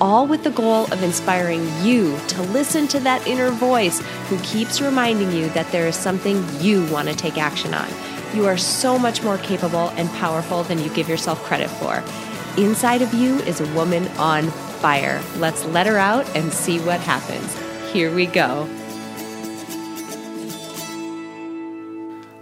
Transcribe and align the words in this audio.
all 0.00 0.26
with 0.26 0.44
the 0.44 0.50
goal 0.50 0.84
of 0.92 1.02
inspiring 1.02 1.66
you 1.82 2.18
to 2.28 2.42
listen 2.42 2.86
to 2.88 3.00
that 3.00 3.26
inner 3.26 3.50
voice 3.50 4.00
who 4.28 4.38
keeps 4.40 4.80
reminding 4.80 5.32
you 5.32 5.48
that 5.50 5.70
there 5.72 5.86
is 5.86 5.96
something 5.96 6.44
you 6.60 6.84
want 6.86 7.08
to 7.08 7.14
take 7.14 7.38
action 7.38 7.74
on. 7.74 7.88
You 8.34 8.46
are 8.46 8.56
so 8.56 8.98
much 8.98 9.22
more 9.22 9.38
capable 9.38 9.90
and 9.90 10.08
powerful 10.10 10.62
than 10.64 10.78
you 10.78 10.88
give 10.90 11.08
yourself 11.08 11.42
credit 11.44 11.68
for. 11.68 12.02
Inside 12.60 13.02
of 13.02 13.14
you 13.14 13.36
is 13.40 13.60
a 13.60 13.74
woman 13.74 14.08
on 14.18 14.50
fire. 14.80 15.22
Let's 15.38 15.64
let 15.66 15.86
her 15.86 15.98
out 15.98 16.28
and 16.36 16.52
see 16.52 16.78
what 16.80 17.00
happens. 17.00 17.56
Here 17.92 18.14
we 18.14 18.26
go. 18.26 18.68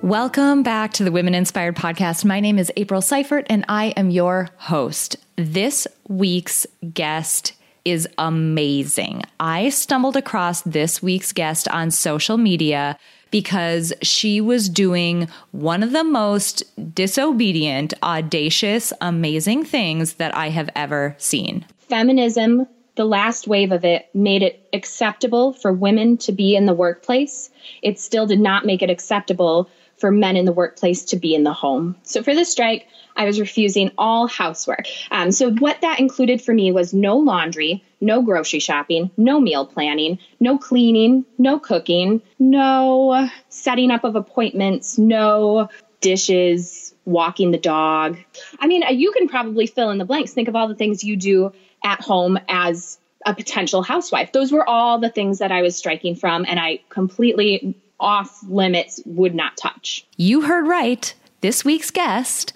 Welcome 0.03 0.65
back 0.65 0.95
to 0.95 1.05
the 1.05 1.13
Women 1.13 1.33
Inspired 1.33 1.77
Podcast. 1.77 2.25
My 2.25 2.41
name 2.41 2.59
is 2.59 2.73
April 2.77 3.01
Seifert 3.01 3.47
and 3.49 3.65
I 3.69 3.91
am 3.91 4.11
your 4.11 4.51
host. 4.57 5.22
This 5.37 5.87
week's 6.09 6.67
guest 6.93 7.55
is 7.85 8.07
amazing. 8.19 9.23
I 9.41 9.71
stumbled 9.71 10.17
across 10.17 10.63
this 10.63 11.03
week's 11.03 11.33
guest 11.33 11.67
on 11.69 11.91
social 11.91 12.37
media 12.37 12.99
because 13.31 13.93
she 14.03 14.41
was 14.41 14.69
doing 14.69 15.27
one 15.53 15.83
of 15.83 15.93
the 15.93 16.05
most 16.05 16.63
disobedient, 16.95 17.95
audacious, 18.03 18.93
amazing 19.01 19.65
things 19.65 20.15
that 20.15 20.37
I 20.37 20.51
have 20.51 20.69
ever 20.77 21.17
seen. 21.19 21.65
Feminism, 21.89 22.67
the 22.97 23.07
last 23.07 23.49
wave 23.49 23.73
of 23.73 23.87
it, 23.87 24.11
made 24.15 24.43
it 24.43 24.69
acceptable 24.75 25.55
for 25.55 25.73
women 25.73 26.19
to 26.19 26.33
be 26.33 26.55
in 26.55 26.67
the 26.67 26.75
workplace. 26.75 27.51
It 27.81 27.99
still 27.99 28.27
did 28.27 28.41
not 28.41 28.67
make 28.67 28.83
it 28.83 28.91
acceptable 28.91 29.71
for 29.97 30.11
men 30.11 30.37
in 30.37 30.45
the 30.45 30.53
workplace 30.53 31.05
to 31.07 31.17
be 31.17 31.35
in 31.35 31.45
the 31.45 31.53
home. 31.53 31.97
So 32.03 32.23
for 32.23 32.35
the 32.35 32.45
strike, 32.45 32.87
I 33.17 33.25
was 33.25 33.41
refusing 33.41 33.91
all 33.99 34.27
housework. 34.27 34.87
Um, 35.11 35.33
so, 35.33 35.53
what 35.53 35.81
that 35.83 36.01
included 36.01 36.43
for 36.43 36.55
me 36.55 36.73
was 36.73 36.93
no 36.95 37.17
laundry, 37.17 37.85
no 38.01 38.23
grocery 38.23 38.61
shopping, 38.61 39.11
no 39.17 39.41
meal 39.41 39.67
planning, 39.67 40.19
no 40.41 40.59
cleaning, 40.59 41.25
no 41.39 41.59
cooking, 41.59 42.23
no 42.39 43.29
setting 43.49 43.91
up 43.91 44.05
of 44.05 44.17
appointments, 44.17 44.99
no 44.99 45.69
dishes, 46.01 46.95
walking 47.05 47.51
the 47.51 47.59
dog. 47.59 48.19
I 48.59 48.67
mean, 48.67 48.83
you 48.91 49.13
can 49.13 49.29
probably 49.29 49.67
fill 49.67 49.91
in 49.91 49.99
the 49.99 50.05
blanks. 50.05 50.33
Think 50.33 50.49
of 50.49 50.57
all 50.57 50.69
the 50.69 50.75
things 50.75 51.05
you 51.05 51.17
do 51.17 51.53
at 51.85 52.01
home 52.01 52.39
as 52.49 52.99
a 53.25 53.35
potential 53.35 53.83
housewife. 53.83 54.33
Those 54.33 54.53
were 54.53 54.69
all 54.69 54.99
the 54.99 55.09
things 55.09 55.39
that 55.39 55.53
I 55.53 55.63
was 55.63 55.77
striking 55.77 56.17
from, 56.17 56.45
and 56.47 56.59
I 56.59 56.81
completely 56.89 57.77
off 58.01 58.43
limits 58.49 59.01
would 59.07 59.35
not 59.35 59.57
touch. 59.57 60.05
You 60.17 60.43
heard 60.43 60.67
right. 60.67 61.15
This 61.41 61.65
week's 61.65 61.91
guest 61.91 62.53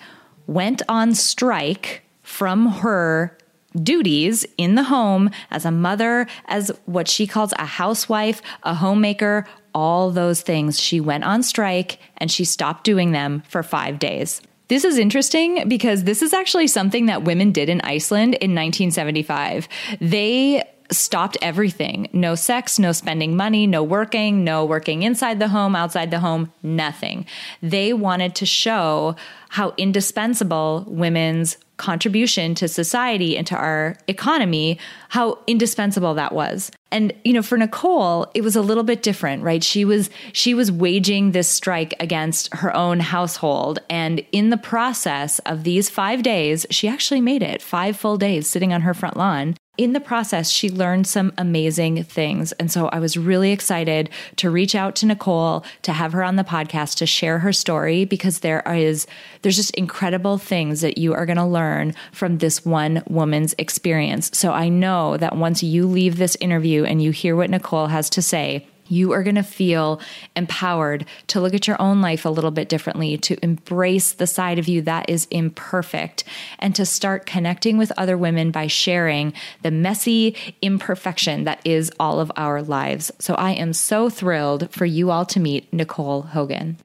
went 0.47 0.83
on 0.89 1.15
strike 1.15 2.03
from 2.23 2.67
her 2.67 3.37
duties 3.83 4.47
in 4.57 4.75
the 4.75 4.85
home 4.85 5.31
as 5.51 5.65
a 5.65 5.71
mother, 5.71 6.27
as 6.47 6.71
what 6.87 7.09
she 7.09 7.27
calls 7.27 7.53
a 7.59 7.67
housewife, 7.67 8.41
a 8.63 8.75
homemaker, 8.75 9.47
all 9.75 10.11
those 10.11 10.41
things. 10.41 10.81
She 10.81 11.01
went 11.01 11.25
on 11.25 11.43
strike 11.43 11.99
and 12.17 12.31
she 12.31 12.45
stopped 12.45 12.85
doing 12.85 13.13
them 13.13 13.43
for 13.49 13.63
five 13.63 13.99
days. 13.99 14.41
This 14.69 14.85
is 14.85 14.99
interesting 14.99 15.69
because 15.69 16.05
this 16.05 16.23
is 16.23 16.33
actually 16.33 16.67
something 16.67 17.07
that 17.07 17.23
women 17.23 17.53
did 17.53 17.69
in 17.69 17.81
Iceland 17.83 18.35
in 18.35 18.55
1975. 18.55 19.69
They 20.01 20.65
stopped 20.91 21.37
everything 21.43 22.09
no 22.13 22.35
sex, 22.35 22.79
no 22.79 22.93
spending 22.93 23.37
money, 23.37 23.67
no 23.67 23.83
working, 23.83 24.45
no 24.45 24.65
working 24.65 25.03
inside 25.03 25.39
the 25.39 25.49
home, 25.49 25.77
outside 25.77 26.11
the 26.11 26.21
home, 26.21 26.53
nothing. 26.63 27.27
They 27.63 27.93
wanted 27.93 28.35
to 28.37 28.47
show 28.47 29.17
how 29.51 29.75
indispensable 29.77 30.85
women's 30.89 31.57
contribution 31.77 32.55
to 32.55 32.69
society 32.69 33.37
and 33.37 33.47
to 33.47 33.55
our 33.55 33.97
economy, 34.09 34.79
how 35.11 35.39
indispensable 35.47 36.15
that 36.15 36.33
was. 36.33 36.71
And 36.91 37.13
you 37.25 37.33
know, 37.33 37.43
for 37.43 37.59
Nicole, 37.59 38.31
it 38.35 38.43
was 38.43 38.57
a 38.57 38.63
little 38.63 38.85
bit 38.85 39.03
different, 39.03 39.43
right? 39.43 39.63
She 39.63 39.85
was 39.85 40.09
she 40.33 40.55
was 40.55 40.73
waging 40.73 41.33
this 41.33 41.49
strike 41.49 41.95
against 42.01 42.55
her 42.55 42.75
own 42.75 43.01
household 43.01 43.81
and 43.91 44.25
in 44.33 44.51
the 44.51 44.57
process 44.57 45.39
of 45.41 45.65
these 45.65 45.91
5 45.91 46.23
days, 46.23 46.67
she 46.71 46.89
actually 46.89 47.21
made 47.21 47.43
it 47.43 47.61
5 47.61 47.97
full 47.97 48.17
days 48.17 48.47
sitting 48.49 48.73
on 48.73 48.83
her 48.83 48.95
front 48.95 49.17
lawn 49.17 49.57
in 49.79 49.93
the 49.93 50.01
process, 50.01 50.51
she 50.51 50.71
learned 50.71 51.07
some 51.07 51.33
amazing 51.37 52.03
things. 52.05 52.53
And 52.53 52.71
so 52.71 52.89
I 52.89 52.99
was 52.99 53.17
really 53.17 53.53
excited 53.53 54.11
to 54.37 54.51
reach 54.51 54.75
out 54.75 54.95
to 54.97 55.07
Nicole 55.07 55.65
to 55.83 55.93
have 55.93 56.13
her 56.13 56.23
on 56.23 56.37
the 56.37 56.45
podcast 56.45 56.97
to 56.99 57.07
share 57.07 57.39
her 57.41 57.53
story 57.53 58.05
because 58.05 58.41
there 58.41 58.63
is, 58.67 59.07
there's 59.43 59.57
just 59.57 59.75
incredible 59.75 60.39
things 60.39 60.81
that 60.81 60.99
you 60.99 61.15
are 61.15 61.27
going 61.27 61.37
to 61.37 61.45
learn 61.45 61.95
from 62.13 62.39
this 62.39 62.65
one 62.65 63.03
woman's 63.09 63.55
experience. 63.59 64.31
So 64.35 64.53
I 64.53 64.69
know 64.69 65.17
that 65.17 65.37
once 65.37 65.63
you 65.63 65.87
leave 65.87 66.17
this 66.17 66.37
interview 66.41 66.85
and 66.85 67.03
you 67.03 67.11
hear 67.11 67.37
what 67.37 67.51
Nicole 67.51 67.89
has 67.89 68.09
to 68.11 68.23
say, 68.23 68.67
you 68.89 69.13
are 69.13 69.23
going 69.23 69.37
to 69.37 69.43
feel 69.43 70.01
empowered 70.35 71.05
to 71.29 71.41
look 71.41 71.55
at 71.55 71.67
your 71.67 71.81
own 71.81 72.01
life 72.01 72.25
a 72.25 72.31
little 72.31 72.51
bit 72.51 72.69
differently, 72.69 73.17
to 73.19 73.39
embrace 73.43 74.13
the 74.13 74.27
side 74.27 74.59
of 74.59 74.69
you 74.69 74.83
that 74.83 75.09
is 75.09 75.27
imperfect, 75.31 76.25
and 76.59 76.75
to 76.75 76.87
start 76.87 77.27
connecting 77.27 77.79
with 77.79 77.93
other 77.97 78.17
women 78.17 78.51
by 78.51 78.67
sharing 78.67 79.33
the 79.63 79.71
messy 79.71 80.37
imperfection 80.63 81.45
that 81.45 81.61
is 81.65 81.93
all 81.99 82.21
of 82.21 82.33
our 82.37 82.63
lives. 82.63 83.11
So 83.19 83.35
I 83.35 83.53
am 83.53 83.73
so 83.73 84.09
thrilled 84.09 84.71
for 84.71 84.87
you 84.87 85.11
all 85.11 85.27
to 85.27 85.41
meet 85.41 85.73
Nicole 85.73 86.23
Hogan. 86.23 86.79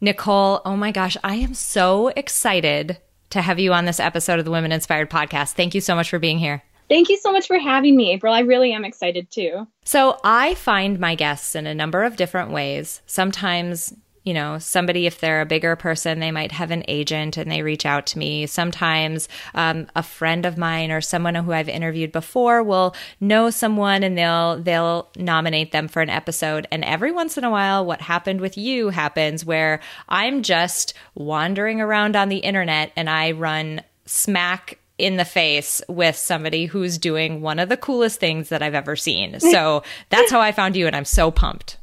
Nicole, 0.00 0.62
oh 0.64 0.76
my 0.76 0.92
gosh, 0.92 1.16
I 1.22 1.36
am 1.36 1.54
so 1.54 2.08
excited 2.08 2.98
to 3.30 3.42
have 3.42 3.58
you 3.58 3.72
on 3.72 3.84
this 3.84 4.00
episode 4.00 4.38
of 4.38 4.44
the 4.44 4.50
Women 4.50 4.72
Inspired 4.72 5.10
podcast. 5.10 5.52
Thank 5.52 5.74
you 5.74 5.80
so 5.80 5.94
much 5.94 6.10
for 6.10 6.18
being 6.18 6.38
here. 6.38 6.62
Thank 6.90 7.08
you 7.08 7.16
so 7.16 7.32
much 7.32 7.46
for 7.46 7.56
having 7.56 7.96
me, 7.96 8.10
April. 8.10 8.34
I 8.34 8.40
really 8.40 8.72
am 8.72 8.84
excited 8.84 9.30
too. 9.30 9.68
So, 9.84 10.18
I 10.24 10.56
find 10.56 10.98
my 10.98 11.14
guests 11.14 11.54
in 11.54 11.68
a 11.68 11.74
number 11.74 12.02
of 12.02 12.16
different 12.16 12.50
ways. 12.50 13.00
Sometimes, 13.06 13.94
you 14.24 14.34
know, 14.34 14.58
somebody, 14.58 15.06
if 15.06 15.20
they're 15.20 15.40
a 15.40 15.46
bigger 15.46 15.76
person, 15.76 16.18
they 16.18 16.32
might 16.32 16.50
have 16.50 16.72
an 16.72 16.82
agent 16.88 17.36
and 17.36 17.48
they 17.48 17.62
reach 17.62 17.86
out 17.86 18.06
to 18.06 18.18
me. 18.18 18.44
Sometimes 18.46 19.28
um, 19.54 19.86
a 19.94 20.02
friend 20.02 20.44
of 20.44 20.58
mine 20.58 20.90
or 20.90 21.00
someone 21.00 21.36
who 21.36 21.52
I've 21.52 21.68
interviewed 21.68 22.10
before 22.10 22.60
will 22.64 22.96
know 23.20 23.50
someone 23.50 24.02
and 24.02 24.18
they'll 24.18 24.60
they'll 24.60 25.10
nominate 25.16 25.70
them 25.70 25.86
for 25.86 26.02
an 26.02 26.10
episode. 26.10 26.66
And 26.72 26.84
every 26.84 27.12
once 27.12 27.38
in 27.38 27.44
a 27.44 27.50
while, 27.50 27.86
what 27.86 28.00
happened 28.00 28.40
with 28.40 28.58
you 28.58 28.88
happens 28.88 29.44
where 29.44 29.78
I'm 30.08 30.42
just 30.42 30.94
wandering 31.14 31.80
around 31.80 32.16
on 32.16 32.30
the 32.30 32.38
internet 32.38 32.90
and 32.96 33.08
I 33.08 33.30
run 33.30 33.82
smack 34.06 34.79
in 35.00 35.16
the 35.16 35.24
face 35.24 35.82
with 35.88 36.16
somebody 36.16 36.66
who's 36.66 36.98
doing 36.98 37.40
one 37.40 37.58
of 37.58 37.68
the 37.68 37.76
coolest 37.76 38.20
things 38.20 38.48
that 38.50 38.62
I've 38.62 38.74
ever 38.74 38.96
seen. 38.96 39.38
So 39.50 39.82
that's 40.10 40.30
how 40.30 40.40
I 40.40 40.52
found 40.52 40.76
you, 40.76 40.86
and 40.86 40.94
I'm 40.94 41.04
so 41.04 41.30
pumped. 41.32 41.76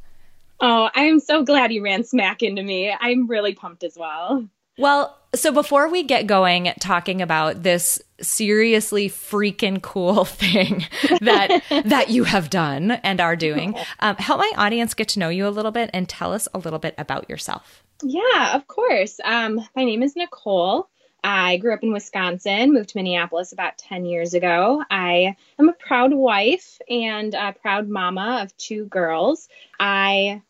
Oh, 0.60 0.88
I'm 0.94 1.20
so 1.20 1.44
glad 1.44 1.70
you 1.70 1.82
ran 1.84 2.02
smack 2.02 2.42
into 2.42 2.62
me. 2.62 2.94
I'm 2.98 3.26
really 3.26 3.54
pumped 3.54 3.84
as 3.84 3.96
well. 3.96 4.48
Well, 4.78 5.18
so 5.34 5.52
before 5.52 5.90
we 5.90 6.02
get 6.02 6.26
going 6.26 6.72
talking 6.80 7.20
about 7.20 7.62
this 7.62 8.00
seriously 8.20 9.08
freaking 9.10 9.82
cool 9.82 10.24
thing 10.24 10.86
that 11.20 11.62
that 11.84 12.10
you 12.10 12.24
have 12.24 12.48
done 12.48 12.92
and 12.92 13.20
are 13.20 13.36
doing, 13.36 13.74
um, 14.00 14.16
help 14.16 14.38
my 14.38 14.52
audience 14.56 14.94
get 14.94 15.08
to 15.08 15.18
know 15.18 15.28
you 15.28 15.46
a 15.46 15.50
little 15.50 15.72
bit 15.72 15.90
and 15.92 16.08
tell 16.08 16.32
us 16.32 16.48
a 16.54 16.58
little 16.58 16.78
bit 16.78 16.94
about 16.96 17.28
yourself. 17.28 17.84
Yeah, 18.02 18.54
of 18.54 18.66
course. 18.68 19.20
Um, 19.24 19.60
my 19.76 19.84
name 19.84 20.02
is 20.02 20.16
Nicole. 20.16 20.88
I 21.22 21.56
grew 21.56 21.74
up 21.74 21.82
in 21.82 21.92
Wisconsin, 21.92 22.72
moved 22.72 22.90
to 22.90 22.98
Minneapolis 22.98 23.52
about 23.52 23.78
10 23.78 24.04
years 24.04 24.34
ago. 24.34 24.84
I 24.90 25.36
am 25.58 25.68
a 25.68 25.72
proud 25.72 26.12
wife 26.12 26.78
and 26.88 27.34
a 27.34 27.52
proud 27.52 27.88
mama 27.88 28.40
of 28.42 28.56
two 28.56 28.84
girls. 28.86 29.48
I 29.78 30.42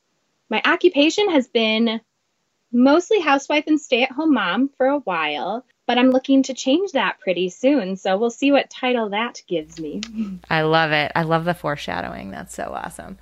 my 0.50 0.62
occupation 0.64 1.30
has 1.30 1.46
been 1.46 2.00
mostly 2.72 3.20
housewife 3.20 3.64
and 3.66 3.80
stay-at-home 3.80 4.32
mom 4.32 4.70
for 4.76 4.86
a 4.86 4.98
while, 4.98 5.64
but 5.86 5.98
I'm 5.98 6.10
looking 6.10 6.42
to 6.44 6.54
change 6.54 6.92
that 6.92 7.18
pretty 7.20 7.50
soon. 7.50 7.96
So 7.96 8.16
we'll 8.16 8.30
see 8.30 8.52
what 8.52 8.70
title 8.70 9.10
that 9.10 9.42
gives 9.46 9.78
me. 9.78 10.00
I 10.50 10.62
love 10.62 10.92
it. 10.92 11.12
I 11.14 11.22
love 11.22 11.44
the 11.44 11.54
foreshadowing. 11.54 12.30
That's 12.30 12.54
so 12.54 12.72
awesome. 12.74 13.18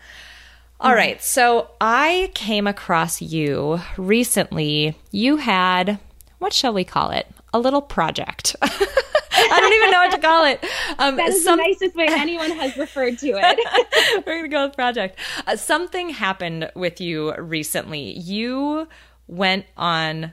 All 0.79 0.93
mm-hmm. 0.93 1.01
So 1.21 1.71
I 1.81 2.31
came 2.35 2.67
across 2.67 3.23
you 3.23 3.81
recently. 3.97 4.97
You 5.11 5.37
had 5.37 5.99
what 6.39 6.53
shall 6.53 6.73
we 6.73 6.85
call 6.85 7.11
it? 7.11 7.27
A 7.53 7.59
little 7.59 7.83
project. 7.83 8.57
I 8.63 9.61
don't 9.61 9.73
even 9.73 9.91
know 9.91 9.99
what 9.99 10.13
to 10.13 10.19
call 10.19 10.45
it. 10.45 10.65
Um, 10.99 11.17
that 11.17 11.29
is 11.29 11.45
some... 11.45 11.59
the 11.59 11.65
nicest 11.65 11.95
way 11.95 12.07
anyone 12.09 12.51
has 12.53 12.77
referred 12.77 13.19
to 13.19 13.29
it. 13.29 14.25
We're 14.27 14.39
gonna 14.39 14.49
go 14.49 14.67
with 14.67 14.77
project. 14.77 15.19
Uh, 15.47 15.57
something 15.57 16.11
happened 16.11 16.71
with 16.75 17.01
you 17.01 17.35
recently. 17.37 18.19
You 18.19 18.89
went 19.27 19.67
on 19.77 20.33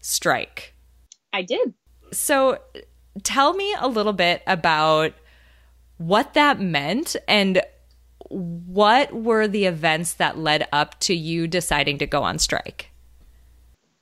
strike. 0.00 0.74
I 1.32 1.42
did. 1.42 1.74
So, 2.12 2.58
tell 3.22 3.54
me 3.54 3.74
a 3.78 3.88
little 3.88 4.12
bit 4.12 4.42
about 4.46 5.12
what 5.98 6.34
that 6.34 6.60
meant 6.60 7.16
and 7.26 7.60
what 8.30 9.12
were 9.12 9.46
the 9.46 9.66
events 9.66 10.14
that 10.14 10.38
led 10.38 10.66
up 10.72 10.98
to 11.00 11.14
you 11.14 11.46
deciding 11.46 11.98
to 11.98 12.06
go 12.06 12.22
on 12.22 12.38
strike? 12.38 12.90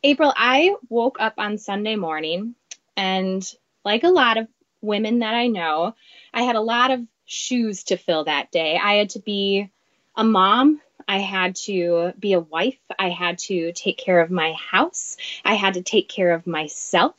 April, 0.03 0.33
I 0.37 0.75
woke 0.89 1.19
up 1.21 1.35
on 1.39 1.59
Sunday 1.59 1.97
morning 1.97 2.55
and, 2.97 3.43
like 3.85 4.05
a 4.05 4.09
lot 4.09 4.37
of 4.37 4.49
women 4.81 5.21
that 5.21 5.35
I 5.35 5.47
know, 5.47 5.95
I 6.35 6.43
had 6.43 6.57
a 6.57 6.61
lot 6.61 6.91
of 6.91 7.01
shoes 7.25 7.85
to 7.85 7.97
fill 7.97 8.25
that 8.25 8.51
day. 8.51 8.77
I 8.77 8.95
had 8.95 9.11
to 9.11 9.21
be 9.21 9.71
a 10.17 10.25
mom. 10.25 10.81
I 11.09 11.19
had 11.19 11.57
to 11.67 12.13
be 12.19 12.33
a 12.33 12.41
wife. 12.41 12.79
I 12.99 13.11
had 13.11 13.39
to 13.39 13.73
take 13.73 13.99
care 13.99 14.21
of 14.21 14.31
my 14.31 14.53
house. 14.53 15.17
I 15.45 15.55
had 15.55 15.75
to 15.75 15.83
take 15.83 16.09
care 16.09 16.33
of 16.33 16.47
myself. 16.47 17.15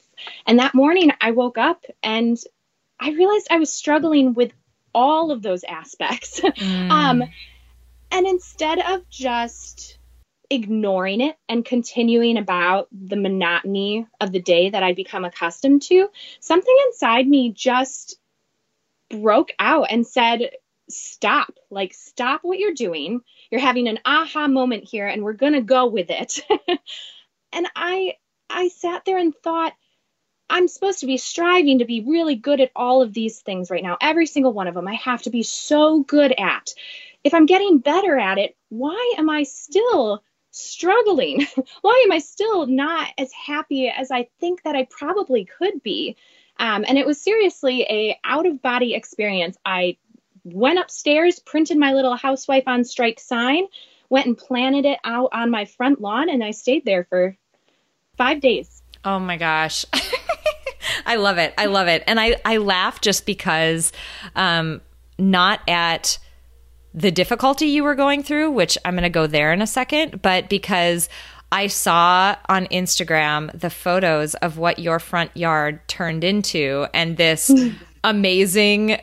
And 0.45 0.59
that 0.59 0.75
morning, 0.75 1.12
I 1.19 1.31
woke 1.31 1.57
up 1.57 1.85
and 2.01 2.38
I 3.00 3.12
realized 3.12 3.47
I 3.50 3.59
was 3.59 3.74
struggling 3.74 4.33
with 4.33 4.51
all 4.94 5.31
of 5.31 5.41
those 5.41 5.63
aspects. 5.63 6.39
Mm. 6.53 6.91
um, 6.91 7.24
and 8.12 8.27
instead 8.27 8.80
of 8.80 9.09
just 9.09 9.97
ignoring 10.53 11.21
it 11.21 11.38
and 11.50 11.65
continuing 11.65 12.38
about 12.38 12.88
the 12.91 13.15
monotony 13.15 14.07
of 14.21 14.31
the 14.31 14.41
day 14.41 14.69
that 14.69 14.83
I'd 14.83 14.95
become 14.95 15.25
accustomed 15.25 15.81
to, 15.83 16.09
something 16.39 16.75
inside 16.88 17.27
me 17.27 17.51
just 17.51 18.19
broke 19.09 19.51
out 19.59 19.88
and 19.89 20.05
said, 20.05 20.51
Stop, 20.89 21.53
like, 21.69 21.94
stop 21.94 22.41
what 22.44 22.59
you're 22.59 22.73
doing. 22.73 23.21
You're 23.50 23.61
having 23.61 23.88
an 23.88 24.00
aha 24.05 24.47
moment 24.47 24.83
here, 24.83 25.07
and 25.07 25.23
we're 25.23 25.33
going 25.33 25.53
to 25.53 25.61
go 25.61 25.88
with 25.88 26.09
it. 26.09 26.41
and 27.53 27.67
I, 27.73 28.15
I 28.49 28.67
sat 28.67 29.06
there 29.06 29.17
and 29.17 29.33
thought, 29.33 29.73
I'm 30.49 30.67
supposed 30.67 30.99
to 30.99 31.06
be 31.06 31.17
striving 31.17 31.79
to 31.79 31.85
be 31.85 32.01
really 32.01 32.35
good 32.35 32.59
at 32.59 32.71
all 32.75 33.01
of 33.01 33.13
these 33.13 33.41
things 33.41 33.71
right 33.71 33.81
now. 33.81 33.97
Every 34.01 34.25
single 34.25 34.53
one 34.53 34.67
of 34.67 34.75
them 34.75 34.88
I 34.88 34.95
have 34.95 35.23
to 35.23 35.29
be 35.29 35.41
so 35.41 36.01
good 36.01 36.33
at. 36.38 36.73
If 37.23 37.33
I'm 37.33 37.45
getting 37.45 37.79
better 37.79 38.19
at 38.19 38.38
it, 38.38 38.56
why 38.69 39.15
am 39.17 39.29
I 39.29 39.44
still 39.44 40.21
struggling? 40.53 41.45
why 41.81 42.03
am 42.05 42.11
I 42.11 42.19
still 42.19 42.65
not 42.65 43.09
as 43.17 43.31
happy 43.31 43.89
as 43.89 44.11
I 44.11 44.29
think 44.39 44.63
that 44.63 44.75
I 44.75 44.88
probably 44.89 45.45
could 45.45 45.83
be? 45.83 46.15
Um, 46.57 46.85
and 46.88 46.97
it 46.97 47.05
was 47.05 47.19
seriously 47.19 47.81
a 47.83 48.17
out 48.23 48.45
of 48.45 48.61
body 48.61 48.94
experience. 48.94 49.57
I 49.65 49.97
went 50.44 50.79
upstairs, 50.79 51.39
printed 51.39 51.77
my 51.77 51.94
little 51.94 52.15
housewife 52.15 52.67
on 52.67 52.83
strike 52.83 53.19
sign, 53.19 53.65
went 54.09 54.27
and 54.27 54.38
planted 54.38 54.85
it 54.85 55.00
out 55.03 55.29
on 55.33 55.50
my 55.50 55.65
front 55.65 56.00
lawn, 56.00 56.29
and 56.29 56.44
I 56.44 56.51
stayed 56.51 56.85
there 56.85 57.06
for 57.06 57.35
five 58.17 58.39
days. 58.39 58.83
Oh 59.03 59.19
my 59.19 59.38
gosh. 59.38 59.85
I 61.06 61.15
love 61.15 61.38
it. 61.38 61.53
I 61.57 61.65
love 61.65 61.88
it. 61.88 62.03
And 62.07 62.19
I, 62.19 62.35
I 62.45 62.57
laugh 62.57 63.01
just 63.01 63.25
because 63.25 63.91
um, 64.35 64.81
not 65.17 65.61
at 65.67 66.19
the 66.94 67.12
difficulty 67.12 67.68
you 67.68 67.84
were 67.84 67.95
going 67.95 68.24
through, 68.24 68.51
which 68.51 68.78
I'm 68.86 68.94
going 68.94 69.04
to 69.04 69.10
go 69.10 69.28
there 69.28 69.51
in 69.51 69.62
a 69.62 69.68
second, 69.68 70.22
but 70.22 70.50
because 70.50 71.10
I 71.51 71.68
saw 71.68 72.36
on 72.50 72.66
Instagram 72.68 73.57
the 73.60 73.69
photos 73.69 74.36
of 74.36 74.57
what 74.57 74.80
your 74.80 75.00
front 75.00 75.36
yard 75.36 75.88
turned 75.88 76.24
into 76.24 76.88
and 76.94 77.18
this 77.18 77.51
amazing 78.04 79.00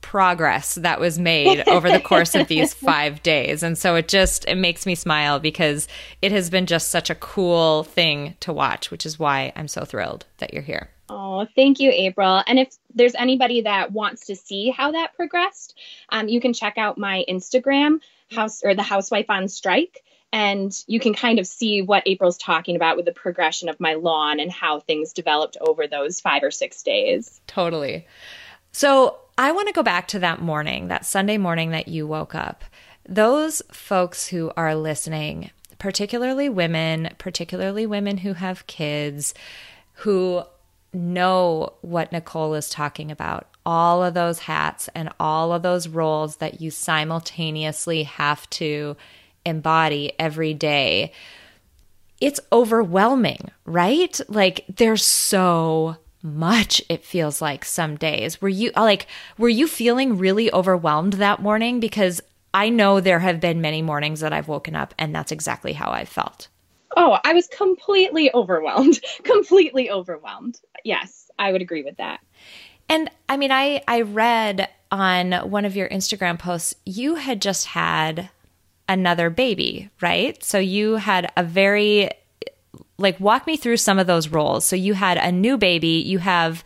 progress 0.00 0.76
that 0.76 1.00
was 1.00 1.18
made 1.18 1.62
over 1.68 1.90
the 1.90 2.00
course 2.00 2.34
of 2.34 2.48
these 2.48 2.72
5 2.88 3.22
days. 3.22 3.62
And 3.62 3.76
so 3.76 3.94
it 3.96 4.08
just 4.08 4.44
it 4.46 4.56
makes 4.56 4.86
me 4.86 4.94
smile 4.94 5.38
because 5.38 5.86
it 6.22 6.32
has 6.32 6.50
been 6.50 6.66
just 6.66 6.88
such 6.88 7.10
a 7.10 7.14
cool 7.14 7.84
thing 7.84 8.36
to 8.40 8.52
watch, 8.52 8.90
which 8.90 9.04
is 9.04 9.18
why 9.18 9.52
I'm 9.54 9.68
so 9.68 9.84
thrilled 9.84 10.24
that 10.38 10.52
you're 10.52 10.62
here. 10.62 10.88
Oh, 11.10 11.46
thank 11.54 11.80
you, 11.80 11.90
April. 11.90 12.42
And 12.46 12.58
if 12.58 12.74
there's 12.94 13.14
anybody 13.14 13.62
that 13.62 13.92
wants 13.92 14.26
to 14.26 14.36
see 14.36 14.70
how 14.70 14.92
that 14.92 15.14
progressed, 15.14 15.78
um, 16.10 16.28
you 16.28 16.40
can 16.40 16.52
check 16.52 16.76
out 16.76 16.98
my 16.98 17.24
Instagram, 17.28 18.00
house 18.30 18.62
or 18.62 18.74
the 18.74 18.82
housewife 18.82 19.30
on 19.30 19.48
strike, 19.48 20.02
and 20.32 20.72
you 20.86 21.00
can 21.00 21.14
kind 21.14 21.38
of 21.38 21.46
see 21.46 21.80
what 21.80 22.02
April's 22.06 22.36
talking 22.36 22.76
about 22.76 22.96
with 22.96 23.06
the 23.06 23.12
progression 23.12 23.68
of 23.68 23.80
my 23.80 23.94
lawn 23.94 24.40
and 24.40 24.52
how 24.52 24.80
things 24.80 25.12
developed 25.12 25.56
over 25.60 25.86
those 25.86 26.20
five 26.20 26.42
or 26.42 26.50
six 26.50 26.82
days. 26.82 27.40
Totally. 27.46 28.06
So 28.72 29.18
I 29.38 29.52
want 29.52 29.68
to 29.68 29.74
go 29.74 29.82
back 29.82 30.08
to 30.08 30.18
that 30.18 30.42
morning, 30.42 30.88
that 30.88 31.06
Sunday 31.06 31.38
morning 31.38 31.70
that 31.70 31.88
you 31.88 32.06
woke 32.06 32.34
up. 32.34 32.64
Those 33.08 33.62
folks 33.72 34.26
who 34.26 34.52
are 34.56 34.74
listening, 34.74 35.50
particularly 35.78 36.50
women, 36.50 37.08
particularly 37.16 37.86
women 37.86 38.18
who 38.18 38.34
have 38.34 38.66
kids, 38.66 39.32
who 39.94 40.42
know 40.92 41.74
what 41.82 42.12
Nicole 42.12 42.54
is 42.54 42.70
talking 42.70 43.10
about. 43.10 43.48
All 43.66 44.02
of 44.02 44.14
those 44.14 44.40
hats 44.40 44.88
and 44.94 45.10
all 45.20 45.52
of 45.52 45.62
those 45.62 45.88
roles 45.88 46.36
that 46.36 46.60
you 46.60 46.70
simultaneously 46.70 48.04
have 48.04 48.48
to 48.50 48.96
embody 49.44 50.12
every 50.18 50.54
day. 50.54 51.12
It's 52.20 52.40
overwhelming, 52.52 53.50
right? 53.64 54.18
Like 54.28 54.64
there's 54.68 55.04
so 55.04 55.96
much 56.22 56.82
it 56.88 57.04
feels 57.04 57.40
like 57.40 57.64
some 57.64 57.96
days. 57.96 58.40
Were 58.40 58.48
you 58.48 58.72
uh, 58.76 58.82
like 58.82 59.06
were 59.36 59.48
you 59.48 59.68
feeling 59.68 60.18
really 60.18 60.52
overwhelmed 60.52 61.14
that 61.14 61.40
morning 61.40 61.78
because 61.80 62.20
I 62.52 62.70
know 62.70 62.98
there 62.98 63.20
have 63.20 63.40
been 63.40 63.60
many 63.60 63.82
mornings 63.82 64.20
that 64.20 64.32
I've 64.32 64.48
woken 64.48 64.74
up 64.74 64.94
and 64.98 65.14
that's 65.14 65.32
exactly 65.32 65.74
how 65.74 65.90
I 65.90 66.04
felt. 66.04 66.48
Oh, 66.96 67.18
I 67.24 67.34
was 67.34 67.46
completely 67.48 68.32
overwhelmed. 68.32 69.00
completely 69.22 69.90
overwhelmed. 69.90 70.60
Yes, 70.84 71.30
I 71.38 71.52
would 71.52 71.62
agree 71.62 71.82
with 71.82 71.96
that. 71.98 72.20
And 72.88 73.10
I 73.28 73.36
mean, 73.36 73.52
I 73.52 73.82
I 73.86 74.02
read 74.02 74.68
on 74.90 75.32
one 75.50 75.64
of 75.64 75.76
your 75.76 75.88
Instagram 75.88 76.38
posts 76.38 76.74
you 76.86 77.16
had 77.16 77.42
just 77.42 77.66
had 77.66 78.30
another 78.88 79.28
baby, 79.28 79.90
right? 80.00 80.42
So 80.42 80.58
you 80.58 80.94
had 80.94 81.30
a 81.36 81.44
very 81.44 82.10
like 82.96 83.20
walk 83.20 83.46
me 83.46 83.56
through 83.56 83.76
some 83.76 83.98
of 83.98 84.06
those 84.06 84.28
roles. 84.28 84.64
So 84.64 84.76
you 84.76 84.94
had 84.94 85.18
a 85.18 85.30
new 85.30 85.58
baby, 85.58 86.02
you 86.04 86.18
have 86.18 86.64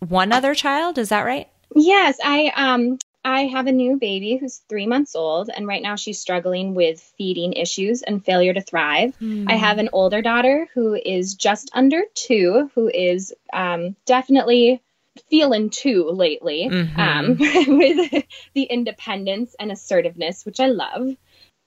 one 0.00 0.32
other 0.32 0.54
child, 0.54 0.98
is 0.98 1.10
that 1.10 1.22
right? 1.22 1.48
Yes, 1.74 2.18
I 2.22 2.52
um 2.56 2.98
I 3.24 3.42
have 3.46 3.66
a 3.66 3.72
new 3.72 3.98
baby 3.98 4.36
who's 4.36 4.62
three 4.68 4.86
months 4.86 5.14
old, 5.14 5.48
and 5.54 5.66
right 5.66 5.82
now 5.82 5.96
she's 5.96 6.18
struggling 6.18 6.74
with 6.74 7.00
feeding 7.16 7.52
issues 7.52 8.02
and 8.02 8.24
failure 8.24 8.52
to 8.52 8.60
thrive. 8.60 9.16
Mm. 9.20 9.50
I 9.50 9.54
have 9.54 9.78
an 9.78 9.90
older 9.92 10.22
daughter 10.22 10.68
who 10.74 10.94
is 10.94 11.34
just 11.34 11.70
under 11.72 12.02
two, 12.14 12.70
who 12.74 12.88
is 12.88 13.32
um, 13.52 13.94
definitely 14.06 14.82
feeling 15.28 15.70
two 15.70 16.08
lately 16.10 16.68
mm-hmm. 16.70 17.00
um, 17.00 17.36
with 17.78 18.24
the 18.54 18.62
independence 18.64 19.54
and 19.58 19.70
assertiveness, 19.70 20.44
which 20.44 20.58
I 20.58 20.66
love. 20.66 21.14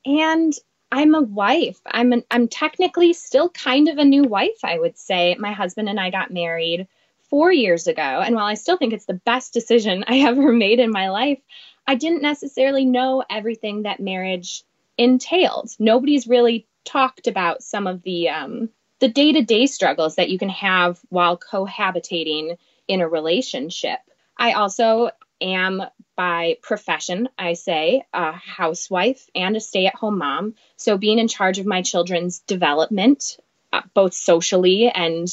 And 0.05 0.53
I'm 0.91 1.15
a 1.15 1.21
wife. 1.21 1.79
I'm 1.85 2.13
an, 2.13 2.23
I'm 2.29 2.47
technically 2.47 3.13
still 3.13 3.49
kind 3.49 3.87
of 3.87 3.97
a 3.97 4.05
new 4.05 4.23
wife, 4.23 4.63
I 4.63 4.77
would 4.77 4.97
say. 4.97 5.35
My 5.39 5.51
husband 5.51 5.89
and 5.89 5.99
I 5.99 6.09
got 6.09 6.31
married 6.31 6.87
four 7.35 7.51
years 7.51 7.85
ago. 7.85 8.01
And 8.01 8.33
while 8.33 8.45
I 8.45 8.53
still 8.53 8.77
think 8.77 8.93
it's 8.93 9.07
the 9.07 9.21
best 9.25 9.51
decision 9.51 10.05
I 10.07 10.19
ever 10.25 10.53
made 10.53 10.79
in 10.79 10.89
my 10.89 11.09
life, 11.09 11.39
I 11.85 11.95
didn't 11.95 12.21
necessarily 12.21 12.85
know 12.85 13.25
everything 13.29 13.83
that 13.83 13.99
marriage 13.99 14.63
entailed. 14.97 15.71
Nobody's 15.77 16.27
really 16.27 16.65
talked 16.85 17.27
about 17.27 17.61
some 17.61 17.87
of 17.87 18.03
the 18.03 18.29
um, 18.29 18.69
the 18.99 19.09
day 19.09 19.33
to 19.33 19.41
day 19.41 19.65
struggles 19.65 20.15
that 20.15 20.29
you 20.29 20.39
can 20.39 20.47
have 20.47 20.97
while 21.09 21.37
cohabitating 21.37 22.55
in 22.87 23.01
a 23.01 23.09
relationship. 23.09 23.99
I 24.37 24.53
also 24.53 25.09
am 25.41 25.83
by 26.15 26.55
profession, 26.61 27.27
I 27.37 27.55
say, 27.55 28.05
a 28.13 28.31
housewife 28.31 29.29
and 29.35 29.57
a 29.57 29.59
stay 29.59 29.87
at 29.87 29.95
home 29.95 30.19
mom. 30.19 30.55
So 30.77 30.97
being 30.97 31.19
in 31.19 31.27
charge 31.27 31.59
of 31.59 31.65
my 31.65 31.81
children's 31.81 32.39
development, 32.39 33.35
uh, 33.73 33.81
both 33.93 34.13
socially 34.13 34.87
and 34.87 35.27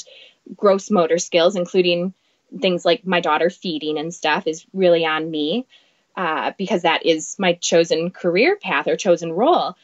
gross 0.57 0.91
motor 0.91 1.19
skills, 1.19 1.57
including 1.57 2.15
things 2.61 2.85
like 2.85 3.07
my 3.07 3.21
daughter 3.21 3.51
feeding 3.51 3.99
and 3.99 4.13
stuff, 4.13 4.47
is 4.47 4.67
really 4.73 5.07
on 5.07 5.31
me 5.31 5.67
uh, 6.17 6.53
because 6.59 6.83
that 6.83 7.07
is 7.07 7.37
my 7.39 7.55
chosen 7.55 8.11
career 8.11 8.57
path 8.57 8.87
or 8.87 8.97
chosen 8.97 9.33
role. 9.33 9.77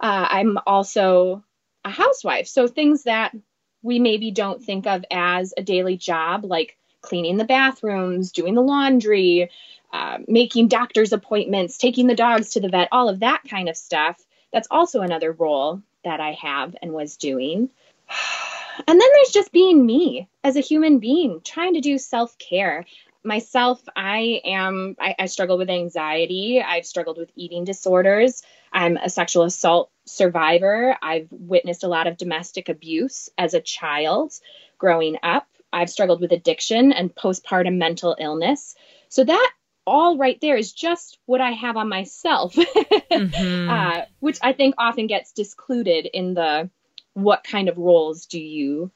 Uh, 0.00 0.26
I'm 0.30 0.58
also 0.66 1.44
a 1.84 1.90
housewife. 1.90 2.48
So 2.48 2.66
things 2.66 3.04
that 3.04 3.34
we 3.82 3.98
maybe 3.98 4.30
don't 4.30 4.62
think 4.62 4.86
of 4.86 5.04
as 5.10 5.52
a 5.56 5.62
daily 5.62 5.96
job, 5.96 6.44
like 6.44 6.76
cleaning 7.02 7.36
the 7.36 7.44
bathrooms, 7.44 8.32
doing 8.32 8.54
the 8.54 8.62
laundry, 8.62 9.50
uh, 9.92 10.18
making 10.26 10.68
doctor's 10.68 11.12
appointments, 11.12 11.76
taking 11.76 12.06
the 12.06 12.14
dogs 12.14 12.50
to 12.50 12.60
the 12.60 12.70
vet, 12.70 12.88
all 12.90 13.08
of 13.08 13.20
that 13.20 13.42
kind 13.48 13.68
of 13.68 13.76
stuff. 13.76 14.18
That's 14.52 14.68
also 14.70 15.02
another 15.02 15.32
role 15.32 15.82
that 16.02 16.20
I 16.20 16.32
have 16.40 16.74
and 16.80 16.92
was 16.92 17.16
doing. 17.16 17.70
And 18.78 19.00
then 19.00 19.08
there's 19.14 19.30
just 19.30 19.52
being 19.52 19.84
me 19.84 20.28
as 20.42 20.56
a 20.56 20.60
human 20.60 20.98
being, 20.98 21.40
trying 21.44 21.74
to 21.74 21.80
do 21.80 21.98
self 21.98 22.36
care. 22.38 22.84
myself, 23.22 23.80
I 23.96 24.42
am, 24.44 24.96
I, 25.00 25.14
I 25.18 25.26
struggle 25.26 25.56
with 25.56 25.70
anxiety. 25.70 26.62
I've 26.62 26.86
struggled 26.86 27.18
with 27.18 27.30
eating 27.36 27.64
disorders. 27.64 28.42
I'm 28.72 28.96
a 28.96 29.08
sexual 29.08 29.44
assault 29.44 29.90
survivor. 30.04 30.96
I've 31.00 31.28
witnessed 31.30 31.84
a 31.84 31.88
lot 31.88 32.06
of 32.06 32.16
domestic 32.16 32.68
abuse 32.68 33.30
as 33.38 33.54
a 33.54 33.60
child 33.60 34.34
growing 34.78 35.16
up. 35.22 35.46
I've 35.72 35.90
struggled 35.90 36.20
with 36.20 36.32
addiction 36.32 36.92
and 36.92 37.14
postpartum 37.14 37.78
mental 37.78 38.16
illness. 38.18 38.74
So 39.08 39.24
that 39.24 39.52
all 39.86 40.16
right 40.16 40.40
there 40.40 40.56
is 40.56 40.72
just 40.72 41.18
what 41.26 41.40
I 41.40 41.50
have 41.52 41.76
on 41.76 41.88
myself, 41.88 42.54
mm-hmm. 42.56 43.70
uh, 43.70 44.02
which 44.20 44.38
I 44.42 44.52
think 44.52 44.74
often 44.78 45.06
gets 45.06 45.32
discluded 45.32 46.06
in 46.06 46.34
the 46.34 46.70
what 47.14 47.44
kind 47.44 47.68
of 47.68 47.78
roles 47.78 48.26
do 48.26 48.38
you 48.38 48.90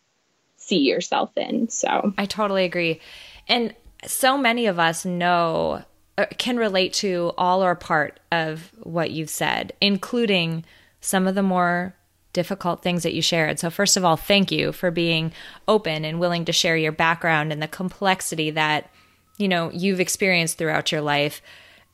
see 0.57 0.81
yourself 0.81 1.31
in. 1.37 1.69
So 1.69 2.13
I 2.19 2.27
totally 2.27 2.65
agree. 2.65 3.01
And 3.49 3.75
so 4.05 4.37
many 4.37 4.67
of 4.67 4.79
us 4.79 5.05
know, 5.05 5.83
uh, 6.19 6.27
can 6.37 6.57
relate 6.57 6.93
to 6.95 7.33
all 7.39 7.65
or 7.65 7.75
part 7.75 8.21
of 8.31 8.73
what 8.83 9.11
you've 9.11 9.31
said, 9.31 9.73
including 9.81 10.65
some 11.01 11.27
of 11.27 11.35
the 11.35 11.43
more 11.43 11.95
difficult 12.33 12.83
things 12.83 13.05
that 13.05 13.15
you 13.15 13.23
shared. 13.23 13.59
So, 13.59 13.71
first 13.71 13.97
of 13.97 14.05
all, 14.05 14.17
thank 14.17 14.53
you 14.53 14.73
for 14.73 14.91
being 14.91 15.33
open 15.67 16.05
and 16.05 16.21
willing 16.21 16.45
to 16.45 16.53
share 16.53 16.77
your 16.77 16.93
background 16.93 17.53
and 17.53 17.63
the 17.63 17.69
complexity 17.69 18.51
that, 18.51 18.91
you 19.39 19.49
know, 19.49 19.71
you've 19.73 20.01
experienced 20.01 20.59
throughout 20.59 20.93
your 20.93 21.01
life. 21.01 21.41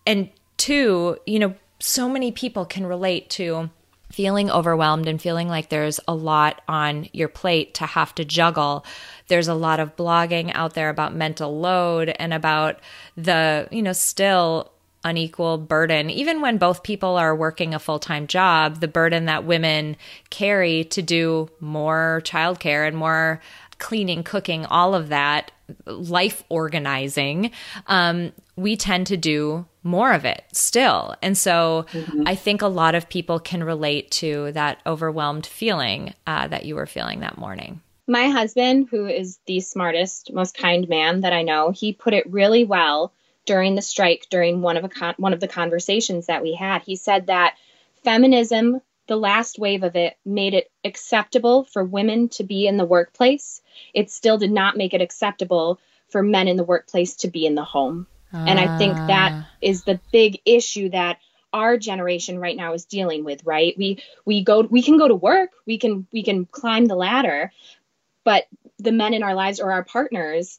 And 0.07 0.31
two, 0.57 1.19
you 1.27 1.39
know, 1.39 1.55
so 1.79 2.09
many 2.09 2.33
people 2.33 2.65
can 2.65 2.87
relate 2.87 3.31
to 3.31 3.71
feeling 4.15 4.51
overwhelmed 4.51 5.09
and 5.09 5.21
feeling 5.21 5.49
like 5.49 5.69
there's 5.69 5.99
a 6.07 6.15
lot 6.15 6.63
on 6.69 7.09
your 7.13 7.29
plate 7.29 7.75
to 7.75 7.85
have 7.85 8.15
to 8.15 8.25
juggle. 8.25 8.87
There's 9.27 9.49
a 9.49 9.55
lot 9.55 9.81
of 9.81 9.97
blogging 9.97 10.53
out 10.55 10.75
there 10.75 10.89
about 10.89 11.15
mental 11.15 11.59
load 11.59 12.15
and 12.19 12.33
about 12.33 12.79
the, 13.17 13.67
you 13.73 13.83
know, 13.83 13.93
still 13.93 14.71
unequal 15.03 15.59
burden. 15.59 16.11
Even 16.11 16.41
when 16.41 16.59
both 16.59 16.85
people 16.85 17.17
are 17.17 17.35
working 17.35 17.75
a 17.75 17.79
full 17.79 17.99
time 17.99 18.29
job, 18.29 18.81
the 18.81 18.89
burden 18.89 19.25
that 19.27 19.45
women 19.45 19.97
carry 20.31 20.85
to 20.85 21.03
do 21.03 21.49
more 21.61 22.23
childcare 22.25 22.87
and 22.87 22.97
more 22.97 23.41
cleaning, 23.79 24.23
cooking, 24.23 24.65
all 24.67 24.95
of 24.95 25.09
that, 25.09 25.51
life 25.87 26.45
organizing, 26.49 27.51
um, 27.89 28.33
we 28.57 28.77
tend 28.77 29.09
to 29.09 29.17
do 29.17 29.67
more 29.85 30.13
of 30.13 30.25
it 30.25 30.45
still. 30.53 31.15
And 31.23 31.37
so 31.37 31.87
mm-hmm. 31.93 32.25
I 32.27 32.35
think 32.35 32.63
a 32.63 32.67
lot 32.67 32.95
of 32.95 33.09
people 33.09 33.39
can 33.39 33.63
relate 33.63 34.11
to 34.13 34.51
that 34.53 34.81
overwhelmed 34.87 35.47
feeling 35.47 36.15
uh, 36.27 36.49
that 36.49 36.65
you 36.65 36.75
were 36.75 36.87
feeling 36.87 37.21
that 37.21 37.39
morning. 37.39 37.81
My 38.07 38.29
husband, 38.29 38.89
who 38.91 39.07
is 39.07 39.39
the 39.47 39.61
smartest, 39.61 40.33
most 40.33 40.57
kind 40.57 40.89
man 40.89 41.21
that 41.21 41.33
I 41.33 41.43
know, 41.43 41.71
he 41.71 41.93
put 41.93 42.15
it 42.15 42.31
really 42.31 42.65
well 42.65 43.13
during 43.47 43.75
the 43.75 43.83
strike 43.83 44.27
during 44.31 44.63
one 44.63 44.77
of 44.77 44.85
a 44.85 44.89
con- 44.89 45.15
one 45.19 45.33
of 45.33 45.41
the 45.41 45.49
conversations 45.49 46.27
that 46.27 46.43
we 46.43 46.55
had. 46.55 46.83
He 46.83 46.97
said 46.97 47.27
that 47.27 47.57
feminism, 48.03 48.81
the 49.07 49.17
last 49.17 49.59
wave 49.59 49.83
of 49.83 49.97
it, 49.97 50.17
made 50.25 50.55
it 50.55 50.71
acceptable 50.85 51.65
for 51.65 51.85
women 51.85 52.29
to 52.31 52.45
be 52.45 52.67
in 52.67 52.77
the 52.77 52.85
workplace. 52.85 53.61
It 53.93 54.11
still 54.11 54.39
did 54.39 54.53
not 54.53 54.77
make 54.77 54.95
it 54.95 55.03
acceptable 55.03 55.79
for 56.09 56.23
men 56.23 56.49
in 56.49 56.57
the 56.57 56.65
workplace 56.65 57.17
to 57.17 57.29
be 57.29 57.47
in 57.47 57.55
the 57.55 57.65
home. 57.65 58.07
And 58.35 58.59
I 58.59 58.79
think 58.79 58.95
that 58.95 59.33
ah. 59.33 59.47
the 59.63 60.01
big 60.13 60.41
issue 60.45 60.91
that 60.91 61.19
our 61.53 61.79
generation 61.79 62.39
right 62.39 62.57
now 62.57 62.75
is 62.75 62.85
dealing 62.85 63.25
with, 63.25 63.45
right? 63.45 63.75
We 63.79 64.03
we 64.25 64.43
go 64.43 64.63
we 64.63 64.83
can 64.83 64.99
go 64.99 65.07
to 65.07 65.15
work, 65.15 65.51
we 65.67 65.79
can 65.79 66.07
we 66.13 66.23
can 66.25 66.47
climb 66.47 66.87
the 66.87 66.97
ladder, 66.97 67.53
but 68.25 68.45
the 68.79 68.93
men 68.93 69.15
in 69.15 69.23
our 69.23 69.35
lives 69.35 69.61
or 69.61 69.71
our 69.73 69.85
partners, 69.85 70.59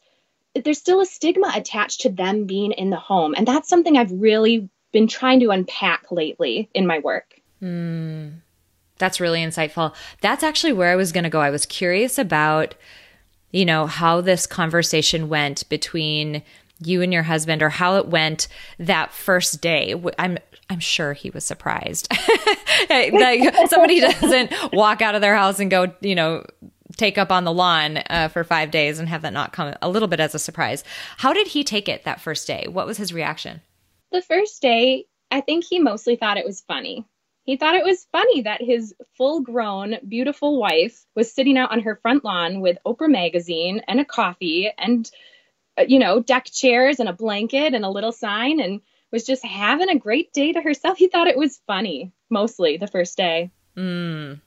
there's 0.55 0.79
still 0.79 1.01
a 1.01 1.05
stigma 1.05 1.51
attached 1.53 2.01
to 2.01 2.10
them 2.10 2.46
being 2.46 2.72
in 2.72 2.89
the 2.89 2.96
home. 2.96 3.36
And 3.36 3.48
that's 3.48 3.67
something 3.67 3.98
I've 3.98 4.12
really 4.12 4.70
been 4.94 5.08
trying 5.08 5.41
to 5.41 5.51
unpack 5.51 6.12
lately 6.12 6.70
in 6.74 6.88
my 6.88 7.00
work. 7.00 7.41
Mm, 7.62 8.36
that's 8.98 9.20
really 9.20 9.41
insightful. 9.41 9.94
That's 10.22 10.44
actually 10.44 10.74
where 10.74 10.91
I 10.91 10.96
was 10.96 11.12
going 11.12 11.25
to 11.25 11.29
go. 11.29 11.41
I 11.41 11.50
was 11.50 11.65
curious 11.65 12.17
about, 12.17 12.75
you 13.51 13.65
know, 13.65 13.88
how 13.88 14.22
this 14.22 14.48
conversation 14.48 15.27
went 15.27 15.67
between 15.67 16.41
you 16.79 17.01
and 17.01 17.13
your 17.13 17.24
husband 17.24 17.62
or 17.62 17.70
how 17.70 17.96
it 17.98 18.08
went 18.08 18.48
that 18.79 19.13
first 19.13 19.62
day. 19.62 19.96
I'm 20.20 20.38
I'm 20.70 20.79
sure 20.79 21.13
he 21.13 21.29
was 21.29 21.46
surprised. 21.46 22.12
like 22.89 23.70
somebody 23.70 24.00
doesn't 24.22 24.51
walk 24.74 25.01
out 25.01 25.15
of 25.15 25.22
their 25.22 25.36
house 25.36 25.60
and 25.60 25.70
go, 25.70 25.94
you 26.01 26.15
know, 26.15 26.44
take 26.98 27.17
up 27.17 27.32
on 27.32 27.44
the 27.44 27.53
lawn 27.53 27.98
uh, 28.10 28.29
for 28.29 28.44
five 28.44 28.72
days 28.72 29.00
and 29.00 29.08
have 29.08 29.22
that 29.22 29.34
not 29.34 29.53
come 29.53 29.75
a 29.82 29.89
little 29.89 30.08
bit 30.08 30.20
as 30.20 30.34
a 30.34 30.39
surprise. 30.39 30.84
How 31.17 31.34
did 31.34 31.48
he 31.48 31.63
take 31.63 31.88
it 31.88 32.03
that 32.03 32.22
first 32.22 32.48
day? 32.48 32.65
What 32.70 32.88
was 32.88 32.98
his 32.98 33.13
reaction? 33.13 33.62
The 34.12 34.22
first 34.22 34.62
day, 34.62 35.05
I 35.29 35.41
think 35.41 35.65
he 35.65 35.79
mostly 35.79 36.15
thought 36.15 36.38
it 36.38 36.46
was 36.46 36.62
funny. 36.62 37.05
He 37.44 37.58
thought 37.58 37.75
it 37.75 37.86
was 37.86 38.08
funny 38.12 38.41
that 38.41 38.62
his 38.62 38.96
full 39.17 39.41
grown, 39.41 39.98
beautiful 40.08 40.60
wife 40.60 41.05
was 41.15 41.32
sitting 41.32 41.58
out 41.58 41.72
on 41.72 41.82
her 41.82 42.00
front 42.01 42.24
lawn 42.24 42.60
with 42.60 42.77
Oprah 42.86 43.10
magazine 43.10 43.82
and 43.88 44.00
a 44.00 44.05
coffee 44.05 44.72
and, 44.77 45.10
you 45.88 46.00
know, 46.00 46.20
deck 46.20 46.46
chairs 46.51 47.00
and 47.00 47.10
a 47.10 47.13
blanket 47.13 47.74
and 47.74 47.86
a 47.86 47.89
little 47.89 48.12
sign 48.12 48.60
and 48.60 48.82
was 49.12 49.25
just 49.25 49.46
having 49.46 49.89
a 49.89 49.98
great 49.98 50.34
day 50.34 50.51
to 50.53 50.62
herself. 50.62 50.98
He 50.98 51.08
thought 51.08 51.27
it 51.27 51.38
was 51.38 51.62
funny, 51.67 52.12
mostly 52.29 52.77
the 52.77 52.88
first 52.88 53.17
day. 53.17 53.51
Mm. 53.77 54.39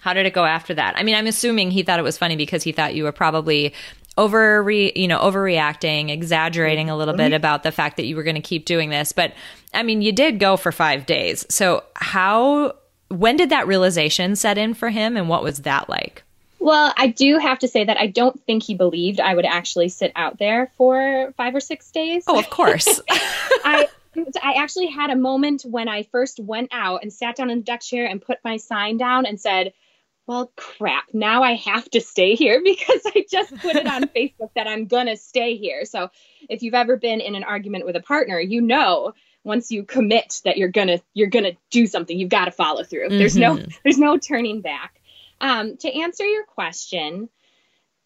How 0.00 0.12
did 0.12 0.26
it 0.26 0.34
go 0.34 0.44
after 0.44 0.74
that? 0.74 0.94
I 0.96 1.04
mean, 1.04 1.14
I'm 1.14 1.28
assuming 1.28 1.70
he 1.70 1.82
thought 1.82 2.00
it 2.00 2.04
was 2.04 2.18
funny 2.18 2.36
because 2.36 2.62
he 2.62 2.72
thought 2.72 2.94
you 2.94 3.04
were 3.04 3.12
probably 3.12 3.72
over 4.18 4.70
you 4.70 5.08
know 5.08 5.18
overreacting 5.20 6.10
exaggerating 6.10 6.90
a 6.90 6.96
little 6.96 7.14
bit 7.14 7.28
mm-hmm. 7.28 7.34
about 7.34 7.62
the 7.62 7.72
fact 7.72 7.96
that 7.96 8.04
you 8.04 8.14
were 8.14 8.22
going 8.22 8.34
to 8.34 8.42
keep 8.42 8.66
doing 8.66 8.90
this 8.90 9.10
but 9.12 9.32
i 9.72 9.82
mean 9.82 10.02
you 10.02 10.12
did 10.12 10.38
go 10.38 10.56
for 10.56 10.70
5 10.70 11.06
days 11.06 11.46
so 11.48 11.82
how 11.94 12.74
when 13.08 13.36
did 13.36 13.48
that 13.50 13.66
realization 13.66 14.36
set 14.36 14.58
in 14.58 14.74
for 14.74 14.90
him 14.90 15.16
and 15.16 15.28
what 15.28 15.42
was 15.42 15.60
that 15.60 15.88
like 15.88 16.24
well 16.62 16.92
i 16.96 17.06
do 17.06 17.38
have 17.38 17.58
to 17.58 17.68
say 17.68 17.84
that 17.84 17.98
i 17.98 18.06
don't 18.06 18.40
think 18.44 18.62
he 18.62 18.74
believed 18.74 19.20
i 19.20 19.34
would 19.34 19.44
actually 19.44 19.88
sit 19.88 20.12
out 20.16 20.38
there 20.38 20.70
for 20.76 21.32
5 21.36 21.54
or 21.54 21.60
6 21.60 21.90
days 21.90 22.24
oh 22.26 22.38
of 22.38 22.48
course 22.50 23.00
i 23.10 23.88
I 24.42 24.54
actually 24.58 24.88
had 24.88 25.10
a 25.10 25.16
moment 25.16 25.62
when 25.62 25.88
I 25.88 26.02
first 26.02 26.38
went 26.38 26.68
out 26.70 27.02
and 27.02 27.10
sat 27.12 27.36
down 27.36 27.48
in 27.48 27.58
the 27.58 27.64
deck 27.64 27.80
chair 27.80 28.06
and 28.06 28.20
put 28.20 28.38
my 28.44 28.58
sign 28.58 28.98
down 28.98 29.24
and 29.24 29.40
said, 29.40 29.72
well, 30.26 30.52
crap, 30.56 31.04
now 31.12 31.42
I 31.42 31.54
have 31.54 31.88
to 31.90 32.00
stay 32.00 32.34
here 32.34 32.60
because 32.64 33.00
I 33.06 33.24
just 33.30 33.56
put 33.58 33.76
it 33.76 33.86
on 33.86 34.04
Facebook 34.08 34.50
that 34.54 34.66
I'm 34.66 34.86
going 34.86 35.06
to 35.06 35.16
stay 35.16 35.56
here. 35.56 35.84
So 35.84 36.10
if 36.48 36.62
you've 36.62 36.74
ever 36.74 36.96
been 36.96 37.20
in 37.20 37.34
an 37.34 37.44
argument 37.44 37.86
with 37.86 37.96
a 37.96 38.02
partner, 38.02 38.38
you 38.38 38.60
know 38.60 39.14
once 39.44 39.72
you 39.72 39.82
commit 39.82 40.40
that 40.44 40.56
you're 40.56 40.68
going 40.68 40.86
to 40.86 41.02
you're 41.14 41.28
going 41.28 41.44
to 41.44 41.56
do 41.70 41.86
something, 41.86 42.16
you've 42.16 42.28
got 42.30 42.44
to 42.44 42.52
follow 42.52 42.84
through. 42.84 43.08
Mm-hmm. 43.08 43.18
There's 43.18 43.36
no 43.36 43.58
there's 43.82 43.98
no 43.98 44.16
turning 44.16 44.60
back. 44.60 45.00
Um, 45.42 45.76
to 45.78 45.92
answer 45.92 46.24
your 46.24 46.44
question, 46.44 47.28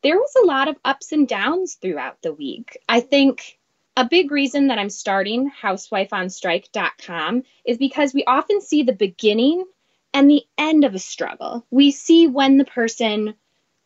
there 0.02 0.16
was 0.16 0.34
a 0.42 0.46
lot 0.46 0.68
of 0.68 0.76
ups 0.84 1.12
and 1.12 1.28
downs 1.28 1.74
throughout 1.74 2.22
the 2.22 2.32
week. 2.32 2.78
I 2.88 3.00
think 3.00 3.58
a 3.96 4.08
big 4.08 4.30
reason 4.30 4.68
that 4.68 4.78
I'm 4.78 4.90
starting 4.90 5.50
housewifeonstrike.com 5.62 7.42
is 7.64 7.78
because 7.78 8.12
we 8.12 8.24
often 8.24 8.60
see 8.60 8.82
the 8.82 8.92
beginning 8.92 9.64
and 10.12 10.30
the 10.30 10.44
end 10.56 10.84
of 10.84 10.94
a 10.94 10.98
struggle. 10.98 11.66
We 11.70 11.90
see 11.90 12.26
when 12.26 12.56
the 12.56 12.64
person 12.64 13.34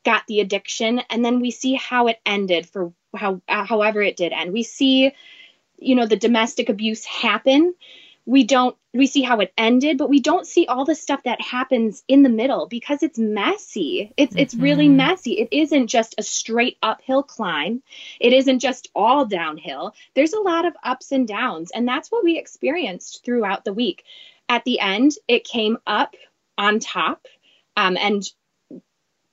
got 0.04 0.26
the 0.26 0.40
addiction 0.40 1.00
and 1.10 1.24
then 1.24 1.40
we 1.40 1.50
see 1.50 1.74
how 1.74 2.06
it 2.06 2.18
ended 2.24 2.68
for 2.68 2.92
how 3.14 3.42
however 3.48 4.00
it 4.00 4.16
did 4.16 4.32
end. 4.32 4.52
We 4.52 4.62
see 4.62 5.12
you 5.76 5.94
know 5.94 6.06
the 6.06 6.16
domestic 6.16 6.68
abuse 6.68 7.04
happen. 7.04 7.74
We 8.30 8.44
don't 8.44 8.76
we 8.92 9.06
see 9.06 9.22
how 9.22 9.40
it 9.40 9.52
ended, 9.56 9.98
but 9.98 10.08
we 10.08 10.20
don't 10.20 10.46
see 10.46 10.66
all 10.66 10.84
the 10.84 10.94
stuff 10.94 11.22
that 11.24 11.40
happens 11.40 12.02
in 12.08 12.22
the 12.22 12.28
middle 12.28 12.66
because 12.66 13.02
it's 13.02 13.18
messy. 13.18 14.12
It's 14.16 14.32
mm-hmm. 14.32 14.40
it's 14.40 14.54
really 14.54 14.86
mm-hmm. 14.86 14.96
messy. 14.96 15.32
It 15.32 15.48
isn't 15.52 15.88
just 15.88 16.14
a 16.18 16.22
straight 16.22 16.76
uphill 16.82 17.22
climb. 17.22 17.82
It 18.20 18.32
isn't 18.32 18.60
just 18.60 18.88
all 18.94 19.26
downhill. 19.26 19.94
There's 20.14 20.32
a 20.32 20.40
lot 20.40 20.66
of 20.66 20.74
ups 20.82 21.12
and 21.12 21.26
downs, 21.26 21.70
and 21.72 21.86
that's 21.86 22.10
what 22.10 22.24
we 22.24 22.38
experienced 22.38 23.24
throughout 23.24 23.64
the 23.64 23.72
week 23.72 24.04
at 24.50 24.64
the 24.64 24.80
end, 24.80 25.12
it 25.28 25.44
came 25.44 25.78
up 25.86 26.16
on 26.58 26.80
top. 26.80 27.26
Um, 27.76 27.96
and 27.96 28.28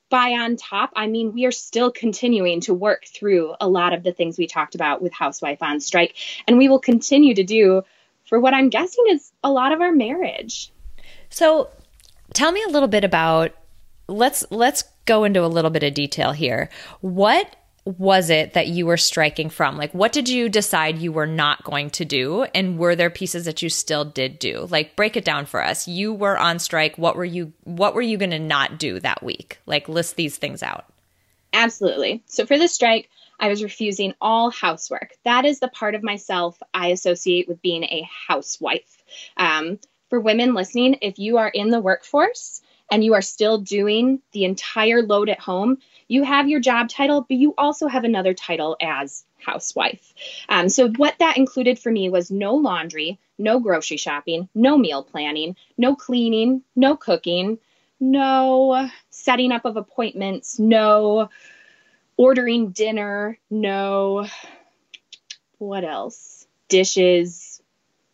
by 0.10 0.34
on 0.34 0.56
top, 0.56 0.94
I 0.96 1.08
mean 1.08 1.34
we 1.34 1.46
are 1.46 1.52
still 1.52 1.92
continuing 1.92 2.62
to 2.62 2.74
work 2.74 3.04
through 3.06 3.56
a 3.60 3.68
lot 3.68 3.94
of 3.94 4.04
the 4.04 4.14
things 4.14 4.38
we 4.38 4.48
talked 4.48 4.76
about 4.76 5.02
with 5.02 5.12
Housewife 5.12 5.62
on 5.62 5.82
Strike. 5.82 6.16
And 6.48 6.58
we 6.58 6.70
will 6.70 6.80
continue 6.80 7.34
to 7.34 7.44
do 7.44 7.82
for 8.28 8.40
what 8.40 8.54
I'm 8.54 8.70
guessing 8.70 9.06
is 9.10 9.32
a 9.44 9.52
lot 9.52 9.72
of 9.72 9.82
our 9.82 9.92
marriage. 9.92 10.72
So 11.30 11.70
tell 12.34 12.52
me 12.52 12.64
a 12.64 12.72
little 12.72 12.88
bit 12.88 13.04
about 13.04 13.52
let's 14.08 14.46
let's 14.52 14.84
go 15.06 15.24
into 15.24 15.44
a 15.44 15.48
little 15.48 15.72
bit 15.72 15.84
of 15.84 15.94
detail 15.94 16.32
here. 16.32 16.70
What 17.02 17.56
was 17.86 18.30
it 18.30 18.54
that 18.54 18.68
you 18.68 18.86
were 18.86 18.98
striking 18.98 19.50
from? 19.50 19.78
Like, 19.78 19.94
what 19.94 20.12
did 20.12 20.28
you 20.28 20.50
decide 20.50 20.98
you 20.98 21.14
were 21.14 21.26
not 21.26 21.64
going 21.64 21.90
to 21.92 22.04
do? 22.04 22.44
And 22.54 22.78
were 22.78 22.98
there 22.98 23.10
pieces 23.10 23.46
that 23.46 23.62
you 23.62 23.70
still 23.70 24.04
did 24.04 24.40
do? 24.40 24.68
Like, 24.70 24.98
break 24.98 25.16
it 25.16 25.24
down 25.24 25.46
for 25.46 25.64
us. 25.64 25.88
You 25.88 26.14
were 26.14 26.38
on 26.38 26.60
strike. 26.60 26.98
What 26.98 27.16
were 27.16 27.24
you, 27.24 27.54
what 27.64 27.96
were 27.96 28.02
you 28.02 28.18
going 28.18 28.32
to 28.32 28.40
not 28.40 28.78
do 28.78 29.00
that 29.00 29.24
week? 29.24 29.60
Like, 29.66 29.88
list 29.88 30.18
these 30.18 30.36
things 30.36 30.62
out. 30.62 30.86
Absolutely. 31.54 32.24
So 32.26 32.46
for 32.46 32.58
the 32.58 32.68
strike, 32.68 33.10
I 33.40 33.50
was 33.50 33.64
refusing 33.64 34.14
all 34.20 34.50
housework. 34.50 35.14
That 35.24 35.46
is 35.46 35.60
the 35.60 35.68
part 35.68 35.96
of 35.96 36.04
myself 36.04 36.62
I 36.74 36.88
associate 36.88 37.48
with 37.48 37.62
being 37.62 37.84
a 37.84 38.08
housewife. 38.28 39.04
Um, 39.38 39.80
for 40.10 40.20
women 40.20 40.54
listening, 40.54 40.98
if 41.02 41.20
you 41.20 41.38
are 41.38 41.50
in 41.50 41.70
the 41.70 41.82
workforce 41.82 42.62
and 42.90 43.04
you 43.04 43.14
are 43.14 43.22
still 43.22 43.58
doing 43.58 44.22
the 44.32 44.46
entire 44.46 45.02
load 45.02 45.30
at 45.30 45.40
home, 45.40 45.80
you 46.08 46.24
have 46.24 46.48
your 46.48 46.62
job 46.62 46.90
title, 46.90 47.26
but 47.28 47.38
you 47.38 47.54
also 47.58 47.88
have 47.88 48.06
another 48.06 48.34
title 48.34 48.78
as 48.82 49.26
housewife. 49.38 50.14
Um, 50.48 50.70
so, 50.70 50.90
what 50.92 51.16
that 51.20 51.38
included 51.38 51.80
for 51.80 51.92
me 51.92 52.10
was 52.10 52.32
no 52.32 52.56
laundry, 52.56 53.20
no 53.38 53.60
grocery 53.60 53.98
shopping, 53.98 54.48
no 54.56 54.78
meal 54.78 55.04
planning, 55.04 55.56
no 55.78 55.96
cleaning, 55.96 56.64
no 56.76 56.96
cooking, 56.96 57.60
no 58.00 58.90
setting 59.10 59.52
up 59.52 59.66
of 59.66 59.76
appointments, 59.76 60.60
no 60.60 61.30
ordering 62.18 62.72
dinner, 62.72 63.40
no 63.50 64.28
what 65.60 65.84
else? 65.84 66.46
Dishes, 66.70 67.62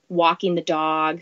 walking 0.07 0.55
the 0.55 0.61
dog, 0.61 1.21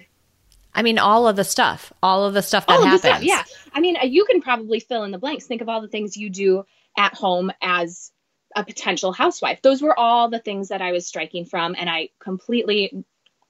I 0.74 0.84
mean, 0.84 1.00
all 1.00 1.28
of 1.28 1.36
the 1.36 1.44
stuff, 1.44 1.92
all 2.02 2.26
of 2.26 2.34
the 2.34 2.42
stuff 2.42 2.66
that 2.68 2.82
happens. 2.82 3.02
Stuff, 3.02 3.24
yeah. 3.24 3.44
I 3.74 3.82
mean, 3.82 3.98
uh, 3.98 4.06
you 4.06 4.26
can 4.26 4.42
probably 4.42 4.80
fill 4.80 5.04
in 5.04 5.12
the 5.12 5.18
blanks. 5.18 5.46
Think 5.46 5.62
of 5.62 5.70
all 5.70 5.82
the 5.82 5.88
things 5.88 6.16
you 6.16 6.30
do 6.30 6.66
at 6.98 7.14
home 7.14 7.52
as 7.62 8.12
a 8.56 8.64
potential 8.64 9.12
housewife. 9.12 9.62
Those 9.62 9.82
were 9.82 9.98
all 9.98 10.30
the 10.30 10.40
things 10.40 10.70
that 10.70 10.82
I 10.82 10.92
was 10.92 11.06
striking 11.06 11.46
from, 11.46 11.76
and 11.78 11.90
I 11.90 12.10
completely 12.20 13.04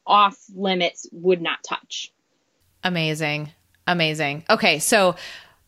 off 0.06 0.38
limits 0.56 1.08
would 1.12 1.42
not 1.42 1.64
touch. 1.64 2.12
Amazing. 2.84 3.52
Amazing. 3.86 4.44
Okay. 4.50 4.80
So, 4.80 5.16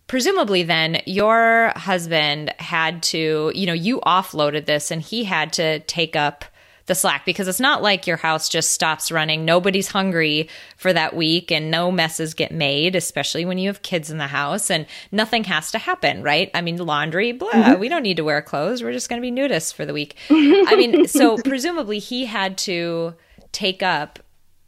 presumably 0.08 0.64
then 0.64 1.02
your 1.06 1.72
husband 1.76 2.54
had 2.60 3.02
to 3.02 3.52
you 3.56 3.66
know 3.66 3.74
you 3.74 4.00
offloaded 4.02 4.66
this 4.66 4.92
and 4.92 5.02
he 5.02 5.24
had 5.24 5.54
to 5.54 5.80
take 5.82 6.16
up 6.16 6.46
the 6.86 6.96
slack 6.96 7.26
because 7.26 7.48
it's 7.48 7.60
not 7.60 7.82
like 7.82 8.08
your 8.08 8.18
house 8.18 8.50
just 8.50 8.72
stops 8.72 9.12
running. 9.12 9.46
Nobody's 9.46 9.88
hungry 9.88 10.50
for 10.76 10.92
that 10.92 11.16
week 11.16 11.52
and 11.52 11.72
no 11.72 11.92
messes 11.92 12.34
get 12.34 12.52
made, 12.52 12.96
especially 12.96 13.46
when 13.46 13.58
you 13.58 13.70
have 13.70 13.82
kids 13.82 14.12
in 14.12 14.18
the 14.18 14.28
house 14.28 14.70
and 14.70 14.86
nothing 15.12 15.46
has 15.46 15.72
to 15.72 15.78
happen, 15.78 16.24
right? 16.24 16.52
I 16.54 16.62
mean, 16.62 16.78
laundry, 16.78 17.32
blah, 17.32 17.52
mm-hmm. 17.52 17.80
we 17.80 17.88
don't 17.88 18.04
need 18.04 18.18
to 18.18 18.24
wear 18.24 18.42
clothes. 18.42 18.84
We're 18.84 18.92
just 18.92 19.10
going 19.10 19.22
to 19.22 19.32
be 19.32 19.32
nudists 19.32 19.74
for 19.74 19.86
the 19.86 19.94
week. 19.94 20.18
I 20.30 20.76
mean, 20.76 21.08
so 21.08 21.38
presumably 21.38 22.00
he 22.00 22.26
had 22.26 22.58
to 22.60 23.14
take 23.54 23.82
up 23.82 24.20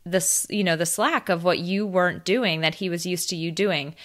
this, 0.06 0.48
you 0.50 0.64
know, 0.64 0.76
the 0.78 0.86
slack 0.86 1.28
of 1.28 1.44
what 1.44 1.60
you 1.60 1.86
weren't 1.86 2.24
doing 2.24 2.62
that 2.62 2.76
he 2.76 2.90
was 2.90 3.06
used 3.06 3.30
to 3.30 3.36
you 3.36 3.52
doing. 3.52 3.96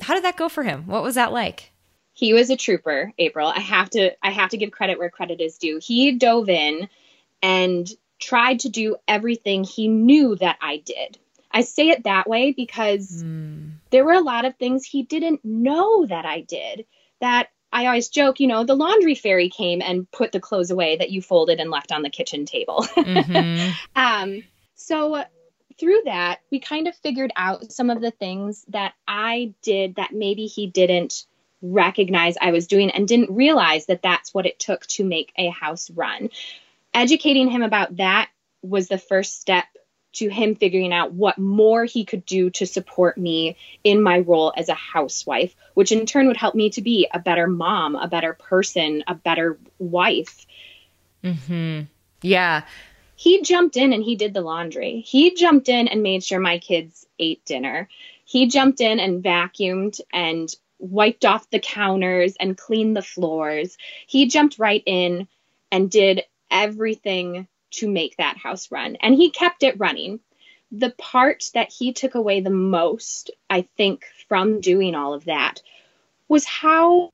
How 0.00 0.14
did 0.14 0.24
that 0.24 0.36
go 0.36 0.48
for 0.48 0.62
him? 0.62 0.86
What 0.86 1.02
was 1.02 1.14
that 1.14 1.32
like? 1.32 1.72
He 2.12 2.32
was 2.32 2.50
a 2.50 2.56
trooper, 2.56 3.12
April. 3.18 3.48
I 3.48 3.60
have 3.60 3.90
to 3.90 4.12
I 4.22 4.30
have 4.30 4.50
to 4.50 4.56
give 4.56 4.70
credit 4.70 4.98
where 4.98 5.10
credit 5.10 5.40
is 5.40 5.58
due. 5.58 5.80
He 5.82 6.12
dove 6.12 6.48
in 6.48 6.88
and 7.42 7.88
tried 8.20 8.60
to 8.60 8.68
do 8.68 8.96
everything 9.08 9.64
he 9.64 9.88
knew 9.88 10.36
that 10.36 10.56
I 10.60 10.78
did. 10.78 11.18
I 11.50 11.62
say 11.62 11.90
it 11.90 12.04
that 12.04 12.28
way 12.28 12.52
because 12.52 13.22
mm. 13.22 13.72
there 13.90 14.04
were 14.04 14.12
a 14.12 14.20
lot 14.20 14.44
of 14.44 14.56
things 14.56 14.84
he 14.84 15.02
didn't 15.02 15.44
know 15.44 16.06
that 16.06 16.24
I 16.24 16.40
did 16.40 16.86
that 17.20 17.48
I 17.72 17.86
always 17.86 18.08
joke, 18.08 18.38
you 18.38 18.46
know, 18.46 18.62
the 18.62 18.76
laundry 18.76 19.16
fairy 19.16 19.48
came 19.48 19.82
and 19.82 20.08
put 20.10 20.30
the 20.30 20.38
clothes 20.38 20.70
away 20.70 20.96
that 20.96 21.10
you 21.10 21.20
folded 21.20 21.58
and 21.58 21.70
left 21.70 21.90
on 21.90 22.02
the 22.02 22.10
kitchen 22.10 22.46
table. 22.46 22.86
mm-hmm. 22.96 23.72
um, 23.96 24.44
so 24.76 25.24
through 25.78 26.02
that, 26.04 26.40
we 26.50 26.60
kind 26.60 26.88
of 26.88 26.96
figured 26.96 27.32
out 27.36 27.72
some 27.72 27.90
of 27.90 28.00
the 28.00 28.10
things 28.10 28.64
that 28.68 28.94
I 29.06 29.54
did 29.62 29.96
that 29.96 30.12
maybe 30.12 30.46
he 30.46 30.66
didn't 30.66 31.26
recognize 31.62 32.36
I 32.40 32.52
was 32.52 32.66
doing 32.66 32.90
and 32.90 33.08
didn't 33.08 33.34
realize 33.34 33.86
that 33.86 34.02
that's 34.02 34.34
what 34.34 34.46
it 34.46 34.58
took 34.58 34.86
to 34.88 35.04
make 35.04 35.32
a 35.36 35.48
house 35.48 35.90
run 35.90 36.28
educating 36.94 37.50
him 37.50 37.62
about 37.62 37.96
that 37.96 38.30
was 38.62 38.88
the 38.88 38.98
first 38.98 39.40
step 39.40 39.66
to 40.12 40.28
him 40.28 40.54
figuring 40.54 40.92
out 40.92 41.12
what 41.12 41.38
more 41.38 41.84
he 41.84 42.04
could 42.04 42.24
do 42.24 42.48
to 42.48 42.66
support 42.66 43.18
me 43.18 43.56
in 43.82 44.00
my 44.00 44.20
role 44.20 44.52
as 44.56 44.68
a 44.68 44.74
housewife, 44.74 45.54
which 45.74 45.90
in 45.90 46.06
turn 46.06 46.28
would 46.28 46.36
help 46.36 46.54
me 46.54 46.70
to 46.70 46.80
be 46.80 47.08
a 47.12 47.18
better 47.18 47.48
mom, 47.48 47.96
a 47.96 48.06
better 48.06 48.32
person, 48.32 49.02
a 49.08 49.14
better 49.14 49.58
wife. 49.80 50.46
Hmm. 51.24 51.82
Yeah. 52.22 52.62
He 53.16 53.42
jumped 53.42 53.76
in 53.76 53.92
and 53.92 54.02
he 54.02 54.16
did 54.16 54.34
the 54.34 54.40
laundry. 54.40 55.00
He 55.00 55.34
jumped 55.34 55.68
in 55.68 55.88
and 55.88 56.02
made 56.02 56.24
sure 56.24 56.40
my 56.40 56.58
kids 56.58 57.06
ate 57.18 57.44
dinner. 57.44 57.88
He 58.24 58.46
jumped 58.48 58.80
in 58.80 58.98
and 58.98 59.22
vacuumed 59.22 60.00
and 60.12 60.54
wiped 60.78 61.24
off 61.24 61.48
the 61.50 61.60
counters 61.60 62.34
and 62.40 62.58
cleaned 62.58 62.96
the 62.96 63.02
floors. 63.02 63.76
He 64.06 64.26
jumped 64.26 64.58
right 64.58 64.82
in 64.84 65.28
and 65.70 65.90
did 65.90 66.22
everything 66.50 67.48
to 67.72 67.88
make 67.88 68.16
that 68.16 68.36
house 68.36 68.70
run. 68.70 68.96
And 68.96 69.14
he 69.14 69.30
kept 69.30 69.62
it 69.62 69.78
running. 69.78 70.20
The 70.72 70.90
part 70.90 71.44
that 71.54 71.72
he 71.72 71.92
took 71.92 72.14
away 72.14 72.40
the 72.40 72.50
most, 72.50 73.30
I 73.48 73.62
think, 73.76 74.04
from 74.28 74.60
doing 74.60 74.94
all 74.94 75.14
of 75.14 75.26
that 75.26 75.62
was 76.28 76.44
how 76.44 77.10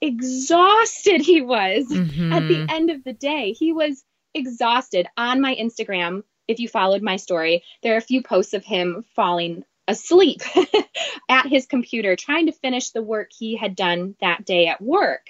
exhausted 0.00 1.22
he 1.22 1.40
was 1.40 1.86
mm-hmm. 1.88 2.32
at 2.32 2.46
the 2.46 2.66
end 2.68 2.90
of 2.90 3.02
the 3.02 3.12
day. 3.12 3.52
He 3.52 3.72
was 3.72 4.04
exhausted. 4.38 5.06
On 5.16 5.40
my 5.40 5.54
Instagram, 5.54 6.22
if 6.46 6.60
you 6.60 6.68
followed 6.68 7.02
my 7.02 7.16
story, 7.16 7.62
there 7.82 7.94
are 7.94 7.98
a 7.98 8.02
few 8.02 8.22
posts 8.22 8.54
of 8.54 8.64
him 8.64 9.04
falling 9.14 9.64
asleep 9.86 10.42
at 11.28 11.46
his 11.46 11.66
computer 11.66 12.16
trying 12.16 12.46
to 12.46 12.52
finish 12.52 12.90
the 12.90 13.02
work 13.02 13.30
he 13.36 13.56
had 13.56 13.74
done 13.74 14.14
that 14.20 14.44
day 14.44 14.66
at 14.66 14.80
work. 14.80 15.26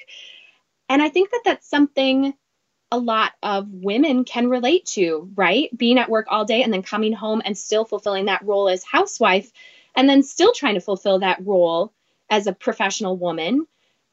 And 0.89 1.03
I 1.03 1.09
think 1.09 1.31
that 1.31 1.43
that's 1.45 1.69
something 1.69 2.35
a 2.91 2.99
lot 2.99 3.33
of 3.43 3.69
women 3.71 4.25
can 4.25 4.49
relate 4.49 4.87
to, 4.87 5.31
right? 5.35 5.77
Being 5.77 5.99
at 5.99 6.09
work 6.09 6.27
all 6.31 6.45
day 6.45 6.63
and 6.63 6.73
then 6.73 6.83
coming 6.83 7.13
home 7.13 7.43
and 7.45 7.57
still 7.57 7.85
fulfilling 7.85 8.27
that 8.27 8.45
role 8.45 8.69
as 8.69 8.83
housewife 8.83 9.53
and 9.95 10.09
then 10.09 10.23
still 10.23 10.53
trying 10.53 10.75
to 10.75 10.81
fulfill 10.81 11.19
that 11.21 11.45
role 11.45 11.93
as 12.31 12.47
a 12.47 12.53
professional 12.53 13.17
woman 13.17 13.67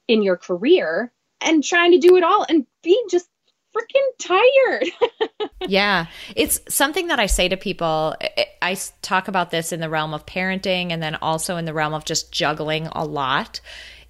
in 0.07 0.23
your 0.23 0.37
career 0.37 1.11
and 1.41 1.63
trying 1.63 1.91
to 1.91 1.99
do 1.99 2.17
it 2.17 2.23
all 2.23 2.45
and 2.47 2.65
being 2.83 3.05
just 3.09 3.29
freaking 3.75 4.09
tired. 4.19 5.49
yeah. 5.67 6.05
It's 6.35 6.61
something 6.69 7.07
that 7.07 7.19
I 7.19 7.25
say 7.25 7.49
to 7.49 7.57
people. 7.57 8.15
I 8.61 8.77
talk 9.01 9.27
about 9.27 9.51
this 9.51 9.71
in 9.71 9.79
the 9.79 9.89
realm 9.89 10.13
of 10.13 10.25
parenting 10.25 10.91
and 10.91 11.03
then 11.03 11.15
also 11.15 11.57
in 11.57 11.65
the 11.65 11.73
realm 11.73 11.93
of 11.93 12.05
just 12.05 12.31
juggling 12.31 12.87
a 12.87 13.03
lot 13.03 13.59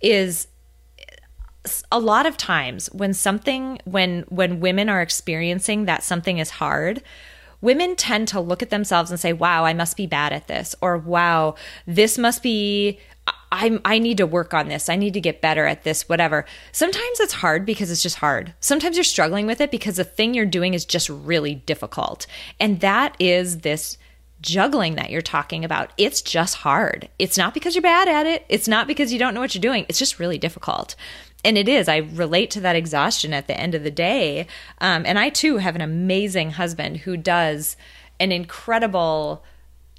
is 0.01 0.47
a 1.91 1.99
lot 1.99 2.25
of 2.25 2.37
times 2.37 2.87
when 2.93 3.13
something 3.13 3.79
when 3.85 4.21
when 4.29 4.59
women 4.59 4.87
are 4.87 5.01
experiencing 5.01 5.85
that 5.85 6.03
something 6.03 6.37
is 6.37 6.51
hard 6.51 7.01
women 7.61 7.95
tend 7.95 8.27
to 8.27 8.39
look 8.39 8.61
at 8.61 8.69
themselves 8.69 9.09
and 9.09 9.19
say 9.19 9.33
wow 9.33 9.65
i 9.65 9.73
must 9.73 9.97
be 9.97 10.05
bad 10.05 10.31
at 10.31 10.47
this 10.47 10.75
or 10.81 10.95
wow 10.95 11.55
this 11.87 12.19
must 12.19 12.43
be 12.43 12.99
I, 13.55 13.79
I 13.85 13.99
need 13.99 14.17
to 14.17 14.27
work 14.27 14.53
on 14.53 14.67
this. 14.67 14.89
I 14.89 14.95
need 14.95 15.13
to 15.13 15.21
get 15.21 15.41
better 15.41 15.65
at 15.65 15.83
this, 15.83 16.07
whatever. 16.09 16.45
Sometimes 16.71 17.19
it's 17.19 17.33
hard 17.33 17.65
because 17.65 17.89
it's 17.91 18.03
just 18.03 18.17
hard. 18.17 18.53
Sometimes 18.59 18.97
you're 18.97 19.03
struggling 19.03 19.47
with 19.47 19.61
it 19.61 19.71
because 19.71 19.95
the 19.95 20.03
thing 20.03 20.33
you're 20.33 20.45
doing 20.45 20.73
is 20.73 20.85
just 20.85 21.09
really 21.09 21.55
difficult. 21.55 22.27
And 22.59 22.79
that 22.81 23.15
is 23.19 23.59
this 23.59 23.97
juggling 24.41 24.95
that 24.95 25.09
you're 25.09 25.21
talking 25.21 25.65
about. 25.65 25.91
It's 25.97 26.21
just 26.21 26.57
hard. 26.57 27.09
It's 27.17 27.37
not 27.37 27.53
because 27.53 27.73
you're 27.73 27.81
bad 27.81 28.07
at 28.07 28.27
it. 28.27 28.45
It's 28.49 28.67
not 28.67 28.85
because 28.85 29.11
you 29.11 29.19
don't 29.19 29.33
know 29.33 29.39
what 29.39 29.55
you're 29.55 29.61
doing. 29.61 29.85
It's 29.89 29.99
just 29.99 30.19
really 30.19 30.37
difficult 30.37 30.95
and 31.45 31.59
it 31.59 31.69
is. 31.69 31.87
I 31.87 31.97
relate 31.97 32.49
to 32.51 32.61
that 32.61 32.75
exhaustion 32.75 33.31
at 33.31 33.45
the 33.47 33.57
end 33.57 33.75
of 33.75 33.83
the 33.83 33.91
day. 33.91 34.47
Um, 34.79 35.05
and 35.05 35.19
I 35.19 35.29
too 35.29 35.57
have 35.57 35.75
an 35.75 35.81
amazing 35.81 36.51
husband 36.51 36.97
who 36.97 37.15
does 37.15 37.77
an 38.19 38.31
incredible 38.31 39.43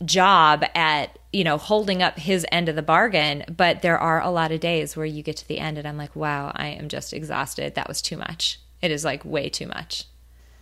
job 0.05 0.65
at 0.75 1.19
you 1.33 1.43
know 1.43 1.57
holding 1.57 2.03
up 2.03 2.19
his 2.19 2.45
end 2.53 2.69
of 2.69 2.77
the 2.77 2.83
bargain 2.83 3.45
but 3.55 3.81
there 3.81 3.99
are 3.99 4.21
a 4.21 4.31
lot 4.31 4.53
of 4.53 4.61
days 4.61 4.97
where 4.97 5.07
you 5.07 5.23
get 5.23 5.37
to 5.37 5.49
the 5.49 5.59
end 5.59 5.79
and 5.79 5.89
i'm 5.89 5.97
like 5.97 6.15
wow 6.15 6.53
i 6.55 6.67
am 6.67 6.89
just 6.89 7.15
exhausted 7.15 7.75
that 7.75 7.89
was 7.89 8.03
too 8.03 8.17
much 8.17 8.61
it 8.83 8.91
is 8.91 9.05
like 9.05 9.25
way 9.25 9.49
too 9.49 9.67
much 9.67 10.05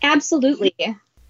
absolutely 0.02 0.72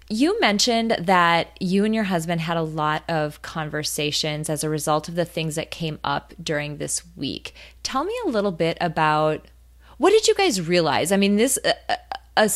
you 0.07 0.39
mentioned 0.39 0.95
that 0.99 1.57
you 1.59 1.83
and 1.83 1.95
your 1.95 2.03
husband 2.03 2.41
had 2.41 2.57
a 2.57 2.61
lot 2.61 3.03
of 3.09 3.41
conversations 3.41 4.49
as 4.49 4.63
a 4.63 4.69
result 4.69 5.09
of 5.09 5.15
the 5.15 5.25
things 5.25 5.55
that 5.55 5.71
came 5.71 5.99
up 6.03 6.33
during 6.41 6.77
this 6.77 7.01
week. 7.15 7.55
Tell 7.81 8.03
me 8.03 8.13
a 8.23 8.29
little 8.29 8.51
bit 8.51 8.77
about 8.79 9.47
what 9.97 10.11
did 10.11 10.27
you 10.27 10.35
guys 10.35 10.67
realize? 10.67 11.11
I 11.11 11.17
mean, 11.17 11.37
this 11.37 11.57
uh, 11.63 11.73
uh, 11.89 11.93
uh, 12.11 12.17
a, 12.37 12.43
a, 12.43 12.49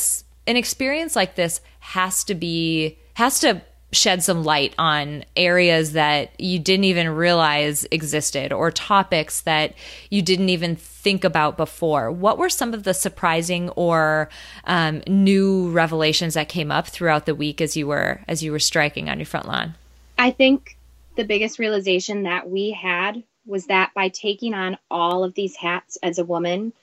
an 0.45 0.57
experience 0.57 1.15
like 1.15 1.35
this 1.35 1.61
has 1.79 2.23
to 2.25 2.35
be 2.35 2.99
has 3.15 3.39
to 3.39 3.61
shed 3.91 4.21
some 4.21 4.43
light 4.43 4.73
on 4.77 5.23
areas 5.35 5.93
that 5.93 6.39
you 6.39 6.59
didn't 6.59 6.83
even 6.83 7.09
realize 7.09 7.87
existed 7.91 8.53
or 8.53 8.69
topics 8.69 9.41
that 9.41 9.73
you 10.09 10.21
didn't 10.21 10.49
even 10.49 10.75
think 10.75 11.23
about 11.23 11.57
before. 11.57 12.11
What 12.11 12.37
were 12.37 12.49
some 12.49 12.73
of 12.73 12.83
the 12.83 12.93
surprising 12.93 13.69
or 13.71 14.29
um, 14.65 15.01
new 15.07 15.71
revelations 15.71 16.35
that 16.35 16.49
came 16.49 16.71
up 16.71 16.87
throughout 16.87 17.25
the 17.25 17.35
week 17.35 17.61
as 17.61 17.75
you 17.75 17.87
were 17.87 18.21
as 18.27 18.43
you 18.43 18.51
were 18.51 18.59
striking 18.59 19.09
on 19.09 19.17
your 19.17 19.25
front 19.25 19.47
lawn? 19.47 19.75
I 20.17 20.31
think 20.31 20.77
the 21.15 21.23
biggest 21.23 21.57
realization 21.57 22.23
that 22.23 22.49
we 22.49 22.71
had 22.71 23.23
was 23.45 23.65
that 23.65 23.93
by 23.95 24.09
taking 24.09 24.53
on 24.53 24.77
all 24.91 25.23
of 25.23 25.33
these 25.33 25.55
hats 25.55 25.97
as 26.03 26.19
a 26.19 26.25
woman, 26.25 26.73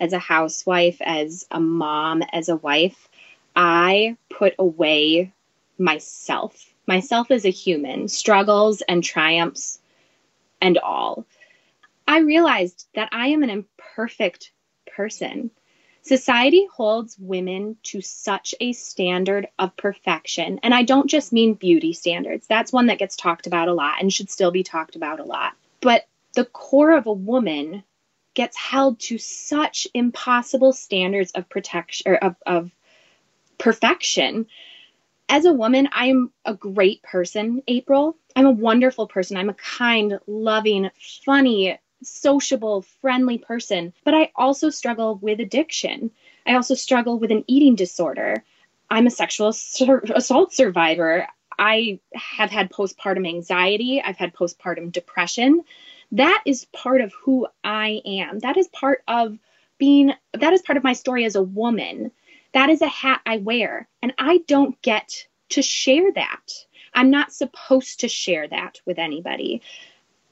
as 0.00 0.12
a 0.12 0.18
housewife, 0.18 1.00
as 1.00 1.46
a 1.50 1.60
mom, 1.60 2.22
as 2.32 2.48
a 2.48 2.56
wife, 2.56 3.08
I 3.54 4.16
put 4.28 4.54
away 4.58 5.32
myself, 5.78 6.74
myself 6.86 7.30
as 7.30 7.44
a 7.44 7.50
human, 7.50 8.08
struggles 8.08 8.82
and 8.82 9.02
triumphs 9.02 9.78
and 10.60 10.78
all. 10.78 11.24
I 12.06 12.20
realized 12.20 12.86
that 12.94 13.10
I 13.12 13.28
am 13.28 13.42
an 13.42 13.50
imperfect 13.50 14.50
person. 14.86 15.50
Society 16.02 16.66
holds 16.74 17.18
women 17.18 17.76
to 17.82 18.00
such 18.00 18.54
a 18.60 18.72
standard 18.72 19.48
of 19.58 19.76
perfection. 19.76 20.58
And 20.62 20.74
I 20.74 20.82
don't 20.82 21.10
just 21.10 21.32
mean 21.32 21.54
beauty 21.54 21.92
standards. 21.92 22.46
That's 22.46 22.72
one 22.72 22.86
that 22.86 22.98
gets 22.98 23.14
talked 23.14 23.46
about 23.46 23.68
a 23.68 23.74
lot 23.74 24.00
and 24.00 24.12
should 24.12 24.30
still 24.30 24.50
be 24.50 24.62
talked 24.62 24.96
about 24.96 25.20
a 25.20 25.24
lot. 25.24 25.52
But 25.82 26.06
the 26.34 26.46
core 26.46 26.92
of 26.92 27.06
a 27.06 27.12
woman 27.12 27.82
gets 28.34 28.56
held 28.56 29.00
to 29.00 29.18
such 29.18 29.86
impossible 29.92 30.72
standards 30.72 31.32
of 31.32 31.48
protection 31.48 32.12
or 32.12 32.16
of, 32.16 32.36
of 32.46 32.70
perfection. 33.58 34.46
As 35.28 35.44
a 35.44 35.52
woman, 35.52 35.88
I'm 35.92 36.32
a 36.44 36.54
great 36.54 37.02
person, 37.02 37.62
April. 37.68 38.16
I'm 38.34 38.46
a 38.46 38.50
wonderful 38.50 39.06
person. 39.06 39.36
I'm 39.36 39.50
a 39.50 39.54
kind, 39.54 40.18
loving, 40.26 40.90
funny, 41.24 41.78
sociable, 42.02 42.82
friendly 43.00 43.38
person, 43.38 43.92
but 44.04 44.14
I 44.14 44.30
also 44.36 44.70
struggle 44.70 45.16
with 45.16 45.40
addiction. 45.40 46.10
I 46.46 46.54
also 46.54 46.74
struggle 46.74 47.18
with 47.18 47.30
an 47.30 47.44
eating 47.46 47.74
disorder. 47.74 48.42
I'm 48.88 49.06
a 49.06 49.10
sexual 49.10 49.52
sur- 49.52 50.04
assault 50.14 50.52
survivor. 50.52 51.26
I 51.58 51.98
have 52.14 52.50
had 52.50 52.70
postpartum 52.70 53.28
anxiety. 53.28 54.00
I've 54.00 54.16
had 54.16 54.34
postpartum 54.34 54.92
depression. 54.92 55.62
That 56.12 56.42
is 56.46 56.64
part 56.66 57.00
of 57.00 57.12
who 57.12 57.48
I 57.62 58.00
am. 58.06 58.38
That 58.38 58.56
is 58.56 58.68
part 58.68 59.02
of 59.08 59.36
being, 59.76 60.12
that 60.32 60.52
is 60.52 60.62
part 60.62 60.76
of 60.78 60.84
my 60.84 60.94
story 60.94 61.24
as 61.24 61.34
a 61.36 61.42
woman. 61.42 62.12
That 62.54 62.70
is 62.70 62.82
a 62.82 62.88
hat 62.88 63.20
I 63.26 63.38
wear. 63.38 63.88
And 64.02 64.14
I 64.18 64.38
don't 64.46 64.80
get 64.82 65.26
to 65.50 65.62
share 65.62 66.12
that. 66.12 66.52
I'm 66.94 67.10
not 67.10 67.32
supposed 67.32 68.00
to 68.00 68.08
share 68.08 68.48
that 68.48 68.80
with 68.86 68.98
anybody. 68.98 69.62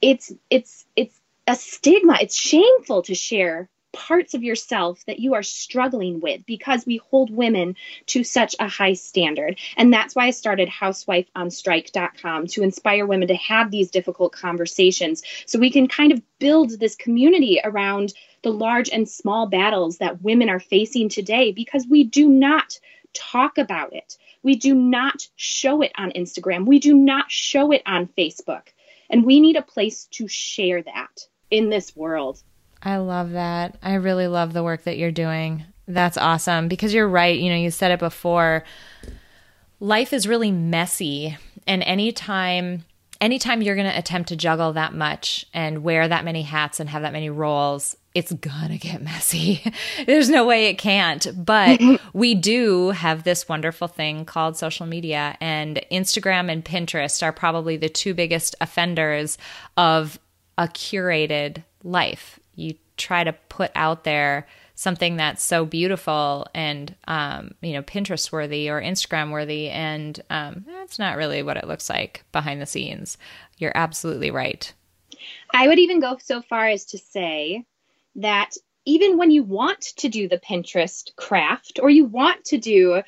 It's, 0.01 0.33
it's, 0.51 0.87
it's 0.97 1.19
a 1.47 1.55
stigma. 1.55 2.19
It's 2.21 2.37
shameful 2.37 3.03
to 3.03 3.15
share 3.15 3.69
parts 3.97 4.35
of 4.35 4.45
yourself 4.45 5.03
that 5.07 5.21
you 5.21 5.35
are 5.35 5.43
struggling 5.43 6.21
with 6.21 6.45
because 6.45 6.85
we 6.85 6.99
hold 6.99 7.31
women 7.31 7.75
to 8.05 8.23
such 8.23 8.55
a 8.61 8.69
high 8.69 8.93
standard. 8.93 9.59
And 9.77 9.91
that's 9.91 10.15
why 10.15 10.27
I 10.27 10.31
started 10.33 10.69
housewifeonstrike.com 10.69 12.47
to 12.49 12.63
inspire 12.63 13.07
women 13.07 13.29
to 13.29 13.37
have 13.37 13.71
these 13.71 13.91
difficult 13.91 14.33
conversations 14.33 15.23
so 15.47 15.59
we 15.59 15.71
can 15.71 15.89
kind 15.89 16.13
of 16.13 16.21
build 16.39 16.79
this 16.79 16.95
community 16.95 17.59
around 17.65 18.13
the 18.43 18.53
large 18.53 18.91
and 18.91 19.09
small 19.09 19.47
battles 19.47 19.97
that 19.99 20.23
women 20.23 20.51
are 20.51 20.61
facing 20.61 21.09
today 21.09 21.53
because 21.53 21.87
we 21.89 22.05
do 22.05 22.29
not 22.29 22.79
talk 23.15 23.57
about 23.57 23.95
it. 23.95 24.19
We 24.43 24.57
do 24.57 24.75
not 24.75 25.27
show 25.37 25.81
it 25.81 25.93
on 25.97 26.13
Instagram. 26.13 26.67
We 26.67 26.81
do 26.81 26.95
not 26.95 27.31
show 27.31 27.73
it 27.73 27.83
on 27.87 28.09
Facebook. 28.09 28.69
And 29.09 29.25
we 29.25 29.41
need 29.41 29.57
a 29.57 29.63
place 29.63 30.05
to 30.13 30.29
share 30.29 30.83
that 30.83 31.27
in 31.51 31.71
this 31.71 31.97
world. 31.97 32.43
I 32.83 32.99
love 32.99 33.33
that. 33.33 33.77
I 33.83 33.95
really 33.95 34.27
love 34.27 34.53
the 34.53 34.63
work 34.63 34.85
that 34.85 34.99
you're 34.99 35.11
doing. 35.11 35.65
That's 35.89 36.17
awesome 36.17 36.69
because 36.69 36.93
you're 36.93 37.09
right. 37.09 37.39
You 37.39 37.51
know, 37.51 37.57
you 37.57 37.71
said 37.71 37.91
it 37.91 37.99
before. 37.99 38.65
Life 39.79 40.13
is 40.13 40.27
really 40.27 40.51
messy, 40.51 41.37
and 41.67 41.83
anytime 41.83 42.85
anytime 43.21 43.63
you're 43.63 43.77
going 43.77 43.91
to 43.91 43.99
attempt 43.99 44.29
to 44.29 44.37
juggle 44.37 44.75
that 44.75 44.95
much 44.95 45.47
and 45.55 45.83
wear 45.83 46.07
that 46.07 46.25
many 46.25 46.43
hats 46.43 46.81
and 46.81 46.91
have 46.91 47.03
that 47.03 47.13
many 47.13 47.31
roles, 47.31 47.97
it's 48.17 48.33
gonna 48.33 48.79
get 48.79 49.03
messy. 49.03 49.63
There's 50.07 50.31
no 50.31 50.47
way 50.47 50.69
it 50.69 50.79
can't. 50.79 51.27
But 51.37 51.81
we 52.15 52.35
do 52.35 52.91
have 52.91 53.25
this 53.25 53.47
wonderful 53.47 53.89
thing 53.89 54.25
called 54.25 54.57
social 54.57 54.87
media, 54.87 55.37
and 55.41 55.85
Instagram 55.93 56.51
and 56.51 56.65
Pinterest 56.65 57.23
are 57.23 57.33
probably 57.33 57.77
the 57.77 57.91
two 57.91 58.15
biggest 58.15 58.55
offenders 58.61 59.37
of 59.77 60.19
a 60.57 60.67
curated 60.67 61.63
life. 61.85 62.41
You 62.57 62.75
try 62.97 63.25
to 63.25 63.33
put 63.33 63.71
out 63.75 64.05
there 64.05 64.47
something 64.75 65.17
that's 65.17 65.43
so 65.43 65.65
beautiful 65.65 66.47
and 66.55 66.95
um, 67.09 67.53
you 67.63 67.73
know 67.73 67.83
Pinterest 67.83 68.31
worthy 68.33 68.69
or 68.69 68.81
Instagram 68.81 69.31
worthy, 69.31 69.69
and 69.71 70.21
um, 70.31 70.65
that's 70.67 70.99
not 70.99 71.17
really 71.17 71.43
what 71.43 71.57
it 71.57 71.69
looks 71.69 71.89
like 71.89 72.25
behind 72.33 72.61
the 72.61 72.67
scenes. 72.67 73.19
You're 73.59 73.77
absolutely 73.77 74.31
right. 74.31 74.73
I 75.53 75.69
would 75.69 75.79
even 75.79 76.01
go 76.01 76.17
so 76.23 76.43
far 76.43 76.67
as 76.67 76.85
to 76.87 76.99
say 76.99 77.65
that 78.17 78.53
even 78.85 79.19
when 79.19 79.31
you 79.31 79.43
want 79.43 79.81
to 79.81 80.09
do 80.09 80.29
the 80.29 80.39
Pinterest 80.39 81.15
craft 81.17 81.81
or 81.83 81.91
you 81.91 82.05
want 82.05 82.45
to 82.47 82.59
do, 82.59 83.03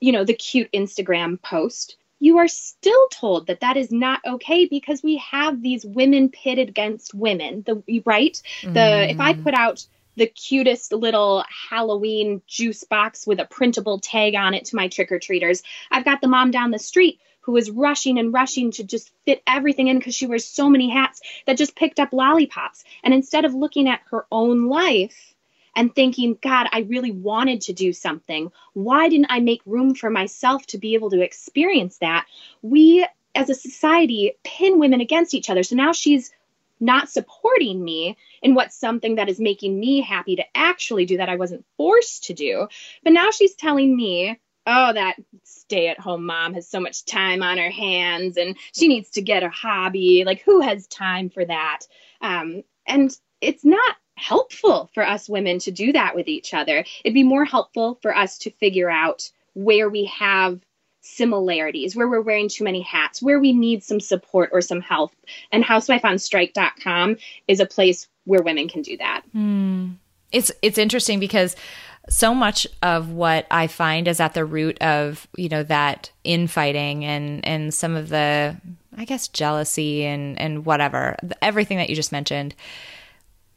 you 0.00 0.12
know, 0.12 0.24
the 0.24 0.34
cute 0.34 0.70
Instagram 0.72 1.40
post, 1.40 1.96
you 2.22 2.38
are 2.38 2.46
still 2.46 3.08
told 3.08 3.48
that 3.48 3.60
that 3.60 3.76
is 3.76 3.90
not 3.90 4.20
okay 4.24 4.66
because 4.66 5.02
we 5.02 5.16
have 5.16 5.60
these 5.60 5.84
women 5.84 6.28
pitted 6.28 6.68
against 6.68 7.12
women. 7.12 7.64
The 7.66 8.02
right? 8.06 8.40
The 8.62 8.68
mm. 8.68 9.10
if 9.10 9.20
i 9.20 9.34
put 9.34 9.54
out 9.54 9.84
the 10.14 10.26
cutest 10.26 10.92
little 10.92 11.42
halloween 11.68 12.42
juice 12.46 12.84
box 12.84 13.26
with 13.26 13.40
a 13.40 13.44
printable 13.44 13.98
tag 13.98 14.34
on 14.34 14.54
it 14.54 14.66
to 14.66 14.76
my 14.76 14.88
trick-or-treaters 14.88 15.62
i've 15.90 16.04
got 16.04 16.20
the 16.20 16.28
mom 16.28 16.50
down 16.50 16.70
the 16.70 16.78
street 16.78 17.18
who 17.40 17.56
is 17.56 17.70
rushing 17.70 18.18
and 18.18 18.32
rushing 18.32 18.70
to 18.70 18.84
just 18.84 19.10
fit 19.24 19.42
everything 19.46 19.88
in 19.88 19.98
because 19.98 20.14
she 20.14 20.26
wears 20.26 20.44
so 20.44 20.70
many 20.70 20.90
hats 20.90 21.20
that 21.46 21.58
just 21.58 21.74
picked 21.74 21.98
up 21.98 22.12
lollipops. 22.12 22.84
And 23.02 23.12
instead 23.12 23.44
of 23.44 23.52
looking 23.52 23.88
at 23.88 24.00
her 24.12 24.26
own 24.30 24.68
life 24.68 25.34
and 25.74 25.94
thinking, 25.94 26.38
God, 26.40 26.68
I 26.72 26.80
really 26.80 27.10
wanted 27.10 27.62
to 27.62 27.72
do 27.72 27.92
something. 27.92 28.52
Why 28.74 29.08
didn't 29.08 29.30
I 29.30 29.40
make 29.40 29.62
room 29.66 29.94
for 29.94 30.10
myself 30.10 30.66
to 30.68 30.78
be 30.78 30.94
able 30.94 31.10
to 31.10 31.20
experience 31.22 31.98
that? 31.98 32.26
We 32.62 33.06
as 33.34 33.48
a 33.48 33.54
society 33.54 34.32
pin 34.44 34.78
women 34.78 35.00
against 35.00 35.34
each 35.34 35.48
other. 35.48 35.62
So 35.62 35.76
now 35.76 35.92
she's 35.92 36.32
not 36.80 37.08
supporting 37.08 37.82
me 37.82 38.16
in 38.42 38.54
what's 38.54 38.76
something 38.76 39.14
that 39.14 39.28
is 39.28 39.40
making 39.40 39.78
me 39.78 40.00
happy 40.00 40.36
to 40.36 40.44
actually 40.54 41.06
do 41.06 41.16
that 41.18 41.28
I 41.28 41.36
wasn't 41.36 41.64
forced 41.76 42.24
to 42.24 42.34
do. 42.34 42.66
But 43.04 43.12
now 43.12 43.30
she's 43.30 43.54
telling 43.54 43.96
me, 43.96 44.38
oh, 44.66 44.92
that 44.92 45.16
stay 45.44 45.88
at 45.88 46.00
home 46.00 46.26
mom 46.26 46.54
has 46.54 46.68
so 46.68 46.80
much 46.80 47.04
time 47.04 47.42
on 47.42 47.58
her 47.58 47.70
hands 47.70 48.36
and 48.36 48.56
she 48.72 48.88
needs 48.88 49.10
to 49.10 49.22
get 49.22 49.42
a 49.42 49.48
hobby. 49.48 50.24
Like, 50.26 50.42
who 50.42 50.60
has 50.60 50.86
time 50.88 51.30
for 51.30 51.44
that? 51.44 51.80
Um, 52.20 52.64
and 52.86 53.16
it's 53.40 53.64
not 53.64 53.96
helpful 54.16 54.90
for 54.94 55.06
us 55.06 55.28
women 55.28 55.58
to 55.60 55.70
do 55.70 55.92
that 55.92 56.14
with 56.14 56.28
each 56.28 56.54
other. 56.54 56.84
It'd 57.04 57.14
be 57.14 57.22
more 57.22 57.44
helpful 57.44 57.98
for 58.02 58.16
us 58.16 58.38
to 58.38 58.50
figure 58.50 58.90
out 58.90 59.30
where 59.54 59.88
we 59.88 60.04
have 60.06 60.60
similarities, 61.02 61.94
where 61.96 62.08
we're 62.08 62.20
wearing 62.20 62.48
too 62.48 62.64
many 62.64 62.80
hats, 62.80 63.20
where 63.20 63.40
we 63.40 63.52
need 63.52 63.82
some 63.82 64.00
support 64.00 64.50
or 64.52 64.60
some 64.60 64.80
help. 64.80 65.12
And 65.50 65.64
housewifeonstrike.com 65.64 67.16
is 67.48 67.60
a 67.60 67.66
place 67.66 68.08
where 68.24 68.42
women 68.42 68.68
can 68.68 68.82
do 68.82 68.96
that. 68.98 69.22
Mm. 69.34 69.96
It's 70.30 70.50
it's 70.62 70.78
interesting 70.78 71.20
because 71.20 71.56
so 72.08 72.34
much 72.34 72.66
of 72.82 73.10
what 73.10 73.46
I 73.50 73.66
find 73.66 74.08
is 74.08 74.18
at 74.18 74.34
the 74.34 74.44
root 74.44 74.80
of, 74.80 75.28
you 75.36 75.48
know, 75.48 75.62
that 75.64 76.10
infighting 76.24 77.04
and 77.04 77.44
and 77.44 77.74
some 77.74 77.96
of 77.96 78.08
the 78.08 78.56
I 78.96 79.04
guess 79.04 79.28
jealousy 79.28 80.04
and 80.04 80.38
and 80.40 80.64
whatever, 80.64 81.16
everything 81.42 81.78
that 81.78 81.90
you 81.90 81.96
just 81.96 82.12
mentioned 82.12 82.54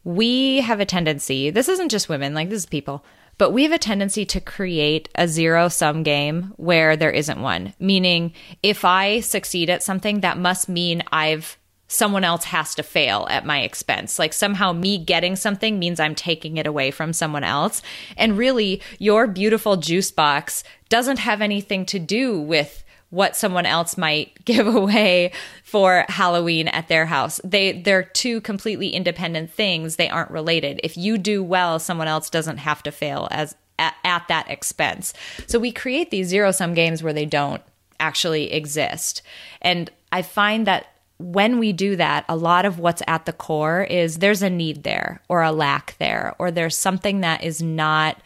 we 0.06 0.62
have 0.62 0.80
a 0.80 0.86
tendency, 0.86 1.50
this 1.50 1.68
isn't 1.68 1.90
just 1.90 2.08
women, 2.08 2.34
like 2.34 2.50
this 2.50 2.60
is 2.60 2.66
people, 2.66 3.04
but 3.38 3.52
we 3.52 3.64
have 3.64 3.74
a 3.74 3.78
tendency 3.78 4.24
to 4.26 4.40
create 4.40 5.10
a 5.16 5.28
zero 5.28 5.68
sum 5.68 6.04
game 6.04 6.54
where 6.56 6.96
there 6.96 7.12
isn't 7.12 7.42
one. 7.42 7.74
Meaning, 7.80 8.32
if 8.64 8.86
I 8.86 9.20
succeed 9.20 9.70
at 9.70 9.84
something, 9.84 10.22
that 10.22 10.38
must 10.38 10.70
mean 10.70 11.04
I've 11.12 11.58
someone 11.88 12.24
else 12.24 12.46
has 12.46 12.74
to 12.76 12.84
fail 12.84 13.28
at 13.30 13.46
my 13.46 13.62
expense. 13.62 14.18
Like 14.18 14.34
somehow 14.34 14.74
me 14.74 14.98
getting 14.98 15.36
something 15.36 15.78
means 15.78 16.00
I'm 16.00 16.16
taking 16.16 16.58
it 16.58 16.66
away 16.66 16.92
from 16.92 17.14
someone 17.14 17.44
else. 17.44 17.82
And 18.18 18.38
really, 18.38 18.82
your 18.98 19.28
beautiful 19.28 19.78
juice 19.78 20.12
box 20.12 20.64
doesn't 20.90 21.20
have 21.20 21.42
anything 21.42 21.86
to 21.88 22.00
do 22.00 22.40
with 22.40 22.84
what 23.10 23.36
someone 23.36 23.66
else 23.66 23.98
might 23.98 24.34
give 24.46 24.68
away 24.68 25.32
for 25.64 26.06
Halloween 26.10 26.68
at 26.68 26.88
their 26.88 27.06
house. 27.06 27.40
They 27.44 27.82
they're 27.82 28.04
two 28.04 28.42
completely 28.42 28.90
independent 28.90 29.52
things. 29.52 29.96
They 29.96 30.10
aren't 30.10 30.32
related. 30.32 30.80
If 30.84 30.98
you 30.98 31.18
do 31.18 31.44
well, 31.44 31.80
someone 31.80 32.08
else 32.08 32.30
doesn't 32.30 32.58
have 32.58 32.84
to 32.84 32.92
fail 32.92 33.28
as 33.32 33.56
at, 33.80 33.96
at 34.04 34.28
that 34.28 34.50
expense. 34.50 35.14
So 35.48 35.60
we 35.60 35.72
create 35.72 36.12
these 36.12 36.28
zero 36.28 36.52
sum 36.52 36.74
games 36.74 37.04
where 37.04 37.14
they 37.14 37.26
don't 37.26 37.62
actually 38.00 38.52
exist. 38.52 39.22
And 39.62 39.90
I 40.12 40.22
find 40.22 40.68
that 40.68 40.88
when 41.18 41.60
we 41.60 41.72
do 41.72 41.96
that, 41.96 42.26
a 42.28 42.36
lot 42.36 42.66
of 42.66 42.80
what's 42.80 43.02
at 43.08 43.26
the 43.26 43.34
core 43.34 43.84
is 43.84 44.18
there's 44.18 44.42
a 44.42 44.50
need 44.50 44.84
there 44.84 45.22
or 45.30 45.44
a 45.44 45.52
lack 45.52 45.96
there, 45.98 46.36
or 46.40 46.52
there's 46.52 46.78
something 46.78 47.22
that 47.22 47.44
is 47.44 47.62
not 47.62 48.22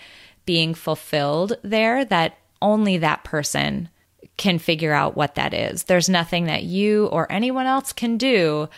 being 0.45 0.73
fulfilled 0.73 1.53
there 1.61 2.03
that 2.05 2.37
only 2.61 2.97
that 2.97 3.23
person 3.23 3.89
can 4.39 4.57
figure 4.57 4.93
out 4.93 5.15
what 5.15 5.35
that 5.35 5.53
is. 5.53 5.83
There's 5.83 6.09
nothing 6.09 6.45
that 6.45 6.63
you 6.63 7.05
or 7.07 7.31
anyone 7.31 7.67
else 7.67 7.93
can 7.93 8.17
do 8.17 8.69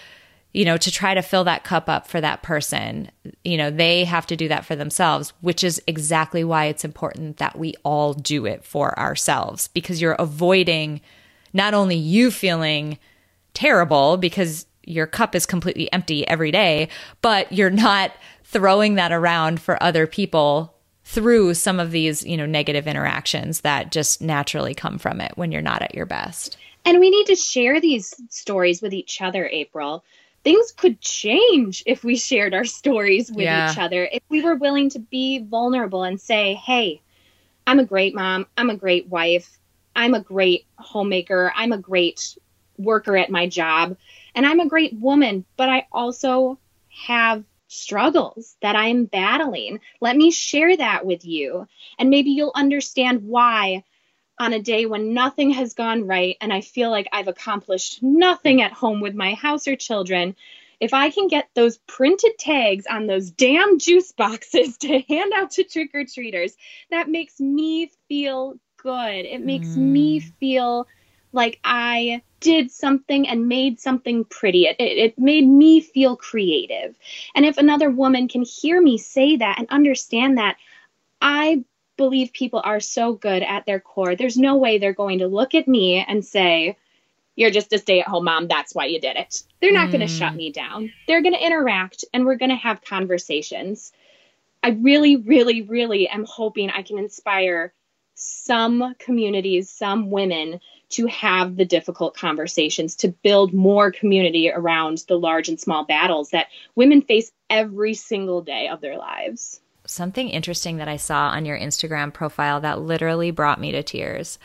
you 0.54 0.66
know, 0.66 0.78
to 0.78 0.92
try 0.92 1.14
to 1.14 1.22
fill 1.22 1.46
that 1.46 1.64
cup 1.64 1.88
up 1.88 2.08
for 2.08 2.20
that 2.20 2.44
person. 2.44 3.10
You 3.44 3.58
know, 3.58 3.72
they 3.72 4.04
have 4.04 4.28
to 4.28 4.36
do 4.36 4.50
that 4.50 4.66
for 4.66 4.76
themselves, 4.76 5.34
which 5.42 5.64
is 5.64 5.82
exactly 5.88 6.44
why 6.44 6.66
it's 6.66 6.84
important 6.84 7.38
that 7.38 7.58
we 7.58 7.74
all 7.84 8.14
do 8.14 8.46
it 8.46 8.66
for 8.66 8.98
ourselves 9.00 9.70
because 9.70 10.02
you're 10.02 10.14
avoiding 10.14 11.02
not 11.54 11.74
only 11.74 11.96
you 11.96 12.32
feeling 12.32 12.98
terrible 13.54 14.18
because 14.18 14.66
your 14.84 15.08
cup 15.08 15.36
is 15.36 15.46
completely 15.46 15.92
empty 15.94 16.28
every 16.28 16.52
day, 16.52 16.90
but 17.22 17.52
you're 17.52 17.70
not 17.70 18.12
throwing 18.44 18.96
that 18.96 19.14
around 19.14 19.62
for 19.62 19.82
other 19.82 20.06
people 20.06 20.76
through 21.12 21.54
some 21.54 21.78
of 21.78 21.92
these, 21.92 22.26
you 22.26 22.38
know, 22.38 22.46
negative 22.46 22.88
interactions 22.88 23.62
that 23.62 23.92
just 23.92 24.22
naturally 24.22 24.74
come 24.74 24.98
from 24.98 25.20
it 25.20 25.34
when 25.36 25.52
you're 25.52 25.62
not 25.62 25.82
at 25.82 25.94
your 25.94 26.06
best. 26.06 26.58
And 26.86 27.02
we 27.02 27.10
need 27.10 27.26
to 27.28 27.36
share 27.36 27.82
these 27.82 28.14
stories 28.30 28.82
with 28.82 28.94
each 28.94 29.22
other, 29.22 29.46
April. 29.52 30.06
Things 30.46 30.72
could 30.72 31.02
change 31.02 31.84
if 31.86 32.06
we 32.06 32.16
shared 32.16 32.54
our 32.54 32.64
stories 32.64 33.30
with 33.30 33.44
yeah. 33.44 33.74
each 33.74 33.78
other. 33.78 34.08
If 34.10 34.24
we 34.30 34.42
were 34.42 34.56
willing 34.56 34.90
to 34.92 35.00
be 35.00 35.40
vulnerable 35.40 36.04
and 36.04 36.20
say, 36.20 36.54
hey, 36.54 37.02
I'm 37.68 37.80
a 37.80 37.86
great 37.86 38.16
mom. 38.16 38.48
I'm 38.58 38.70
a 38.70 38.78
great 38.78 39.08
wife. 39.08 39.60
I'm 39.94 40.14
a 40.14 40.22
great 40.22 40.66
homemaker. 40.78 41.52
I'm 41.58 41.74
a 41.74 41.78
great 41.78 42.38
worker 42.78 43.18
at 43.18 43.30
my 43.30 43.50
job. 43.50 43.98
And 44.34 44.46
I'm 44.46 44.62
a 44.62 44.70
great 44.70 44.94
woman, 44.94 45.44
but 45.58 45.68
I 45.68 45.88
also 45.92 46.58
have 47.06 47.44
struggles 47.72 48.56
that 48.62 48.76
I'm 48.76 49.06
battling. 49.06 49.80
Let 50.02 50.18
me 50.18 50.30
share 50.32 50.76
that 50.76 51.06
with 51.06 51.26
you. 51.26 51.68
And 51.98 52.10
maybe 52.10 52.32
you'll 52.32 52.52
understand 52.54 53.24
why 53.24 53.84
on 54.38 54.54
a 54.54 54.60
day 54.60 54.86
when 54.86 55.14
nothing 55.14 55.52
has 55.52 55.74
gone 55.74 56.06
right 56.06 56.36
and 56.42 56.52
I 56.52 56.62
feel 56.62 56.90
like 56.90 57.08
I've 57.12 57.28
accomplished 57.28 58.04
nothing 58.04 58.62
at 58.62 58.74
home 58.74 59.00
with 59.00 59.16
my 59.16 59.36
house 59.36 59.68
or 59.68 59.76
children, 59.76 60.36
if 60.82 60.94
I 60.94 61.12
can 61.12 61.28
get 61.28 61.48
those 61.54 61.78
printed 61.78 62.38
tags 62.40 62.88
on 62.88 63.08
those 63.08 63.32
damn 63.32 63.80
juice 63.80 64.12
boxes 64.18 64.78
to 64.80 65.00
hand 65.08 65.32
out 65.34 65.52
to 65.52 65.64
trick 65.64 65.92
or 65.94 66.04
treaters, 66.04 66.56
that 66.90 67.08
makes 67.08 67.40
me 67.40 67.92
feel 68.10 68.56
good. 68.78 69.26
It 69.26 69.46
makes 69.46 69.68
mm. 69.68 69.78
me 69.78 70.20
feel 70.20 70.88
like 71.34 71.60
I 71.64 72.22
did 72.40 72.72
something 72.72 73.28
and 73.28 73.48
made 73.48 73.80
something 73.80 74.26
pretty. 74.26 74.66
It, 74.66 74.76
it, 74.80 74.98
it, 74.98 75.20
made 75.20 75.48
me 75.48 75.80
feel 75.80 76.18
creative. 76.18 76.96
And 77.36 77.46
if 77.46 77.58
another 77.58 77.90
woman 77.90 78.28
can 78.28 78.44
hear 78.44 78.82
me 78.82 78.98
say 78.98 79.38
that 79.38 79.60
and 79.60 79.70
understand 79.70 80.38
that, 80.38 80.58
I 81.22 81.64
believe 81.98 82.34
people 82.34 82.62
are 82.64 82.80
so 82.80 83.14
good 83.14 83.44
at 83.44 83.66
their 83.66 83.80
core. 83.80 84.16
There's 84.16 84.38
no 84.38 84.58
way 84.58 84.78
they're 84.78 84.94
going 84.94 85.20
to 85.20 85.28
look 85.28 85.54
at 85.54 85.68
me 85.68 86.04
and 86.06 86.26
say, 86.26 86.78
You're 87.36 87.52
just 87.52 87.72
a 87.74 87.78
stay 87.78 88.02
at 88.02 88.08
home 88.08 88.26
mom. 88.26 88.48
That's 88.48 88.74
why 88.74 88.86
you 88.86 89.00
did 89.00 89.18
it. 89.18 89.44
They're 89.62 89.72
not 89.72 89.90
mm. 89.90 89.92
going 89.92 90.02
to 90.02 90.08
shut 90.08 90.34
me 90.34 90.52
down. 90.52 90.92
They're 91.08 91.22
going 91.22 91.36
to 91.36 91.46
interact 91.46 92.06
and 92.14 92.26
we're 92.26 92.38
going 92.38 92.50
to 92.50 92.56
have 92.56 92.84
conversations. 92.84 93.94
I 94.64 94.70
really, 94.70 95.16
really, 95.16 95.62
really 95.62 96.08
am 96.08 96.26
hoping 96.26 96.72
I 96.72 96.82
can 96.82 96.98
inspire 96.98 97.74
some 98.16 98.96
communities, 99.00 99.70
some 99.70 100.10
women 100.10 100.60
to 100.92 101.08
have 101.08 101.56
the 101.56 101.66
difficult 101.66 102.16
conversations, 102.16 102.96
to 102.98 103.10
build 103.10 103.54
more 103.54 103.92
community 103.92 104.52
around 104.52 105.04
the 105.08 105.18
large 105.18 105.50
and 105.50 105.60
small 105.60 105.86
battles 105.86 106.30
that 106.30 106.48
women 106.76 107.02
face 107.02 107.32
every 107.50 107.94
single 107.94 108.42
day 108.42 108.68
of 108.68 108.82
their 108.82 108.98
lives. 108.98 109.62
Something 109.86 110.30
interesting 110.30 110.78
that 110.78 110.88
I 110.88 110.98
saw 110.98 111.30
on 111.30 111.46
your 111.46 111.58
Instagram 111.58 112.14
profile 112.14 112.62
that 112.62 112.82
literally 112.82 113.32
brought 113.32 113.60
me 113.60 113.72
to 113.72 113.84
tears 113.84 114.38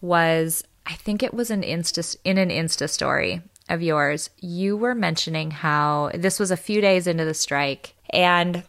was 0.00 0.64
I 0.86 0.94
think 0.94 1.22
it 1.22 1.34
was 1.34 1.50
an 1.50 1.62
Insta 1.62 2.16
in 2.24 2.38
an 2.38 2.50
Insta 2.50 2.88
story 2.88 3.42
of 3.68 3.82
yours. 3.82 4.30
You 4.40 4.76
were 4.76 4.94
mentioning 4.94 5.50
how 5.50 6.10
this 6.14 6.38
was 6.38 6.50
a 6.50 6.56
few 6.56 6.80
days 6.80 7.06
into 7.06 7.24
the 7.24 7.34
strike 7.34 7.94
and 8.10 8.62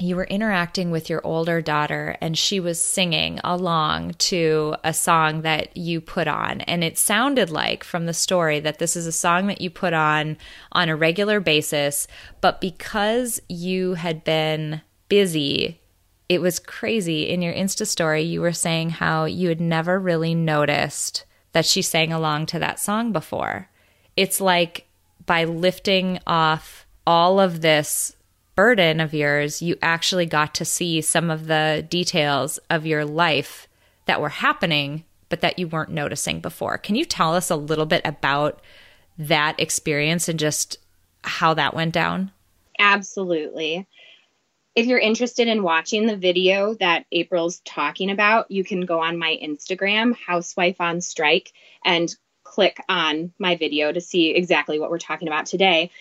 you 0.00 0.14
were 0.14 0.24
interacting 0.24 0.90
with 0.90 1.10
your 1.10 1.20
older 1.26 1.60
daughter 1.60 2.16
and 2.20 2.38
she 2.38 2.60
was 2.60 2.80
singing 2.80 3.40
along 3.42 4.12
to 4.14 4.76
a 4.84 4.94
song 4.94 5.42
that 5.42 5.76
you 5.76 6.00
put 6.00 6.28
on. 6.28 6.60
And 6.62 6.84
it 6.84 6.96
sounded 6.96 7.50
like 7.50 7.82
from 7.82 8.06
the 8.06 8.14
story 8.14 8.60
that 8.60 8.78
this 8.78 8.94
is 8.94 9.06
a 9.06 9.12
song 9.12 9.48
that 9.48 9.60
you 9.60 9.70
put 9.70 9.92
on 9.92 10.36
on 10.70 10.88
a 10.88 10.96
regular 10.96 11.40
basis 11.40 12.06
but 12.40 12.60
because 12.60 13.40
you 13.48 13.94
had 13.94 14.24
been 14.24 14.80
busy 15.08 15.80
it 16.28 16.42
was 16.42 16.58
crazy. 16.58 17.30
In 17.30 17.40
your 17.40 17.54
insta 17.54 17.86
story 17.86 18.22
you 18.22 18.40
were 18.40 18.52
saying 18.52 18.90
how 18.90 19.24
you 19.24 19.48
had 19.48 19.60
never 19.60 19.98
really 19.98 20.34
noticed 20.34 21.24
that 21.52 21.64
she 21.66 21.82
sang 21.82 22.12
along 22.12 22.46
to 22.46 22.58
that 22.58 22.78
song 22.78 23.12
before. 23.12 23.68
It's 24.16 24.40
like 24.40 24.86
by 25.24 25.44
lifting 25.44 26.20
off 26.26 26.86
all 27.06 27.40
of 27.40 27.62
this 27.62 28.14
burden 28.58 28.98
of 28.98 29.14
yours, 29.14 29.62
you 29.62 29.76
actually 29.80 30.26
got 30.26 30.52
to 30.52 30.64
see 30.64 31.00
some 31.00 31.30
of 31.30 31.46
the 31.46 31.86
details 31.88 32.58
of 32.68 32.84
your 32.84 33.04
life 33.04 33.68
that 34.06 34.20
were 34.20 34.28
happening, 34.28 35.04
but 35.28 35.42
that 35.42 35.60
you 35.60 35.68
weren't 35.68 35.92
noticing 35.92 36.40
before. 36.40 36.76
Can 36.76 36.96
you 36.96 37.04
tell 37.04 37.36
us 37.36 37.50
a 37.50 37.56
little 37.56 37.86
bit 37.86 38.02
about 38.04 38.60
that 39.16 39.60
experience 39.60 40.28
and 40.28 40.40
just 40.40 40.76
how 41.22 41.54
that 41.54 41.72
went 41.72 41.94
down? 41.94 42.32
Absolutely. 42.80 43.86
If 44.74 44.86
you're 44.86 44.98
interested 44.98 45.46
in 45.46 45.62
watching 45.62 46.06
the 46.06 46.16
video 46.16 46.74
that 46.80 47.06
April's 47.12 47.60
talking 47.64 48.10
about, 48.10 48.50
you 48.50 48.64
can 48.64 48.86
go 48.86 49.00
on 49.00 49.18
my 49.18 49.38
Instagram, 49.40 50.16
Housewife 50.16 50.80
on 50.80 51.00
Strike, 51.00 51.52
and 51.84 52.12
click 52.42 52.82
on 52.88 53.32
my 53.38 53.54
video 53.54 53.92
to 53.92 54.00
see 54.00 54.30
exactly 54.30 54.80
what 54.80 54.90
we're 54.90 54.98
talking 54.98 55.28
about 55.28 55.46
today. 55.46 55.92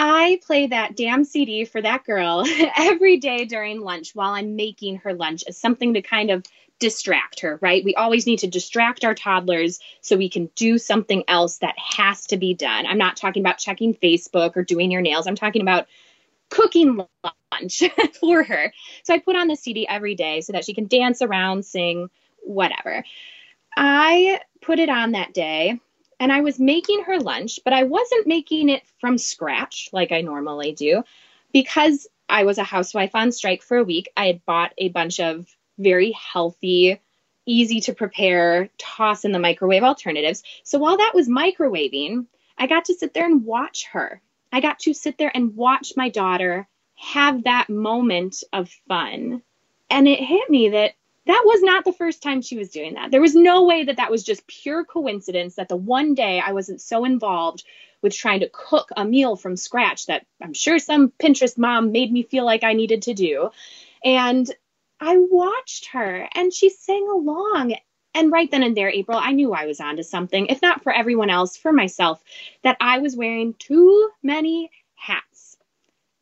I 0.00 0.38
play 0.46 0.68
that 0.68 0.94
damn 0.94 1.24
CD 1.24 1.64
for 1.64 1.82
that 1.82 2.04
girl 2.04 2.44
every 2.76 3.16
day 3.16 3.46
during 3.46 3.80
lunch 3.80 4.14
while 4.14 4.30
I'm 4.30 4.54
making 4.54 4.98
her 4.98 5.12
lunch 5.12 5.42
as 5.48 5.58
something 5.58 5.94
to 5.94 6.02
kind 6.02 6.30
of 6.30 6.44
distract 6.78 7.40
her, 7.40 7.58
right? 7.60 7.84
We 7.84 7.96
always 7.96 8.24
need 8.24 8.38
to 8.38 8.46
distract 8.46 9.04
our 9.04 9.16
toddlers 9.16 9.80
so 10.00 10.16
we 10.16 10.28
can 10.28 10.50
do 10.54 10.78
something 10.78 11.24
else 11.26 11.58
that 11.58 11.74
has 11.76 12.28
to 12.28 12.36
be 12.36 12.54
done. 12.54 12.86
I'm 12.86 12.96
not 12.96 13.16
talking 13.16 13.42
about 13.42 13.58
checking 13.58 13.92
Facebook 13.92 14.56
or 14.56 14.62
doing 14.62 14.92
your 14.92 15.00
nails. 15.00 15.26
I'm 15.26 15.34
talking 15.34 15.62
about 15.62 15.88
cooking 16.48 17.04
lunch 17.52 17.82
for 18.20 18.44
her. 18.44 18.72
So 19.02 19.14
I 19.14 19.18
put 19.18 19.34
on 19.34 19.48
the 19.48 19.56
CD 19.56 19.84
every 19.88 20.14
day 20.14 20.42
so 20.42 20.52
that 20.52 20.64
she 20.64 20.74
can 20.74 20.86
dance 20.86 21.22
around, 21.22 21.64
sing, 21.64 22.08
whatever. 22.44 23.02
I 23.76 24.42
put 24.62 24.78
it 24.78 24.90
on 24.90 25.10
that 25.12 25.34
day 25.34 25.80
and 26.20 26.32
I 26.32 26.40
was 26.40 26.58
making 26.58 27.04
her 27.04 27.18
lunch, 27.18 27.60
but 27.64 27.72
I 27.72 27.84
wasn't 27.84 28.26
making 28.26 28.68
it 28.68 28.82
from 29.00 29.18
scratch 29.18 29.88
like 29.92 30.12
I 30.12 30.20
normally 30.20 30.72
do 30.72 31.02
because 31.52 32.06
I 32.28 32.44
was 32.44 32.58
a 32.58 32.64
housewife 32.64 33.14
on 33.14 33.32
strike 33.32 33.62
for 33.62 33.78
a 33.78 33.84
week. 33.84 34.10
I 34.16 34.26
had 34.26 34.44
bought 34.44 34.74
a 34.76 34.88
bunch 34.88 35.20
of 35.20 35.46
very 35.78 36.12
healthy, 36.12 37.00
easy 37.46 37.80
to 37.82 37.94
prepare, 37.94 38.68
toss 38.78 39.24
in 39.24 39.32
the 39.32 39.38
microwave 39.38 39.84
alternatives. 39.84 40.42
So 40.64 40.78
while 40.78 40.98
that 40.98 41.14
was 41.14 41.28
microwaving, 41.28 42.26
I 42.58 42.66
got 42.66 42.86
to 42.86 42.94
sit 42.94 43.14
there 43.14 43.24
and 43.24 43.44
watch 43.44 43.86
her. 43.92 44.20
I 44.52 44.60
got 44.60 44.80
to 44.80 44.94
sit 44.94 45.18
there 45.18 45.30
and 45.34 45.56
watch 45.56 45.92
my 45.96 46.08
daughter 46.08 46.66
have 46.96 47.44
that 47.44 47.70
moment 47.70 48.42
of 48.52 48.68
fun. 48.88 49.42
And 49.88 50.08
it 50.08 50.18
hit 50.18 50.50
me 50.50 50.70
that 50.70 50.94
that 51.28 51.42
was 51.44 51.62
not 51.62 51.84
the 51.84 51.92
first 51.92 52.22
time 52.22 52.40
she 52.40 52.56
was 52.56 52.70
doing 52.70 52.94
that. 52.94 53.10
There 53.10 53.20
was 53.20 53.34
no 53.34 53.64
way 53.64 53.84
that 53.84 53.98
that 53.98 54.10
was 54.10 54.24
just 54.24 54.46
pure 54.46 54.82
coincidence 54.82 55.56
that 55.56 55.68
the 55.68 55.76
one 55.76 56.14
day 56.14 56.42
I 56.44 56.52
wasn't 56.52 56.80
so 56.80 57.04
involved 57.04 57.64
with 58.00 58.14
trying 58.14 58.40
to 58.40 58.50
cook 58.50 58.88
a 58.96 59.04
meal 59.04 59.36
from 59.36 59.54
scratch 59.54 60.06
that 60.06 60.24
I'm 60.42 60.54
sure 60.54 60.78
some 60.78 61.12
Pinterest 61.22 61.58
mom 61.58 61.92
made 61.92 62.10
me 62.10 62.22
feel 62.22 62.46
like 62.46 62.64
I 62.64 62.72
needed 62.72 63.02
to 63.02 63.14
do. 63.14 63.50
And 64.02 64.50
I 65.00 65.18
watched 65.18 65.88
her 65.92 66.26
and 66.34 66.52
she 66.52 66.70
sang 66.70 67.06
along. 67.12 67.74
And 68.14 68.32
right 68.32 68.50
then 68.50 68.62
and 68.62 68.74
there, 68.74 68.88
April, 68.88 69.20
I 69.22 69.32
knew 69.32 69.52
I 69.52 69.66
was 69.66 69.80
onto 69.80 70.02
something, 70.02 70.46
if 70.46 70.62
not 70.62 70.82
for 70.82 70.94
everyone 70.94 71.28
else, 71.28 71.58
for 71.58 71.74
myself, 71.74 72.22
that 72.64 72.78
I 72.80 73.00
was 73.00 73.14
wearing 73.14 73.54
too 73.58 74.10
many 74.22 74.70
hats 74.94 75.58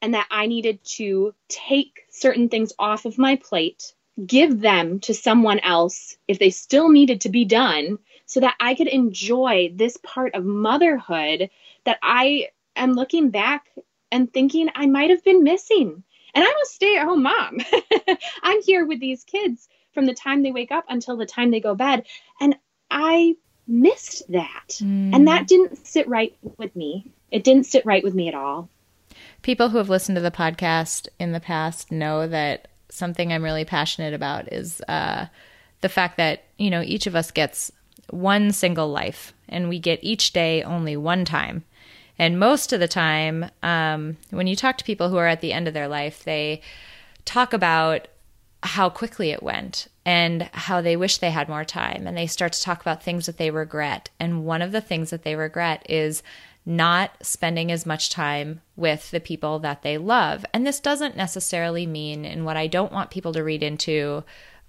and 0.03 0.15
that 0.15 0.27
I 0.33 0.47
needed 0.47 0.85
to 0.97 1.33
take 1.49 2.03
certain 2.11 2.49
things 2.49 2.73
off 2.77 3.05
of 3.05 3.19
my 3.19 3.37
plate 3.37 3.95
give 4.25 4.61
them 4.61 5.01
to 5.01 5.15
someone 5.15 5.59
else 5.61 6.17
if 6.27 6.39
they 6.39 6.51
still 6.51 6.89
needed 6.89 7.23
to 7.23 7.29
be 7.29 7.45
done 7.45 7.99
so 8.25 8.41
that 8.41 8.57
I 8.59 8.75
could 8.75 8.89
enjoy 8.89 9.73
this 9.75 9.97
part 10.03 10.35
of 10.35 10.45
motherhood 10.45 11.51
that 11.85 11.99
I 12.03 12.49
am 12.75 12.95
looking 12.95 13.31
back 13.31 13.69
and 14.11 14.33
thinking 14.33 14.69
I 14.75 14.87
might 14.87 15.11
have 15.11 15.25
been 15.25 15.45
missing. 15.45 16.03
And 16.35 16.45
I'm 16.45 16.57
a 16.63 16.67
stay 16.67 16.97
at 16.97 17.07
home 17.07 17.23
mom. 17.23 17.59
I'm 18.43 18.63
here 18.63 18.85
with 18.85 19.01
these 19.01 19.25
kids 19.25 19.69
from 19.93 20.07
the 20.07 20.15
time 20.15 20.43
they 20.43 20.53
wake 20.53 20.73
up 20.73 20.85
until 20.89 21.17
the 21.17 21.27
time 21.27 21.51
they 21.51 21.61
go 21.61 21.75
bed. 21.75 22.07
And 22.41 22.57
I 22.91 23.37
missed 23.67 24.31
that. 24.31 24.69
Mm. 24.81 25.15
And 25.15 25.29
that 25.29 25.47
didn't 25.47 25.87
sit 25.87 26.09
right 26.09 26.37
with 26.59 26.75
me. 26.77 27.11
It 27.31 27.45
didn't 27.45 27.67
sit 27.67 27.87
right 27.87 28.05
with 28.05 28.15
me 28.15 28.29
at 28.29 28.35
all. 28.35 28.69
People 29.43 29.71
who 29.71 29.79
have 29.79 29.89
listened 29.89 30.17
to 30.17 30.23
the 30.23 30.31
podcast 30.31 31.09
in 31.19 31.33
the 31.33 31.41
past 31.41 31.91
know 31.91 32.27
that 32.29 32.69
something 32.97 33.33
I'm 33.33 33.45
really 33.45 33.65
passionate 33.65 34.15
about 34.15 34.53
is 34.53 34.81
uh, 34.89 35.27
the 35.81 35.89
fact 35.89 36.17
that, 36.17 36.45
you 36.59 36.71
know, 36.71 36.83
each 36.83 37.07
of 37.07 37.15
us 37.15 37.31
gets 37.31 37.71
one 38.11 38.53
single 38.53 38.89
life 38.89 39.33
and 39.49 39.69
we 39.69 39.79
get 39.79 39.99
each 40.03 40.33
day 40.33 40.63
only 40.63 40.97
one 40.97 41.25
time. 41.25 41.65
And 42.19 42.39
most 42.39 42.73
of 42.73 42.81
the 42.81 42.89
time, 42.89 43.51
um, 43.63 44.17
when 44.31 44.47
you 44.47 44.57
talk 44.57 44.79
to 44.79 44.85
people 44.85 45.11
who 45.11 45.17
are 45.17 45.27
at 45.27 45.43
the 45.43 45.53
end 45.53 45.69
of 45.69 45.75
their 45.75 45.89
life, 45.89 46.25
they 46.25 46.63
talk 47.25 47.53
about 47.53 48.09
how 48.63 48.89
quickly 48.89 49.31
it 49.31 49.43
went 49.43 49.89
and 50.05 50.49
how 50.53 50.81
they 50.81 50.97
wish 50.97 51.19
they 51.19 51.31
had 51.31 51.49
more 51.49 51.65
time. 51.65 52.07
And 52.07 52.17
they 52.17 52.27
start 52.27 52.53
to 52.55 52.63
talk 52.63 52.81
about 52.81 53.03
things 53.03 53.27
that 53.27 53.37
they 53.37 53.51
regret. 53.51 54.09
And 54.19 54.45
one 54.45 54.63
of 54.63 54.73
the 54.73 54.81
things 54.81 55.11
that 55.11 55.25
they 55.25 55.37
regret 55.37 55.85
is 55.89 56.23
not 56.67 57.13
spending 57.23 57.71
as 57.71 57.87
much 57.87 58.11
time 58.11 58.61
with 58.75 59.11
the 59.13 59.21
people 59.21 59.61
that 59.61 59.83
they 59.83 59.97
love. 59.97 60.45
And 60.53 60.67
this 60.67 60.81
doesn't 60.81 61.17
necessarily 61.17 61.87
mean, 61.87 62.25
and 62.25 62.45
what 62.45 62.57
I 62.57 62.67
don't 62.67 62.93
want 62.93 63.13
people 63.13 63.33
to 63.35 63.45
read 63.45 63.63
into 63.63 64.25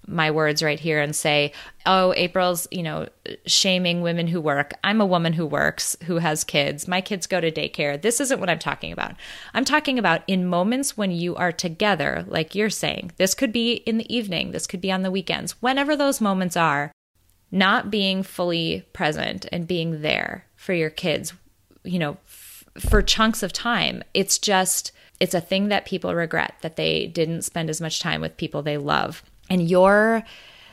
my 0.06 0.30
words 0.30 0.62
right 0.62 0.78
here 0.78 1.00
and 1.00 1.14
say, 1.14 1.52
oh, 1.84 2.14
April's, 2.16 2.68
you 2.70 2.84
know, 2.84 3.08
shaming 3.46 4.00
women 4.00 4.28
who 4.28 4.40
work. 4.40 4.72
I'm 4.84 5.00
a 5.00 5.06
woman 5.06 5.32
who 5.32 5.44
works, 5.44 5.96
who 6.04 6.18
has 6.18 6.44
kids. 6.44 6.86
My 6.86 7.00
kids 7.00 7.26
go 7.26 7.40
to 7.40 7.50
daycare. 7.50 8.00
This 8.00 8.20
isn't 8.20 8.38
what 8.38 8.48
I'm 8.48 8.60
talking 8.60 8.92
about. 8.92 9.16
I'm 9.52 9.64
talking 9.64 9.98
about 9.98 10.22
in 10.28 10.46
moments 10.46 10.96
when 10.96 11.10
you 11.10 11.34
are 11.34 11.52
together, 11.52 12.24
like 12.28 12.54
you're 12.54 12.70
saying. 12.70 13.10
This 13.16 13.34
could 13.34 13.52
be 13.52 13.72
in 13.72 13.98
the 13.98 14.14
evening, 14.14 14.52
this 14.52 14.68
could 14.68 14.80
be 14.80 14.92
on 14.92 15.02
the 15.02 15.10
weekends, 15.10 15.60
whenever 15.60 15.96
those 15.96 16.20
moments 16.20 16.56
are, 16.56 16.92
not 17.50 17.90
being 17.90 18.22
fully 18.22 18.86
present 18.92 19.46
and 19.50 19.66
being 19.66 20.00
there 20.02 20.44
for 20.54 20.74
your 20.74 20.90
kids, 20.90 21.32
you 21.84 21.98
know, 21.98 22.16
f- 22.26 22.64
for 22.78 23.02
chunks 23.02 23.42
of 23.42 23.52
time. 23.52 24.02
It's 24.14 24.38
just, 24.38 24.92
it's 25.20 25.34
a 25.34 25.40
thing 25.40 25.68
that 25.68 25.86
people 25.86 26.14
regret 26.14 26.54
that 26.62 26.76
they 26.76 27.06
didn't 27.06 27.42
spend 27.42 27.70
as 27.70 27.80
much 27.80 28.00
time 28.00 28.20
with 28.20 28.36
people 28.36 28.62
they 28.62 28.76
love. 28.76 29.22
And 29.50 29.68
your 29.68 30.22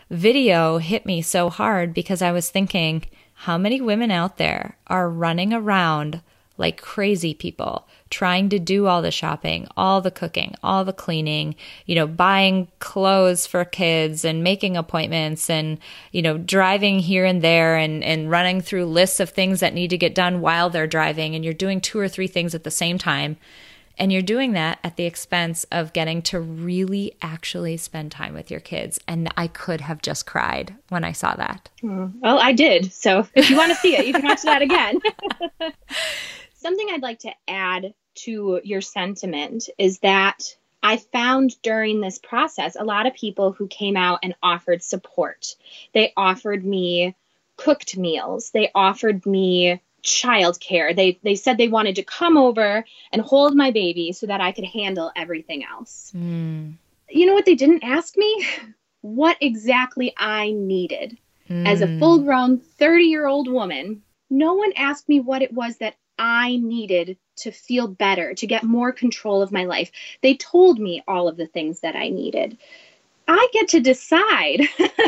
video 0.10 0.78
hit 0.78 1.06
me 1.06 1.22
so 1.22 1.50
hard 1.50 1.94
because 1.94 2.22
I 2.22 2.32
was 2.32 2.50
thinking, 2.50 3.06
how 3.34 3.58
many 3.58 3.82
women 3.82 4.12
out 4.12 4.38
there 4.38 4.78
are 4.88 5.10
running 5.10 5.54
around 5.54 6.22
like 6.58 6.82
crazy 6.82 7.34
people, 7.34 7.88
trying 8.10 8.50
to 8.50 8.60
do 8.60 8.86
all 8.86 9.02
the 9.02 9.12
shopping, 9.12 9.68
all 9.76 10.00
the 10.00 10.12
cooking, 10.12 10.56
all 10.62 10.86
the 10.86 10.94
cleaning, 10.94 11.56
you 11.86 11.96
know, 11.96 12.06
buying 12.06 12.68
clothes 12.80 13.48
for 13.48 13.65
kids 13.65 14.24
and 14.24 14.44
making 14.44 14.78
appointments 14.78 15.50
and, 15.50 15.80
you 16.12 16.22
know, 16.22 16.38
driving 16.38 17.00
here 17.00 17.26
and 17.26 17.41
there 17.41 17.76
and, 17.76 18.04
and 18.04 18.30
running 18.30 18.62
through 18.62 18.86
lists 18.86 19.20
of 19.20 19.32
things 19.32 19.60
that 19.60 19.74
need 19.74 19.89
to 19.89 19.98
get 19.98 20.13
done 20.13 20.39
while 20.39 20.70
they're 20.70 20.88
driving. 20.88 21.34
And 21.34 21.44
you're 21.44 21.54
doing 21.54 21.82
two 21.82 22.00
or 22.00 22.08
three 22.08 22.28
things 22.28 22.54
at 22.54 22.63
the 22.63 22.72
same 22.72 22.98
time. 22.98 23.38
And 23.98 24.12
you're 24.12 24.22
doing 24.22 24.52
that 24.52 24.80
at 24.84 24.98
the 24.98 25.06
expense 25.06 25.65
of 25.72 25.94
getting 25.94 26.22
to 26.24 26.39
really 26.39 27.15
actually 27.22 27.78
spend 27.78 28.12
time 28.12 28.34
with 28.34 28.52
your 28.52 28.60
kids. 28.60 29.00
And 29.08 29.34
I 29.38 29.48
could 29.48 29.82
have 29.82 30.02
just 30.02 30.26
cried 30.26 30.76
when 30.89 31.04
I 31.04 31.13
saw 31.13 31.34
that. 31.36 31.70
Mm, 31.82 32.13
well, 32.20 32.38
I 32.39 32.52
did. 32.52 32.91
So 32.91 33.26
if 33.34 33.50
you 33.50 33.56
want 33.56 33.72
to 33.72 33.78
see 33.78 33.96
it, 33.96 34.06
you 34.06 34.13
can 34.13 34.24
watch 34.24 34.41
that 34.44 34.62
again. 34.62 35.00
Something 36.65 36.88
I'd 36.89 37.04
like 37.04 37.19
to 37.19 37.32
add 37.47 37.93
to 38.23 38.60
your 38.63 38.82
sentiment 38.82 39.69
is 39.78 39.99
that 39.99 40.58
I 40.82 40.97
found 40.97 41.62
during 41.62 42.01
this 42.01 42.17
process 42.17 42.75
a 42.75 42.84
lot 42.84 43.06
of 43.06 43.13
people 43.13 43.51
who 43.51 43.67
came 43.67 43.95
out 43.95 44.21
and 44.23 44.34
offered 44.41 44.82
support. 44.82 45.58
They 45.93 46.12
offered 46.17 46.65
me 46.65 47.15
cooked 47.56 47.99
meals, 47.99 48.49
they 48.49 48.71
offered 48.73 49.28
me 49.28 49.80
childcare. 50.01 50.95
They 50.95 51.19
they 51.21 51.36
said 51.36 51.60
they 51.60 51.67
wanted 51.67 51.97
to 51.97 52.04
come 52.04 52.36
over 52.36 52.84
and 53.12 53.21
hold 53.21 53.56
my 53.56 53.69
baby 53.69 54.12
so 54.12 54.25
that 54.25 54.41
I 54.41 54.51
could 54.51 54.65
handle 54.65 55.12
everything 55.15 55.63
else. 55.63 56.12
Mm. 56.15 56.78
You 57.12 57.28
know 57.28 57.36
what 57.36 57.45
they 57.45 57.54
didn't 57.54 57.84
ask 57.84 58.17
me? 58.17 58.47
What 59.01 59.38
exactly 59.39 60.15
I 60.17 60.49
needed. 60.49 61.15
Mm. 61.47 61.67
As 61.67 61.82
a 61.82 61.86
hmm. 61.86 61.99
full-grown 61.99 62.58
30-year-old 62.58 63.47
woman, 63.47 64.01
no 64.32 64.56
one 64.56 64.73
asked 64.75 65.08
me 65.08 65.19
what 65.19 65.43
it 65.43 65.54
was 65.54 65.78
that 65.78 65.95
I 66.17 66.58
needed 66.58 67.17
to 67.38 67.51
feel 67.51 67.88
better, 67.88 68.34
to 68.34 68.47
get 68.47 68.63
more 68.63 68.91
control 68.91 69.41
of 69.41 69.51
my 69.51 69.65
life. 69.65 69.91
They 70.21 70.36
told 70.36 70.80
me 70.80 71.04
all 71.08 71.28
of 71.28 71.38
the 71.38 71.47
things 71.47 71.82
that 71.82 71.95
I 71.95 72.10
needed. 72.10 72.58
I 73.28 73.47
get 73.51 73.69
to 73.69 73.80
decide 73.80 74.62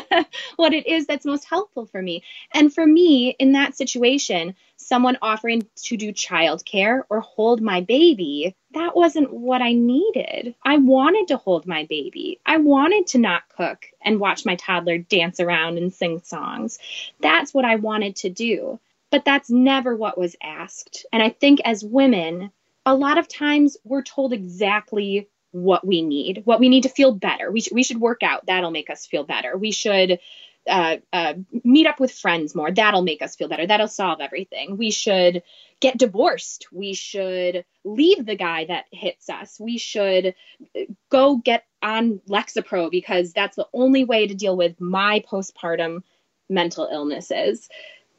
what 0.55 0.73
it 0.73 0.87
is 0.87 1.05
that's 1.05 1.25
most 1.25 1.45
helpful 1.45 1.85
for 1.85 2.01
me. 2.01 2.23
And 2.53 2.73
for 2.73 2.85
me, 2.85 3.35
in 3.37 3.51
that 3.51 3.77
situation, 3.77 4.55
someone 4.77 5.17
offering 5.21 5.67
to 5.83 5.97
do 5.97 6.11
childcare 6.11 7.03
or 7.09 7.19
hold 7.19 7.61
my 7.61 7.81
baby, 7.81 8.55
that 8.73 8.95
wasn't 8.95 9.31
what 9.31 9.61
I 9.61 9.73
needed. 9.73 10.55
I 10.63 10.77
wanted 10.77 11.27
to 11.27 11.37
hold 11.37 11.67
my 11.67 11.85
baby. 11.85 12.39
I 12.45 12.57
wanted 12.57 13.07
to 13.07 13.19
not 13.19 13.49
cook 13.49 13.85
and 14.01 14.19
watch 14.19 14.45
my 14.45 14.55
toddler 14.55 14.97
dance 14.97 15.39
around 15.39 15.77
and 15.77 15.93
sing 15.93 16.21
songs. 16.23 16.79
That's 17.19 17.53
what 17.53 17.65
I 17.65 17.75
wanted 17.75 18.15
to 18.17 18.29
do. 18.29 18.79
But 19.11 19.25
that's 19.25 19.49
never 19.49 19.95
what 19.95 20.17
was 20.17 20.35
asked. 20.41 21.05
And 21.13 21.23
I 21.23 21.29
think 21.29 21.61
as 21.63 21.83
women, 21.83 22.51
a 22.85 22.95
lot 22.95 23.17
of 23.17 23.27
times 23.27 23.77
we're 23.83 24.01
told 24.01 24.33
exactly 24.33 25.29
what 25.51 25.85
we 25.85 26.01
need, 26.01 26.41
what 26.45 26.59
we 26.59 26.69
need 26.69 26.83
to 26.83 26.89
feel 26.89 27.13
better. 27.13 27.51
We, 27.51 27.61
sh- 27.61 27.71
we 27.71 27.83
should 27.83 28.01
work 28.01 28.21
out. 28.21 28.45
That'll 28.45 28.71
make 28.71 28.89
us 28.89 29.05
feel 29.05 29.23
better. 29.23 29.57
We 29.57 29.71
should 29.71 30.19
uh, 30.67 30.97
uh, 31.13 31.33
meet 31.63 31.87
up 31.87 31.99
with 31.99 32.11
friends 32.11 32.53
more. 32.53 32.71
That'll 32.71 33.01
make 33.01 33.21
us 33.21 33.35
feel 33.35 33.47
better. 33.47 33.65
That'll 33.65 33.87
solve 33.87 34.19
everything. 34.19 34.77
We 34.77 34.91
should 34.91 35.43
get 35.79 35.97
divorced. 35.97 36.67
We 36.71 36.93
should 36.93 37.65
leave 37.85 38.25
the 38.25 38.35
guy 38.35 38.65
that 38.65 38.85
hits 38.91 39.29
us. 39.29 39.59
We 39.59 39.77
should 39.77 40.35
uh, 40.75 40.81
go 41.09 41.37
get 41.37 41.65
on 41.81 42.19
Lexapro 42.29 42.91
because 42.91 43.31
that's 43.33 43.55
the 43.55 43.67
only 43.73 44.03
way 44.03 44.27
to 44.27 44.35
deal 44.35 44.57
with 44.57 44.79
my 44.81 45.23
postpartum 45.31 46.03
mental 46.49 46.87
illnesses 46.91 47.69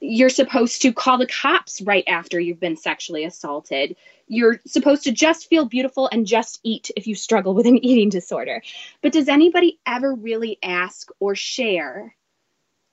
you're 0.01 0.29
supposed 0.29 0.83
to 0.83 0.93
call 0.93 1.19
the 1.19 1.27
cops 1.27 1.81
right 1.81 2.05
after 2.07 2.39
you've 2.39 2.61
been 2.61 2.77
sexually 2.77 3.25
assaulted. 3.25 3.97
You're 4.27 4.61
supposed 4.67 5.05
to 5.05 5.13
just 5.13 5.49
feel 5.49 5.65
beautiful 5.65 6.09
and 6.13 6.27
just 6.27 6.61
eat 6.63 6.91
if 6.97 7.07
you 7.07 7.15
struggle 7.15 7.55
with 7.55 7.67
an 7.67 7.79
eating 7.85 8.09
disorder. 8.09 8.63
But 9.03 9.13
does 9.13 9.29
anybody 9.29 9.79
ever 9.87 10.15
really 10.15 10.59
ask 10.63 11.09
or 11.21 11.35
share 11.35 12.15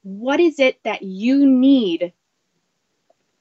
what 0.03 0.39
is 0.39 0.59
it 0.59 0.79
that 0.83 1.01
you 1.01 1.47
need 1.47 2.13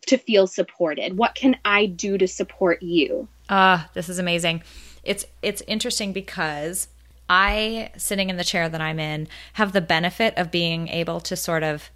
to 0.06 0.16
feel 0.16 0.46
supported? 0.46 1.16
What 1.16 1.34
can 1.34 1.56
I 1.64 1.86
do 1.86 2.16
to 2.18 2.26
support 2.26 2.82
you? 2.82 3.28
Ah, 3.48 3.84
uh, 3.84 3.88
this 3.92 4.08
is 4.08 4.18
amazing. 4.18 4.62
It's 5.02 5.26
it's 5.42 5.62
interesting 5.66 6.12
because 6.12 6.88
I 7.28 7.90
sitting 7.96 8.30
in 8.30 8.36
the 8.36 8.44
chair 8.44 8.68
that 8.68 8.80
I'm 8.80 8.98
in 8.98 9.28
have 9.54 9.72
the 9.72 9.80
benefit 9.80 10.34
of 10.36 10.50
being 10.50 10.88
able 10.88 11.20
to 11.20 11.36
sort 11.36 11.62
of 11.62 11.90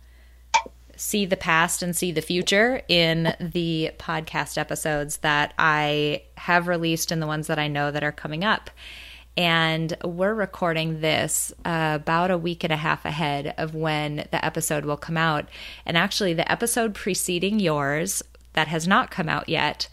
see 0.98 1.24
the 1.24 1.37
past 1.37 1.82
and 1.82 1.96
see 1.96 2.12
the 2.12 2.20
future 2.20 2.82
in 2.88 3.34
the 3.40 3.92
podcast 3.98 4.58
episodes 4.58 5.18
that 5.18 5.54
I 5.58 6.22
have 6.37 6.68
released 6.68 7.12
and 7.12 7.22
the 7.22 7.26
ones 7.26 7.46
that 7.46 7.58
I 7.58 7.68
know 7.68 7.90
that 7.90 8.02
are 8.02 8.12
coming 8.12 8.44
up. 8.44 8.70
And 9.37 9.96
we're 10.02 10.34
recording 10.34 11.00
this 11.00 11.52
uh, 11.64 11.98
about 12.00 12.32
a 12.32 12.37
week 12.37 12.64
and 12.64 12.72
a 12.72 12.76
half 12.76 13.04
ahead 13.04 13.54
of 13.56 13.72
when 13.72 14.26
the 14.32 14.44
episode 14.44 14.84
will 14.84 14.96
come 14.96 15.16
out. 15.16 15.48
And 15.87 15.96
actually, 15.96 16.34
the 16.34 16.50
episode 16.50 16.92
preceding 16.92 17.61
yours, 17.61 18.20
that 18.54 18.66
has 18.66 18.88
not 18.88 19.12
come 19.12 19.28
out 19.28 19.48
yet, 19.48 19.88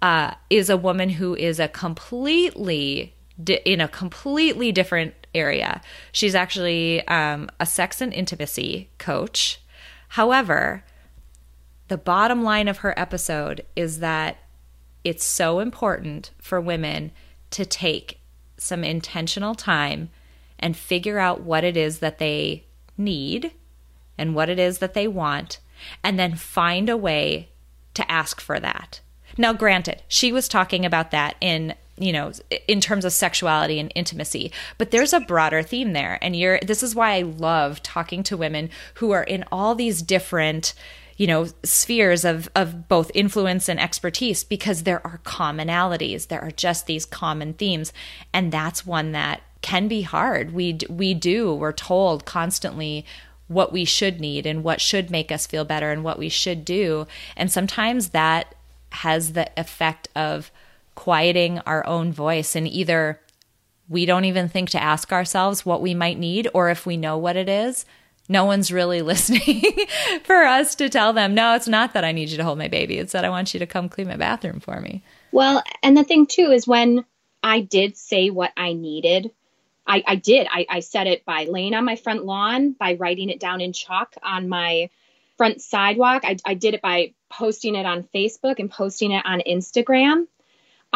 uh, 0.00 0.32
is 0.48 0.70
a 0.70 0.78
woman 0.78 1.10
who 1.10 1.34
is 1.34 1.60
a 1.60 1.68
completely 1.68 3.12
in 3.66 3.82
a 3.82 3.88
completely 3.88 4.72
different 4.72 5.12
area. 5.34 5.82
She's 6.12 6.34
actually 6.34 7.06
um, 7.06 7.50
a 7.60 7.66
sex 7.66 8.00
and 8.00 8.14
intimacy 8.14 8.88
coach 8.96 9.60
However, 10.08 10.84
the 11.88 11.98
bottom 11.98 12.42
line 12.42 12.68
of 12.68 12.78
her 12.78 12.98
episode 12.98 13.64
is 13.74 14.00
that 14.00 14.38
it's 15.04 15.24
so 15.24 15.60
important 15.60 16.32
for 16.38 16.60
women 16.60 17.12
to 17.50 17.64
take 17.64 18.20
some 18.58 18.82
intentional 18.82 19.54
time 19.54 20.10
and 20.58 20.76
figure 20.76 21.18
out 21.18 21.42
what 21.42 21.64
it 21.64 21.76
is 21.76 21.98
that 22.00 22.18
they 22.18 22.64
need 22.96 23.52
and 24.18 24.34
what 24.34 24.48
it 24.48 24.58
is 24.58 24.78
that 24.78 24.94
they 24.94 25.06
want, 25.06 25.60
and 26.02 26.18
then 26.18 26.34
find 26.34 26.88
a 26.88 26.96
way 26.96 27.50
to 27.92 28.10
ask 28.10 28.40
for 28.40 28.58
that. 28.58 29.00
Now, 29.36 29.52
granted, 29.52 30.02
she 30.08 30.32
was 30.32 30.48
talking 30.48 30.86
about 30.86 31.10
that 31.10 31.36
in 31.40 31.74
you 31.98 32.12
know 32.12 32.32
in 32.68 32.80
terms 32.80 33.04
of 33.04 33.12
sexuality 33.12 33.78
and 33.78 33.92
intimacy. 33.94 34.52
But 34.78 34.90
there's 34.90 35.12
a 35.12 35.20
broader 35.20 35.62
theme 35.62 35.92
there. 35.92 36.18
And 36.22 36.36
you're 36.36 36.58
this 36.60 36.82
is 36.82 36.94
why 36.94 37.14
i 37.16 37.22
love 37.22 37.82
talking 37.82 38.22
to 38.24 38.36
women 38.36 38.70
who 38.94 39.10
are 39.12 39.22
in 39.22 39.44
all 39.50 39.74
these 39.74 40.02
different 40.02 40.74
you 41.16 41.26
know 41.26 41.46
spheres 41.62 42.24
of 42.24 42.48
of 42.54 42.88
both 42.88 43.10
influence 43.14 43.68
and 43.68 43.80
expertise 43.80 44.44
because 44.44 44.82
there 44.82 45.04
are 45.06 45.20
commonalities. 45.24 46.28
There 46.28 46.42
are 46.42 46.50
just 46.50 46.86
these 46.86 47.06
common 47.06 47.54
themes. 47.54 47.92
And 48.32 48.52
that's 48.52 48.86
one 48.86 49.12
that 49.12 49.42
can 49.62 49.88
be 49.88 50.02
hard. 50.02 50.52
We 50.52 50.78
we 50.88 51.14
do. 51.14 51.54
We're 51.54 51.72
told 51.72 52.24
constantly 52.24 53.04
what 53.48 53.72
we 53.72 53.84
should 53.84 54.20
need 54.20 54.44
and 54.44 54.64
what 54.64 54.80
should 54.80 55.10
make 55.10 55.30
us 55.30 55.46
feel 55.46 55.64
better 55.64 55.90
and 55.92 56.02
what 56.02 56.18
we 56.18 56.28
should 56.28 56.64
do. 56.64 57.06
And 57.36 57.50
sometimes 57.50 58.10
that 58.10 58.54
has 58.90 59.32
the 59.32 59.50
effect 59.56 60.08
of 60.16 60.50
quieting 60.96 61.60
our 61.60 61.86
own 61.86 62.12
voice 62.12 62.56
and 62.56 62.66
either 62.66 63.20
we 63.88 64.04
don't 64.04 64.24
even 64.24 64.48
think 64.48 64.70
to 64.70 64.82
ask 64.82 65.12
ourselves 65.12 65.64
what 65.64 65.80
we 65.80 65.94
might 65.94 66.18
need, 66.18 66.48
or 66.52 66.70
if 66.70 66.86
we 66.86 66.96
know 66.96 67.16
what 67.16 67.36
it 67.36 67.48
is, 67.48 67.84
no 68.28 68.44
one's 68.44 68.72
really 68.72 69.02
listening 69.12 69.62
for 70.24 70.42
us 70.42 70.74
to 70.76 70.88
tell 70.88 71.12
them, 71.12 71.34
no, 71.34 71.54
it's 71.54 71.68
not 71.68 71.94
that 71.94 72.04
I 72.04 72.12
need 72.12 72.30
you 72.30 72.36
to 72.38 72.44
hold 72.44 72.58
my 72.58 72.68
baby. 72.68 72.98
It's 72.98 73.12
that 73.12 73.24
I 73.24 73.30
want 73.30 73.54
you 73.54 73.60
to 73.60 73.66
come 73.66 73.88
clean 73.88 74.08
my 74.08 74.16
bathroom 74.16 74.58
for 74.58 74.80
me. 74.80 75.04
Well, 75.30 75.62
and 75.82 75.96
the 75.96 76.04
thing 76.04 76.26
too 76.26 76.50
is 76.50 76.66
when 76.66 77.04
I 77.42 77.60
did 77.60 77.96
say 77.96 78.30
what 78.30 78.52
I 78.56 78.72
needed, 78.72 79.30
I, 79.86 80.02
I 80.04 80.16
did. 80.16 80.48
I, 80.50 80.66
I 80.68 80.80
said 80.80 81.06
it 81.06 81.24
by 81.24 81.44
laying 81.44 81.74
on 81.74 81.84
my 81.84 81.94
front 81.94 82.24
lawn, 82.24 82.72
by 82.72 82.94
writing 82.94 83.30
it 83.30 83.38
down 83.38 83.60
in 83.60 83.72
chalk 83.72 84.14
on 84.22 84.48
my 84.48 84.90
front 85.36 85.60
sidewalk. 85.60 86.22
I, 86.24 86.38
I 86.44 86.54
did 86.54 86.74
it 86.74 86.82
by 86.82 87.14
posting 87.30 87.76
it 87.76 87.86
on 87.86 88.08
Facebook 88.14 88.58
and 88.58 88.68
posting 88.68 89.12
it 89.12 89.24
on 89.24 89.42
Instagram. 89.46 90.26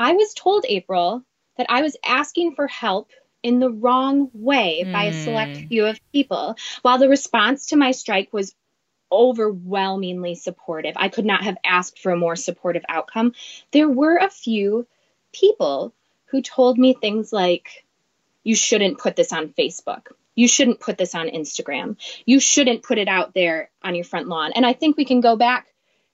I 0.01 0.13
was 0.13 0.33
told, 0.33 0.65
April, 0.67 1.23
that 1.59 1.67
I 1.69 1.83
was 1.83 1.95
asking 2.03 2.55
for 2.55 2.67
help 2.67 3.11
in 3.43 3.61
the 3.61 3.71
wrong 3.71 4.31
way 4.33 4.83
mm. 4.87 4.93
by 4.93 5.05
a 5.05 5.25
select 5.25 5.59
hmm. 5.59 5.67
few 5.67 5.87
of 5.87 6.01
people, 6.11 6.57
while 6.81 6.97
the 6.97 7.09
response 7.09 7.67
to 7.67 7.77
my 7.77 7.91
strike 7.91 8.33
was 8.33 8.55
overwhelmingly 9.13 10.37
supportive. 10.37 10.95
I 10.97 11.11
could 11.11 11.27
not 11.27 11.45
have 11.45 11.59
asked 11.65 11.99
for 11.99 12.13
a 12.13 12.17
more 12.17 12.37
supportive 12.37 12.85
outcome. 12.89 13.35
There 13.73 13.89
were 13.91 14.17
a 14.17 14.31
few 14.31 14.87
people 15.33 15.93
who 16.27 16.41
told 16.41 16.79
me 16.79 16.95
things 16.95 17.31
like, 17.33 17.85
you 18.43 18.55
shouldn't 18.55 18.99
put 18.99 19.17
this 19.17 19.33
on 19.33 19.49
Facebook. 19.49 20.07
You 20.35 20.49
shouldn't 20.49 20.81
put 20.81 20.97
this 20.97 21.15
on 21.15 21.29
Instagram. 21.29 21.97
You 22.25 22.41
shouldn't 22.41 22.83
put 22.83 22.97
it 22.97 23.09
out 23.09 23.35
there 23.35 23.71
on 23.83 23.95
your 23.95 24.05
front 24.05 24.29
lawn. 24.29 24.53
And 24.55 24.65
I 24.65 24.73
think 24.73 24.97
we 24.97 25.05
can 25.05 25.21
go 25.21 25.37
back, 25.37 25.67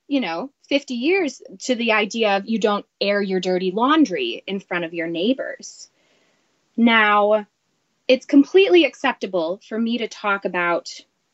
you 0.09 0.21
know, 0.21 0.51
50 0.69 0.95
years 0.95 1.43
to 1.61 1.75
the 1.75 1.93
idea 1.93 2.37
of 2.37 2.49
you 2.49 2.59
don't 2.59 2.87
air 3.01 3.21
your 3.21 3.41
dirty 3.41 3.71
laundry 3.71 4.43
in 4.47 4.61
front 4.61 4.85
of 4.85 4.95
your 4.95 5.09
neighbors. 5.09 5.91
Now, 6.77 7.47
it's 8.07 8.27
completely 8.27 8.85
acceptable 8.85 9.61
for 9.69 9.79
me 9.79 9.99
to 9.99 10.09
talk 10.09 10.45
about 10.45 10.91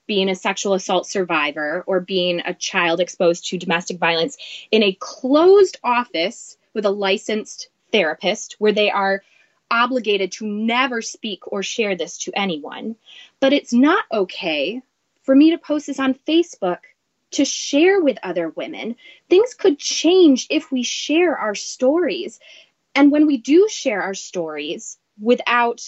being 0.06 0.28
a 0.28 0.34
sexual 0.34 0.74
assault 0.74 1.06
survivor 1.06 1.84
or 1.86 2.00
being 2.00 2.40
a 2.40 2.54
child 2.54 3.00
exposed 3.00 3.46
to 3.46 3.58
domestic 3.58 3.98
violence 3.98 4.36
in 4.70 4.82
a 4.82 4.96
closed 4.98 5.78
office 5.84 6.56
with 6.74 6.86
a 6.86 6.90
licensed 6.90 7.68
therapist 7.92 8.56
where 8.58 8.72
they 8.72 8.90
are 8.90 9.22
obligated 9.70 10.32
to 10.32 10.46
never 10.46 11.00
speak 11.02 11.40
or 11.50 11.62
share 11.62 11.96
this 11.96 12.18
to 12.18 12.32
anyone. 12.34 12.96
But 13.40 13.52
it's 13.52 13.72
not 13.72 14.04
okay 14.12 14.82
for 15.22 15.34
me 15.34 15.50
to 15.50 15.58
post 15.58 15.86
this 15.86 16.00
on 16.00 16.14
Facebook 16.14 16.78
to 17.32 17.44
share 17.44 18.00
with 18.00 18.18
other 18.22 18.48
women. 18.48 18.96
Things 19.28 19.54
could 19.54 19.78
change 19.78 20.46
if 20.50 20.70
we 20.70 20.82
share 20.82 21.36
our 21.36 21.54
stories. 21.54 22.40
And 22.94 23.10
when 23.10 23.26
we 23.26 23.38
do 23.38 23.68
share 23.68 24.02
our 24.02 24.14
stories 24.14 24.98
without 25.20 25.82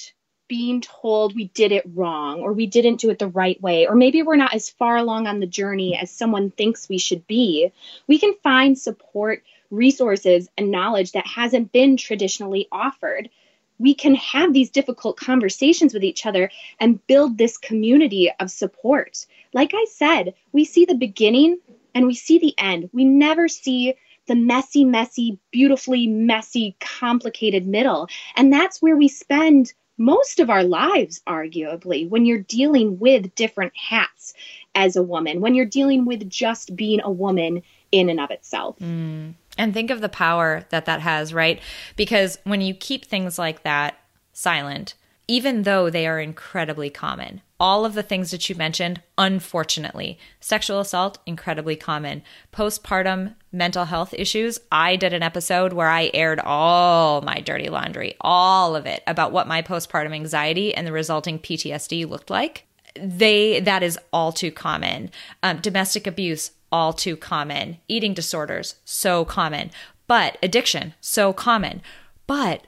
being 0.47 0.81
told 0.83 1.35
we 1.35 1.49
did 1.49 1.73
it 1.73 1.85
wrong 1.95 2.41
or 2.41 2.53
we 2.53 2.67
didn't 2.67 3.01
do 3.01 3.11
it 3.11 3.19
the 3.19 3.27
right 3.27 3.61
way, 3.63 3.87
or 3.87 3.95
maybe 3.95 4.23
we're 4.23 4.37
not 4.37 4.55
as 4.55 4.71
far 4.71 4.97
along 4.97 5.27
on 5.27 5.41
the 5.41 5.47
journey 5.47 5.97
as 5.97 6.11
someone 6.11 6.51
thinks 6.51 6.89
we 6.89 6.99
should 6.99 7.27
be, 7.27 7.73
we 8.07 8.19
can 8.19 8.35
find 8.43 8.79
support, 8.79 9.43
resources, 9.71 10.49
and 10.59 10.71
knowledge 10.71 11.13
that 11.13 11.27
hasn't 11.27 11.73
been 11.73 11.97
traditionally 11.97 12.69
offered 12.71 13.31
we 13.79 13.95
can 13.95 14.15
have 14.15 14.53
these 14.53 14.71
difficult 14.71 15.17
conversations 15.17 15.93
with 15.93 16.05
each 16.05 16.27
other 16.27 16.51
and 16.81 17.05
build 17.07 17.39
this 17.39 17.59
community 17.59 18.31
of 18.41 18.51
support. 18.51 19.27
Like 19.53 19.73
I 19.75 19.87
said, 19.91 20.35
we 20.53 20.65
see 20.65 20.85
the 20.85 20.95
beginning 20.95 21.59
and 21.95 22.07
we 22.07 22.15
see 22.15 22.39
the 22.39 22.55
end. 22.59 22.91
We 22.93 23.05
never 23.05 23.49
see 23.49 23.95
the 24.27 24.35
messy, 24.35 24.85
messy, 24.85 25.39
beautifully 25.51 26.07
messy, 26.07 26.77
complicated 26.81 27.67
middle. 27.67 28.09
And 28.37 28.53
that's 28.53 28.81
where 28.81 28.97
we 28.97 29.09
spend 29.09 29.73
most 29.97 30.41
of 30.41 30.51
our 30.51 30.65
lives, 30.65 31.23
arguably, 31.27 32.09
when 32.09 32.25
you're 32.25 32.39
dealing 32.39 32.99
with 32.99 33.35
different 33.35 33.73
hats 33.77 34.35
as 34.75 34.97
a 34.97 35.03
woman, 35.03 35.41
when 35.41 35.55
you're 35.55 35.65
dealing 35.65 36.05
with 36.05 36.29
just 36.29 36.75
being 36.75 37.01
a 37.03 37.11
woman 37.11 37.63
in 37.93 38.09
and 38.09 38.19
of 38.19 38.31
itself. 38.31 38.77
Mm. 38.81 39.35
And 39.57 39.73
think 39.73 39.91
of 39.91 40.01
the 40.01 40.09
power 40.09 40.65
that 40.71 40.87
that 40.87 41.01
has, 41.01 41.33
right? 41.33 41.61
Because 41.97 42.39
when 42.45 42.61
you 42.61 42.75
keep 42.75 43.05
things 43.05 43.39
like 43.39 43.63
that 43.63 43.97
silent, 44.33 44.95
even 45.27 45.63
though 45.63 45.89
they 45.89 46.07
are 46.07 46.21
incredibly 46.21 46.91
common, 46.91 47.41
all 47.59 47.85
of 47.87 47.95
the 47.95 48.03
things 48.03 48.31
that 48.31 48.49
you 48.49 48.55
mentioned, 48.55 49.01
unfortunately, 49.17 50.19
sexual 50.41 50.81
assault, 50.81 51.19
incredibly 51.25 51.77
common. 51.77 52.23
Postpartum 52.53 53.35
mental 53.53 53.87
health 53.87 54.13
issues, 54.13 54.59
I 54.71 54.97
did 54.97 55.13
an 55.13 55.23
episode 55.23 55.73
where 55.73 55.89
I 55.89 56.11
aired 56.13 56.41
all 56.41 57.23
my 57.23 57.41
dirty 57.41 57.69
laundry, 57.69 58.17
all 58.21 58.77
of 58.77 58.87
it, 58.87 59.03
about 59.07 59.33
what 59.33 59.49
my 59.49 59.63
postpartum 59.63 60.15
anxiety 60.15 60.75
and 60.75 60.87
the 60.87 60.93
resulting 60.93 61.39
PTSD 61.39 62.09
looked 62.09 62.29
like. 62.29 62.67
They, 62.97 63.61
that 63.61 63.83
is 63.83 63.99
all 64.13 64.31
too 64.31 64.51
common. 64.51 65.11
Um, 65.43 65.59
domestic 65.61 66.07
abuse, 66.07 66.51
all 66.75 66.93
too 66.93 67.17
common. 67.17 67.79
Eating 67.87 68.15
disorders, 68.15 68.75
so 68.85 69.25
common. 69.25 69.71
But 70.09 70.37
addiction, 70.43 70.93
so 71.01 71.33
common. 71.33 71.81
But 72.27 72.67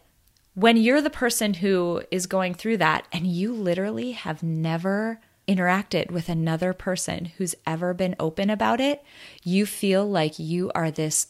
when 0.54 0.76
you're 0.76 1.02
the 1.02 1.10
person 1.10 1.54
who 1.54 2.02
is 2.12 2.28
going 2.28 2.54
through 2.54 2.76
that 2.76 3.08
and 3.12 3.26
you 3.26 3.52
literally 3.52 4.12
have 4.12 4.44
never 4.44 5.20
interacted 5.48 6.12
with 6.12 6.28
another 6.28 6.72
person 6.72 7.32
who's 7.36 7.56
ever 7.66 7.92
been 7.92 8.14
open 8.20 8.48
about 8.48 8.80
it, 8.80 9.02
you 9.42 9.66
feel 9.66 10.08
like 10.08 10.38
you 10.38 10.70
are 10.76 10.92
this 10.92 11.26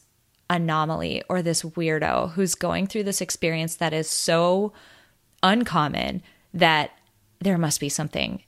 anomaly 0.51 1.22
or 1.31 1.41
this 1.41 1.62
weirdo 1.62 2.31
who's 2.33 2.55
going 2.55 2.87
through 2.87 3.05
this 3.05 3.22
experience 3.22 3.77
that 3.77 3.95
is 3.95 4.09
so 4.09 4.74
uncommon 5.43 6.22
that 6.53 6.91
there 7.41 7.57
must 7.57 7.81
be 7.81 7.89
something 7.89 8.43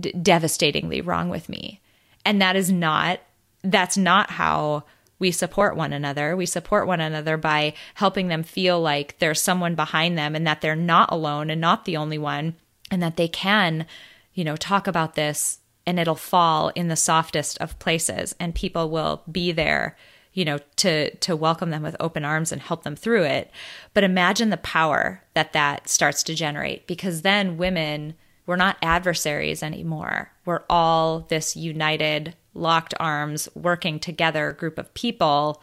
d- 0.00 0.12
devastatingly 0.12 1.02
wrong 1.02 1.28
with 1.28 1.50
me. 1.50 1.82
And 2.24 2.40
that 2.40 2.56
is 2.56 2.72
not 2.72 3.20
that's 3.64 3.96
not 3.96 4.30
how 4.30 4.84
we 5.18 5.30
support 5.30 5.76
one 5.76 5.92
another. 5.92 6.36
We 6.36 6.46
support 6.46 6.86
one 6.86 7.00
another 7.00 7.36
by 7.36 7.74
helping 7.94 8.28
them 8.28 8.42
feel 8.42 8.80
like 8.80 9.18
there's 9.18 9.40
someone 9.40 9.74
behind 9.74 10.18
them 10.18 10.34
and 10.34 10.46
that 10.46 10.60
they're 10.60 10.76
not 10.76 11.10
alone 11.10 11.50
and 11.50 11.60
not 11.60 11.84
the 11.84 11.96
only 11.96 12.18
one 12.18 12.56
and 12.90 13.02
that 13.02 13.16
they 13.16 13.28
can, 13.28 13.86
you 14.34 14.44
know, 14.44 14.56
talk 14.56 14.86
about 14.86 15.14
this 15.14 15.58
and 15.86 15.98
it'll 15.98 16.14
fall 16.14 16.68
in 16.74 16.88
the 16.88 16.96
softest 16.96 17.58
of 17.58 17.78
places 17.78 18.34
and 18.38 18.54
people 18.54 18.90
will 18.90 19.22
be 19.30 19.52
there 19.52 19.96
you 20.32 20.44
know 20.44 20.58
to 20.76 21.14
to 21.16 21.36
welcome 21.36 21.70
them 21.70 21.82
with 21.82 21.96
open 22.00 22.24
arms 22.24 22.52
and 22.52 22.60
help 22.60 22.82
them 22.82 22.96
through 22.96 23.22
it 23.22 23.50
but 23.94 24.04
imagine 24.04 24.50
the 24.50 24.56
power 24.56 25.22
that 25.34 25.52
that 25.52 25.88
starts 25.88 26.22
to 26.22 26.34
generate 26.34 26.86
because 26.86 27.22
then 27.22 27.56
women 27.56 28.14
we're 28.46 28.56
not 28.56 28.76
adversaries 28.82 29.62
anymore 29.62 30.32
we're 30.44 30.64
all 30.68 31.20
this 31.20 31.56
united 31.56 32.34
locked 32.54 32.94
arms, 32.98 33.48
working 33.54 33.98
together 33.98 34.52
group 34.52 34.78
of 34.78 34.92
people, 34.94 35.62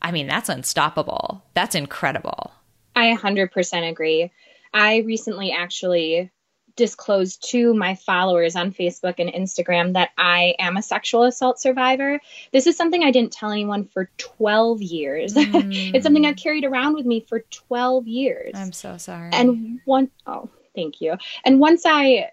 I 0.00 0.12
mean, 0.12 0.26
that's 0.26 0.48
unstoppable. 0.48 1.42
That's 1.54 1.74
incredible. 1.74 2.52
I 2.94 3.14
100% 3.14 3.90
agree. 3.90 4.32
I 4.72 4.98
recently 4.98 5.52
actually 5.52 6.30
disclosed 6.76 7.50
to 7.50 7.72
my 7.74 7.94
followers 7.94 8.54
on 8.54 8.72
Facebook 8.72 9.14
and 9.18 9.32
Instagram 9.32 9.94
that 9.94 10.10
I 10.18 10.54
am 10.58 10.76
a 10.76 10.82
sexual 10.82 11.24
assault 11.24 11.58
survivor. 11.58 12.20
This 12.52 12.66
is 12.66 12.76
something 12.76 13.02
I 13.02 13.10
didn't 13.10 13.32
tell 13.32 13.50
anyone 13.50 13.86
for 13.86 14.10
12 14.18 14.82
years. 14.82 15.34
Mm. 15.34 15.90
it's 15.94 16.04
something 16.04 16.26
I've 16.26 16.36
carried 16.36 16.64
around 16.64 16.94
with 16.94 17.06
me 17.06 17.24
for 17.26 17.40
12 17.40 18.06
years. 18.06 18.52
I'm 18.54 18.72
so 18.72 18.98
sorry. 18.98 19.30
And 19.32 19.80
one 19.86 20.10
oh, 20.26 20.50
thank 20.74 21.00
you. 21.00 21.16
And 21.44 21.58
once 21.58 21.84
I 21.86 22.30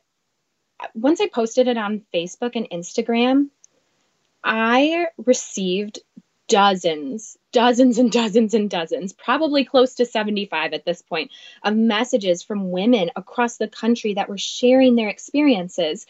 once 0.94 1.22
I 1.22 1.28
posted 1.28 1.68
it 1.70 1.78
on 1.78 2.02
Facebook 2.14 2.52
and 2.56 2.70
Instagram, 2.70 3.50
I 4.44 5.08
received 5.18 6.00
dozens, 6.48 7.38
dozens 7.52 7.98
and 7.98 8.12
dozens 8.12 8.54
and 8.54 8.70
dozens, 8.70 9.14
probably 9.14 9.66
close 9.66 9.96
to 9.96 10.06
75 10.06 10.74
at 10.74 10.86
this 10.86 11.02
point, 11.02 11.32
of 11.64 11.76
messages 11.76 12.44
from 12.44 12.72
women 12.72 13.12
across 13.16 13.58
the 13.58 13.68
country 13.68 14.16
that 14.16 14.30
were 14.30 14.38
sharing 14.38 14.96
their 14.96 15.10
experiences. 15.10 16.06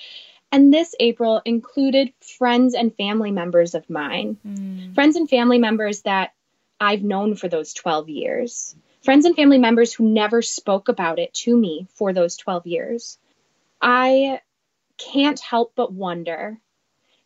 And 0.52 0.74
this 0.74 0.96
April 1.00 1.42
included 1.46 2.14
friends 2.22 2.74
and 2.74 2.96
family 2.96 3.32
members 3.32 3.76
of 3.76 3.90
mine, 3.90 4.38
mm. 4.46 4.94
friends 4.94 5.16
and 5.16 5.30
family 5.30 5.58
members 5.60 6.02
that 6.02 6.34
I've 6.80 7.04
known 7.04 7.36
for 7.36 7.48
those 7.48 7.74
12 7.74 8.10
years, 8.10 8.76
friends 9.02 9.26
and 9.26 9.36
family 9.36 9.58
members 9.58 9.94
who 9.94 10.08
never 10.10 10.42
spoke 10.42 10.90
about 10.90 11.20
it 11.20 11.34
to 11.36 11.56
me 11.56 11.88
for 11.94 12.14
those 12.14 12.38
12 12.38 12.68
years. 12.68 13.18
I 13.82 14.42
can't 14.98 15.40
help 15.40 15.74
but 15.76 15.92
wonder 15.92 16.60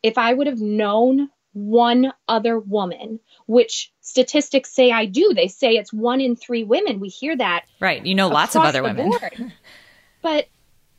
if 0.03 0.17
I 0.17 0.33
would 0.33 0.47
have 0.47 0.59
known 0.59 1.29
one 1.53 2.13
other 2.27 2.59
woman, 2.59 3.19
which 3.47 3.91
statistics 4.01 4.71
say 4.71 4.91
I 4.91 5.05
do. 5.05 5.33
They 5.33 5.47
say 5.47 5.71
it's 5.71 5.91
one 5.91 6.21
in 6.21 6.35
three 6.35 6.63
women. 6.63 6.99
We 6.99 7.09
hear 7.09 7.35
that. 7.35 7.65
Right. 7.79 8.05
You 8.05 8.15
know 8.15 8.27
lots 8.27 8.55
of 8.55 8.61
other 8.61 8.83
women. 8.83 9.11
but 10.21 10.47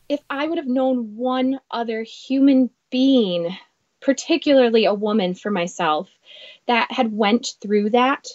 if 0.09 0.21
I 0.29 0.47
would 0.47 0.59
have 0.59 0.67
known 0.67 1.17
one 1.17 1.61
other 1.71 2.03
human 2.03 2.71
being, 2.91 3.57
particularly 4.01 4.85
a 4.85 4.95
woman 4.95 5.35
for 5.35 5.51
myself, 5.51 6.09
that 6.67 6.91
had 6.91 7.13
went 7.13 7.55
through 7.61 7.91
that, 7.91 8.27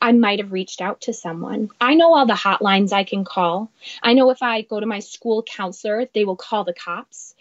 I 0.00 0.12
might 0.12 0.40
have 0.40 0.52
reached 0.52 0.80
out 0.80 1.02
to 1.02 1.12
someone. 1.12 1.70
I 1.80 1.94
know 1.94 2.14
all 2.14 2.26
the 2.26 2.34
hotlines 2.34 2.92
I 2.92 3.04
can 3.04 3.24
call. 3.24 3.70
I 4.02 4.12
know 4.12 4.30
if 4.30 4.42
I 4.42 4.62
go 4.62 4.80
to 4.80 4.86
my 4.86 4.98
school 4.98 5.42
counselor, 5.42 6.06
they 6.12 6.24
will 6.24 6.36
call 6.36 6.64
the 6.64 6.74
cops. 6.74 7.34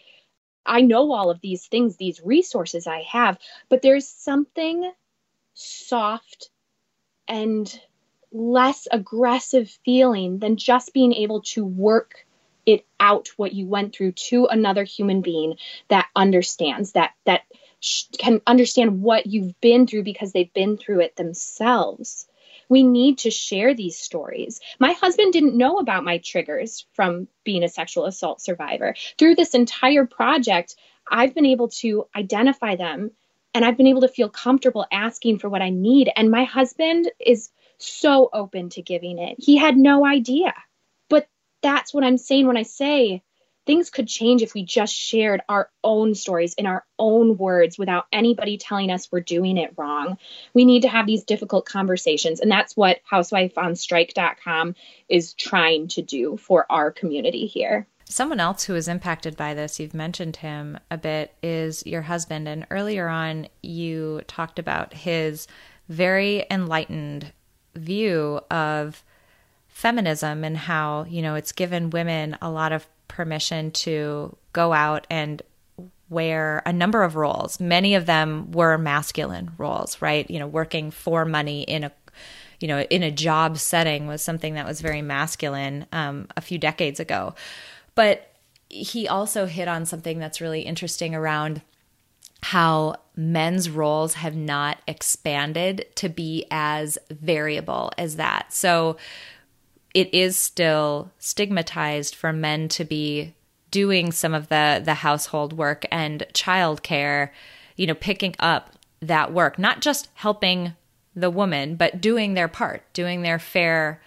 I 0.66 0.82
know 0.82 1.12
all 1.12 1.30
of 1.30 1.42
these 1.42 1.68
things, 1.68 1.98
these 1.98 2.22
resources 2.22 2.88
I 2.88 3.02
have, 3.04 3.38
but 3.70 3.82
there's 3.82 4.08
something 4.08 4.92
soft 5.54 6.50
and 7.28 7.80
less 8.32 8.88
aggressive 8.92 9.70
feeling 9.86 10.40
than 10.40 10.58
just 10.58 10.94
being 10.94 11.14
able 11.14 11.42
to 11.42 11.66
work 11.66 12.26
it 12.66 12.86
out 13.00 13.30
what 13.38 13.54
you 13.54 13.68
went 13.68 13.96
through 13.96 14.12
to 14.14 14.48
another 14.48 14.84
human 14.84 15.22
being 15.22 15.56
that 15.88 16.08
understands 16.16 16.94
that 16.94 17.12
that 17.26 17.44
can 18.18 18.42
understand 18.48 19.02
what 19.02 19.28
you've 19.28 19.60
been 19.62 19.86
through 19.86 20.04
because 20.04 20.32
they've 20.32 20.54
been 20.54 20.78
through 20.78 21.02
it 21.02 21.16
themselves 21.16 22.28
we 22.70 22.84
need 22.84 23.20
to 23.20 23.32
share 23.32 23.74
these 23.74 23.98
stories. 23.98 24.60
My 24.80 24.94
husband 24.94 25.34
didn't 25.34 25.58
know 25.58 25.78
about 25.78 26.04
my 26.04 26.20
triggers 26.20 26.86
from 26.94 27.28
being 27.44 27.64
a 27.64 27.70
sexual 27.70 28.06
assault 28.06 28.42
survivor. 28.42 28.96
Through 29.18 29.36
this 29.36 29.54
entire 29.54 30.06
project, 30.06 30.76
I've 31.10 31.36
been 31.36 31.46
able 31.46 31.70
to 31.70 32.08
identify 32.16 32.76
them 32.76 33.12
and 33.54 33.64
I've 33.64 33.78
been 33.78 33.88
able 33.88 34.02
to 34.02 34.08
feel 34.08 34.30
comfortable 34.30 34.86
asking 34.92 35.40
for 35.40 35.50
what 35.50 35.62
I 35.62 35.70
need. 35.70 36.12
And 36.16 36.30
my 36.30 36.44
husband 36.44 37.10
is 37.20 37.50
so 37.78 38.30
open 38.34 38.70
to 38.72 38.82
giving 38.82 39.18
it. 39.20 39.38
He 39.40 39.58
had 39.58 39.78
no 39.78 40.06
idea. 40.06 40.54
But 41.10 41.28
that's 41.62 41.94
what 41.94 42.04
I'm 42.04 42.18
saying 42.18 42.48
when 42.48 42.58
I 42.58 42.64
say 42.64 43.24
things 43.66 43.90
could 43.90 44.08
change 44.08 44.42
if 44.42 44.54
we 44.54 44.64
just 44.64 44.94
shared 44.94 45.42
our 45.50 45.70
own 45.84 46.16
stories 46.16 46.54
in 46.54 46.66
our 46.66 46.86
own 47.00 47.38
words 47.38 47.78
without 47.78 48.06
anybody 48.12 48.58
telling 48.58 48.92
us 48.92 49.12
we're 49.12 49.20
doing 49.20 49.58
it 49.58 49.74
wrong. 49.78 50.18
We 50.54 50.66
need 50.66 50.84
to 50.84 50.90
have 50.90 51.06
these 51.08 51.24
difficult 51.24 51.66
conversations. 51.66 52.40
And 52.40 52.52
that's 52.52 52.78
what 52.78 53.00
housewifeonstrike.com 53.12 54.76
is 55.10 55.34
trying 55.34 55.88
to 55.90 56.02
do 56.02 56.38
for 56.38 56.66
our 56.70 56.92
community 56.92 57.48
here. 57.48 57.88
Someone 58.08 58.40
else 58.40 58.64
who 58.64 58.76
is 58.76 58.88
impacted 58.88 59.36
by 59.36 59.56
this, 59.56 59.80
you've 59.80 59.96
mentioned 59.96 60.38
him 60.38 60.80
a 60.92 60.98
bit, 60.98 61.34
is 61.42 61.84
your 61.88 62.04
husband. 62.04 62.48
And 62.48 62.68
earlier 62.70 63.08
on, 63.08 63.48
you 63.64 64.22
talked 64.28 64.60
about 64.60 64.94
his 64.94 65.48
very 65.90 66.46
enlightened 66.52 67.34
view 67.74 68.42
of 68.52 69.04
feminism 69.68 70.44
and 70.44 70.56
how, 70.56 71.06
you 71.10 71.22
know, 71.22 71.36
it's 71.36 71.52
given 71.52 71.90
women 71.90 72.38
a 72.42 72.50
lot 72.50 72.72
of 72.72 72.88
permission 73.08 73.72
to 73.72 74.36
go 74.54 74.74
out 74.74 75.08
and 75.10 75.42
wear 76.10 76.62
a 76.66 76.74
number 76.74 77.04
of 77.04 77.16
roles. 77.16 77.60
Many 77.60 77.96
of 77.96 78.06
them 78.06 78.52
were 78.52 78.78
masculine 78.78 79.52
roles, 79.58 80.02
right? 80.02 80.30
You 80.30 80.40
know, 80.40 80.48
working 80.48 80.92
for 80.92 81.26
money 81.26 81.64
in 81.64 81.84
a 81.84 81.92
you 82.60 82.68
know 82.68 82.82
in 82.82 83.04
a 83.04 83.12
job 83.12 83.58
setting 83.58 84.08
was 84.08 84.22
something 84.22 84.54
that 84.54 84.66
was 84.66 84.82
very 84.82 85.02
masculine 85.02 85.86
um, 85.92 86.28
a 86.38 86.42
few 86.42 86.58
decades 86.58 87.00
ago. 87.00 87.36
But 87.96 88.32
he 88.70 89.08
also 89.08 89.46
hit 89.46 89.68
on 89.68 89.86
something 89.86 90.20
that's 90.20 90.42
really 90.42 90.62
interesting 90.62 91.16
around 91.16 91.62
how 92.42 92.96
men's 93.16 93.70
roles 93.70 94.16
have 94.16 94.36
not 94.36 94.78
expanded 94.88 95.86
to 95.96 96.10
be 96.10 96.46
as 96.52 96.98
variable 97.10 97.92
as 97.98 98.18
that. 98.18 98.54
So 98.54 98.98
it 99.96 100.14
is 100.14 100.38
still 100.38 101.10
stigmatized 101.18 102.14
for 102.14 102.34
men 102.34 102.68
to 102.68 102.84
be 102.84 103.34
doing 103.72 104.12
some 104.12 104.34
of 104.34 104.50
the 104.50 104.82
the 104.84 104.94
household 104.94 105.54
work 105.54 105.86
and 105.90 106.28
childcare, 106.34 107.30
you 107.78 107.88
know, 107.88 107.96
picking 107.96 108.36
up 108.40 108.72
that 109.00 109.34
work, 109.34 109.58
not 109.58 109.82
just 109.82 110.10
helping 110.16 110.74
the 111.16 111.30
woman, 111.30 111.76
but 111.76 112.02
doing 112.02 112.34
their 112.34 112.50
part, 112.50 112.84
doing 112.94 113.22
their 113.22 113.40
fair 113.40 114.02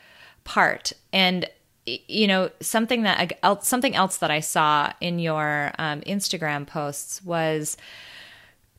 part. 0.44 0.92
And 1.12 1.48
you 1.86 2.26
know, 2.26 2.50
something 2.60 3.04
that 3.04 3.38
something 3.62 3.96
else 3.96 4.18
that 4.18 4.30
I 4.30 4.40
saw 4.40 4.92
in 5.00 5.18
your 5.18 5.72
um, 5.78 6.02
Instagram 6.02 6.66
posts 6.66 7.24
was 7.24 7.78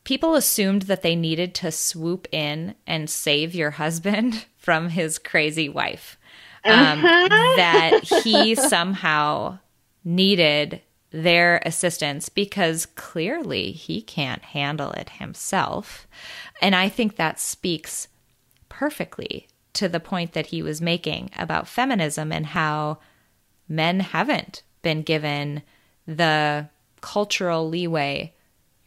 people 0.04 0.36
assumed 0.36 0.82
that 0.82 1.02
they 1.02 1.16
needed 1.16 1.56
to 1.56 1.72
swoop 1.72 2.28
in 2.30 2.76
and 2.86 3.10
save 3.10 3.52
your 3.52 3.72
husband 3.72 4.46
from 4.58 4.90
his 4.90 5.18
crazy 5.18 5.68
wife 5.68 6.16
um, 6.64 7.04
uh-huh. 7.04 7.56
that 7.56 8.00
he 8.24 8.54
somehow 8.54 9.58
needed 10.04 10.80
their 11.10 11.60
assistance 11.64 12.28
because 12.28 12.86
clearly 12.86 13.72
he 13.72 14.00
can't 14.00 14.42
handle 14.42 14.92
it 14.92 15.10
himself. 15.10 16.06
And 16.62 16.74
I 16.74 16.88
think 16.88 17.16
that 17.16 17.40
speaks 17.40 18.08
perfectly 18.68 19.48
to 19.72 19.88
the 19.88 20.00
point 20.00 20.32
that 20.32 20.46
he 20.46 20.62
was 20.62 20.80
making 20.80 21.30
about 21.38 21.68
feminism 21.68 22.32
and 22.32 22.46
how 22.46 22.98
men 23.68 24.00
haven't 24.00 24.62
been 24.82 25.02
given 25.02 25.62
the 26.06 26.68
cultural 27.00 27.68
leeway 27.68 28.34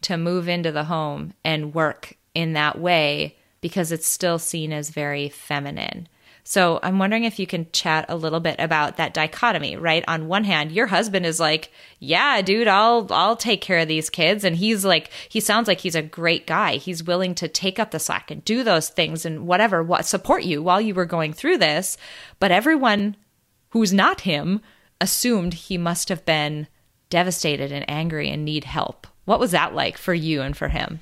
to 0.02 0.18
move 0.18 0.48
into 0.48 0.72
the 0.72 0.86
home 0.86 1.34
and 1.44 1.74
work 1.74 2.18
in 2.34 2.54
that 2.54 2.78
way 2.80 3.38
because 3.62 3.92
it's 3.92 4.08
still 4.08 4.38
seen 4.38 4.74
as 4.74 4.90
very 4.90 5.30
feminine. 5.30 6.08
So 6.46 6.80
I'm 6.84 7.00
wondering 7.00 7.24
if 7.24 7.40
you 7.40 7.48
can 7.48 7.72
chat 7.72 8.06
a 8.10 8.18
little 8.18 8.42
bit 8.42 8.58
about 8.60 8.98
that 8.98 9.14
dichotomy, 9.14 9.78
right? 9.78 10.04
On 10.08 10.28
one 10.28 10.44
hand, 10.44 10.74
your 10.74 10.88
husband 10.88 11.26
is 11.26 11.40
like, 11.40 11.72
"Yeah, 12.00 12.42
dude, 12.42 12.68
I'll 12.68 13.08
I'll 13.12 13.38
take 13.38 13.62
care 13.62 13.80
of 13.80 13.88
these 13.88 14.10
kids." 14.10 14.44
And 14.44 14.56
he's 14.56 14.84
like 14.84 15.10
he 15.30 15.40
sounds 15.40 15.68
like 15.68 15.80
he's 15.80 15.96
a 15.96 16.02
great 16.02 16.46
guy. 16.46 16.76
He's 16.76 17.04
willing 17.04 17.34
to 17.36 17.48
take 17.48 17.80
up 17.80 17.92
the 17.92 18.00
slack 18.00 18.30
and 18.30 18.44
do 18.44 18.64
those 18.64 18.90
things 18.90 19.26
and 19.26 19.48
whatever, 19.48 19.82
what 19.82 20.06
support 20.06 20.44
you 20.44 20.62
while 20.62 20.82
you 20.82 20.94
were 20.94 21.06
going 21.06 21.32
through 21.32 21.60
this. 21.60 21.98
But 22.40 22.52
everyone 22.52 23.16
who's 23.70 23.94
not 23.94 24.22
him 24.22 24.62
assumed 25.00 25.54
he 25.54 25.78
must 25.78 26.10
have 26.10 26.26
been 26.26 26.68
devastated 27.10 27.72
and 27.72 27.90
angry 27.90 28.30
and 28.30 28.44
need 28.44 28.66
help. 28.66 29.08
What 29.26 29.40
was 29.40 29.52
that 29.52 29.74
like 29.74 29.98
for 29.98 30.14
you 30.14 30.42
and 30.42 30.58
for 30.58 30.68
him? 30.68 31.00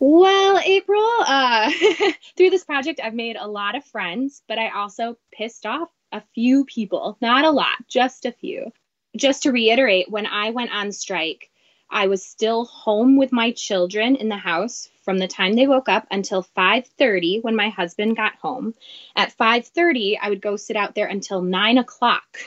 Well, 0.00 0.60
April, 0.64 1.08
uh, 1.26 1.72
through 2.36 2.50
this 2.50 2.64
project, 2.64 3.00
I've 3.02 3.14
made 3.14 3.36
a 3.36 3.48
lot 3.48 3.74
of 3.74 3.84
friends, 3.84 4.42
but 4.46 4.58
I 4.58 4.70
also 4.70 5.18
pissed 5.32 5.66
off 5.66 5.88
a 6.12 6.22
few 6.34 6.64
people. 6.64 7.18
Not 7.20 7.44
a 7.44 7.50
lot, 7.50 7.76
just 7.88 8.24
a 8.24 8.32
few. 8.32 8.72
Just 9.16 9.42
to 9.42 9.52
reiterate, 9.52 10.08
when 10.08 10.26
I 10.26 10.50
went 10.50 10.72
on 10.72 10.92
strike, 10.92 11.50
I 11.90 12.06
was 12.06 12.24
still 12.24 12.66
home 12.66 13.16
with 13.16 13.32
my 13.32 13.50
children 13.52 14.14
in 14.14 14.28
the 14.28 14.36
house 14.36 14.88
from 15.02 15.18
the 15.18 15.26
time 15.26 15.54
they 15.54 15.66
woke 15.66 15.88
up 15.88 16.06
until 16.10 16.42
5:30 16.42 17.40
when 17.40 17.56
my 17.56 17.70
husband 17.70 18.16
got 18.16 18.36
home. 18.36 18.74
At 19.16 19.32
5:30, 19.32 20.16
I 20.16 20.28
would 20.28 20.42
go 20.42 20.56
sit 20.56 20.76
out 20.76 20.94
there 20.94 21.06
until 21.08 21.42
nine 21.42 21.78
o'clock. 21.78 22.38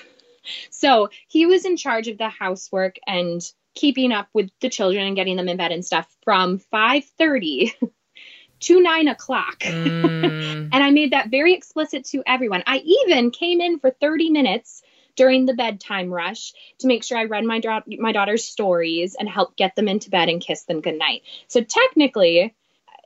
So 0.70 1.10
he 1.28 1.46
was 1.46 1.66
in 1.66 1.76
charge 1.76 2.08
of 2.08 2.18
the 2.18 2.30
housework 2.30 2.98
and 3.06 3.42
keeping 3.74 4.12
up 4.12 4.28
with 4.34 4.50
the 4.60 4.70
children 4.70 5.08
and 5.08 5.16
getting 5.16 5.38
them 5.38 5.48
in 5.48 5.58
bed 5.58 5.72
and 5.72 5.86
stuff 5.86 6.08
from 6.24 6.60
5.30 6.74 7.72
to 8.62 8.82
9 8.82 9.08
o'clock 9.08 9.60
mm. 9.62 10.70
and 10.72 10.74
i 10.74 10.92
made 10.92 11.12
that 11.12 11.30
very 11.30 11.54
explicit 11.54 12.06
to 12.06 12.24
everyone 12.26 12.64
i 12.68 12.78
even 12.78 13.32
came 13.32 13.62
in 13.62 13.80
for 13.80 13.90
30 13.90 14.30
minutes 14.30 14.84
during 15.16 15.46
the 15.46 15.54
bedtime 15.54 16.10
rush 16.10 16.54
to 16.80 16.88
make 16.88 17.04
sure 17.04 17.18
i 17.18 17.26
read 17.26 17.44
my, 17.44 17.60
da- 17.60 17.82
my 18.00 18.12
daughter's 18.12 18.46
stories 18.46 19.16
and 19.20 19.28
help 19.28 19.56
get 19.56 19.76
them 19.76 19.88
into 19.88 20.10
bed 20.10 20.30
and 20.30 20.42
kiss 20.42 20.64
them 20.64 20.82
goodnight 20.82 21.24
so 21.48 21.62
technically 21.62 22.54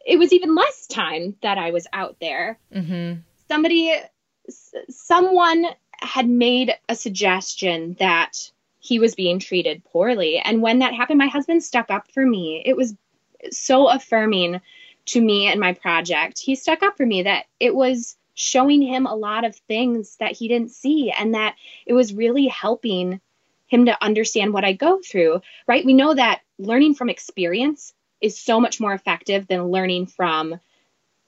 it 0.05 0.20
was 0.20 0.34
even 0.34 0.55
less 0.55 0.88
time 0.88 1.36
that 1.41 1.57
i 1.57 1.72
was 1.72 1.88
out 1.93 2.18
there 2.20 2.59
mm-hmm. 2.74 3.20
somebody 3.47 3.93
someone 4.89 5.66
had 5.99 6.28
made 6.28 6.74
a 6.89 6.95
suggestion 6.95 7.95
that 7.99 8.51
he 8.86 8.99
was 8.99 9.15
being 9.15 9.39
treated 9.39 9.83
poorly. 9.86 10.38
And 10.38 10.61
when 10.61 10.79
that 10.79 10.93
happened, 10.93 11.17
my 11.17 11.27
husband 11.27 11.63
stuck 11.63 11.89
up 11.89 12.11
for 12.11 12.25
me. 12.25 12.61
It 12.65 12.77
was 12.77 12.95
so 13.51 13.88
affirming 13.89 14.61
to 15.05 15.21
me 15.21 15.47
and 15.47 15.59
my 15.59 15.73
project. 15.73 16.39
He 16.39 16.55
stuck 16.55 16.83
up 16.83 16.95
for 16.97 17.05
me 17.05 17.23
that 17.23 17.45
it 17.59 17.75
was 17.75 18.15
showing 18.36 18.81
him 18.81 19.05
a 19.05 19.15
lot 19.15 19.45
of 19.45 19.55
things 19.55 20.17
that 20.17 20.33
he 20.33 20.47
didn't 20.47 20.71
see 20.71 21.11
and 21.11 21.33
that 21.33 21.55
it 21.86 21.93
was 21.93 22.13
really 22.13 22.47
helping 22.47 23.19
him 23.67 23.86
to 23.86 24.03
understand 24.03 24.53
what 24.53 24.65
I 24.65 24.73
go 24.73 24.99
through, 24.99 25.41
right? 25.67 25.86
We 25.86 25.93
know 25.93 26.13
that 26.13 26.41
learning 26.59 26.95
from 26.95 27.09
experience 27.09 27.93
is 28.21 28.39
so 28.39 28.59
much 28.59 28.79
more 28.79 28.93
effective 28.93 29.47
than 29.47 29.71
learning 29.71 30.07
from 30.07 30.59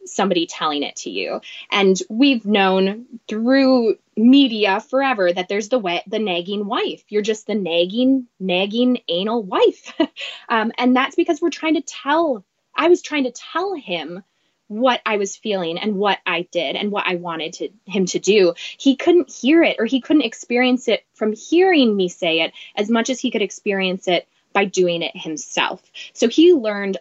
somebody 0.08 0.46
telling 0.46 0.84
it 0.84 0.96
to 0.98 1.10
you. 1.10 1.42
And 1.72 1.98
we've 2.10 2.46
known 2.46 3.06
through 3.28 3.98
media 4.16 4.80
forever 4.80 5.32
that 5.32 5.48
there's 5.48 5.70
the 5.70 5.80
wet, 5.80 6.04
the 6.08 6.20
nagging 6.20 6.66
wife. 6.66 7.04
You're 7.10 7.22
just 7.22 7.48
the 7.48 7.56
nagging, 7.56 8.28
nagging 8.40 9.00
anal 9.08 9.44
wife. 9.44 9.94
um, 10.50 10.72
and 10.78 10.96
that's 10.96 11.16
because 11.16 11.42
we're 11.42 11.50
trying 11.50 11.76
to 11.76 11.82
tell, 11.82 12.44
I 12.76 12.88
was 12.90 13.02
trying 13.02 13.26
to 13.26 13.32
tell 13.32 13.74
him 13.74 14.24
what 14.68 15.02
I 15.06 15.18
was 15.18 15.36
feeling 15.36 15.78
and 15.78 15.96
what 15.96 16.20
I 16.26 16.48
did 16.52 16.76
and 16.76 16.92
what 16.92 17.08
I 17.08 17.16
wanted 17.16 17.54
to, 17.54 17.70
him 17.86 18.06
to 18.08 18.20
do. 18.20 18.54
He 18.78 18.96
couldn't 18.96 19.32
hear 19.32 19.64
it 19.64 19.78
or 19.80 19.86
he 19.86 20.02
couldn't 20.02 20.24
experience 20.24 20.88
it 20.88 21.06
from 21.14 21.34
hearing 21.34 21.96
me 21.96 22.10
say 22.10 22.42
it 22.42 22.54
as 22.76 22.90
much 22.90 23.10
as 23.10 23.20
he 23.20 23.32
could 23.32 23.42
experience 23.42 24.08
it 24.08 24.28
by 24.54 24.66
doing 24.66 25.04
it 25.04 25.16
himself. 25.16 25.82
So 26.14 26.28
he 26.28 26.54
learned 26.54 26.98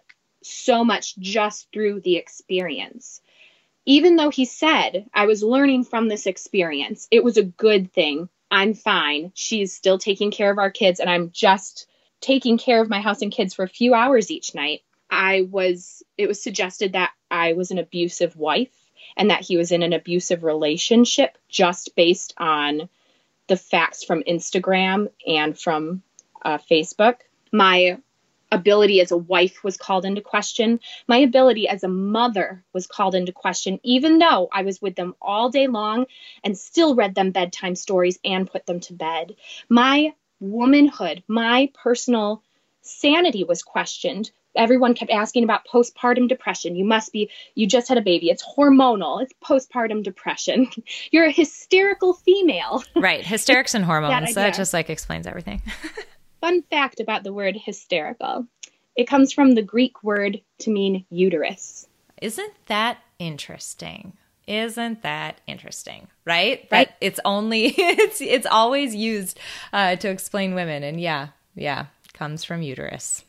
so 0.46 0.84
much 0.84 1.16
just 1.18 1.68
through 1.72 2.00
the 2.00 2.16
experience. 2.16 3.20
Even 3.84 4.16
though 4.16 4.30
he 4.30 4.44
said, 4.44 5.08
I 5.14 5.26
was 5.26 5.42
learning 5.42 5.84
from 5.84 6.08
this 6.08 6.26
experience, 6.26 7.06
it 7.10 7.22
was 7.22 7.36
a 7.36 7.42
good 7.42 7.92
thing. 7.92 8.28
I'm 8.50 8.74
fine. 8.74 9.32
She's 9.34 9.74
still 9.74 9.98
taking 9.98 10.30
care 10.30 10.50
of 10.50 10.58
our 10.58 10.70
kids, 10.70 11.00
and 11.00 11.08
I'm 11.08 11.30
just 11.30 11.86
taking 12.20 12.58
care 12.58 12.80
of 12.80 12.88
my 12.88 13.00
house 13.00 13.22
and 13.22 13.32
kids 13.32 13.54
for 13.54 13.62
a 13.62 13.68
few 13.68 13.94
hours 13.94 14.30
each 14.30 14.54
night, 14.54 14.82
I 15.10 15.46
was, 15.50 16.02
it 16.18 16.26
was 16.26 16.42
suggested 16.42 16.92
that 16.92 17.12
I 17.30 17.52
was 17.52 17.70
an 17.70 17.78
abusive 17.78 18.36
wife 18.36 18.74
and 19.16 19.30
that 19.30 19.42
he 19.42 19.56
was 19.56 19.72
in 19.72 19.82
an 19.82 19.92
abusive 19.92 20.42
relationship 20.42 21.38
just 21.48 21.94
based 21.94 22.34
on 22.38 22.88
the 23.46 23.56
facts 23.56 24.02
from 24.02 24.24
Instagram 24.24 25.08
and 25.26 25.58
from 25.58 26.02
uh, 26.44 26.58
Facebook. 26.58 27.16
My 27.52 27.98
ability 28.52 29.00
as 29.00 29.10
a 29.10 29.16
wife 29.16 29.64
was 29.64 29.76
called 29.76 30.04
into 30.04 30.20
question. 30.20 30.80
My 31.08 31.18
ability 31.18 31.68
as 31.68 31.82
a 31.82 31.88
mother 31.88 32.64
was 32.72 32.86
called 32.86 33.14
into 33.14 33.32
question, 33.32 33.80
even 33.82 34.18
though 34.18 34.48
I 34.52 34.62
was 34.62 34.80
with 34.80 34.96
them 34.96 35.14
all 35.20 35.50
day 35.50 35.66
long 35.66 36.06
and 36.44 36.56
still 36.56 36.94
read 36.94 37.14
them 37.14 37.30
bedtime 37.30 37.74
stories 37.74 38.18
and 38.24 38.50
put 38.50 38.66
them 38.66 38.80
to 38.80 38.92
bed. 38.94 39.36
My 39.68 40.14
womanhood, 40.40 41.22
my 41.28 41.70
personal 41.74 42.42
sanity 42.82 43.44
was 43.44 43.62
questioned. 43.62 44.30
Everyone 44.54 44.94
kept 44.94 45.10
asking 45.10 45.44
about 45.44 45.66
postpartum 45.66 46.28
depression. 46.28 46.76
You 46.76 46.84
must 46.84 47.12
be, 47.12 47.30
you 47.54 47.66
just 47.66 47.88
had 47.88 47.98
a 47.98 48.02
baby. 48.02 48.30
It's 48.30 48.44
hormonal. 48.44 49.22
It's 49.22 49.34
postpartum 49.44 50.02
depression. 50.02 50.68
You're 51.10 51.26
a 51.26 51.32
hysterical 51.32 52.14
female. 52.14 52.82
Right. 52.94 53.26
Hysterics 53.26 53.74
and 53.74 53.84
hormones. 53.84 54.28
that, 54.34 54.52
that 54.52 54.56
just 54.56 54.72
like 54.72 54.88
explains 54.88 55.26
everything. 55.26 55.60
Fun 56.40 56.62
fact 56.62 57.00
about 57.00 57.22
the 57.24 57.32
word 57.32 57.56
hysterical 57.56 58.46
it 58.96 59.06
comes 59.06 59.32
from 59.32 59.54
the 59.54 59.62
Greek 59.62 60.02
word 60.02 60.40
to 60.60 60.70
mean 60.70 61.04
uterus. 61.10 61.86
Isn't 62.20 62.54
that 62.66 62.98
interesting? 63.18 64.14
Isn't 64.46 65.02
that 65.02 65.40
interesting? 65.46 66.08
Right? 66.24 66.66
right. 66.70 66.88
That 66.88 66.96
it's 67.00 67.20
only 67.24 67.66
it's 67.76 68.20
it's 68.20 68.46
always 68.46 68.94
used 68.94 69.38
uh, 69.72 69.96
to 69.96 70.08
explain 70.08 70.54
women, 70.54 70.82
and 70.82 71.00
yeah, 71.00 71.28
yeah, 71.54 71.86
comes 72.14 72.42
from 72.42 72.62
uterus. 72.62 73.24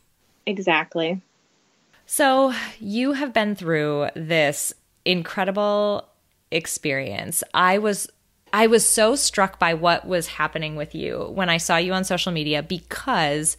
Exactly. 0.46 1.20
So 2.06 2.54
you 2.80 3.12
have 3.12 3.34
been 3.34 3.54
through 3.54 4.08
this 4.16 4.72
incredible 5.04 6.08
experience. 6.50 7.44
I 7.52 7.76
was 7.78 8.08
I 8.52 8.66
was 8.66 8.88
so 8.88 9.16
struck 9.16 9.58
by 9.58 9.74
what 9.74 10.06
was 10.06 10.28
happening 10.28 10.76
with 10.76 10.94
you 10.94 11.30
when 11.32 11.48
I 11.48 11.56
saw 11.56 11.76
you 11.76 11.92
on 11.92 12.04
social 12.04 12.32
media 12.32 12.62
because 12.62 13.56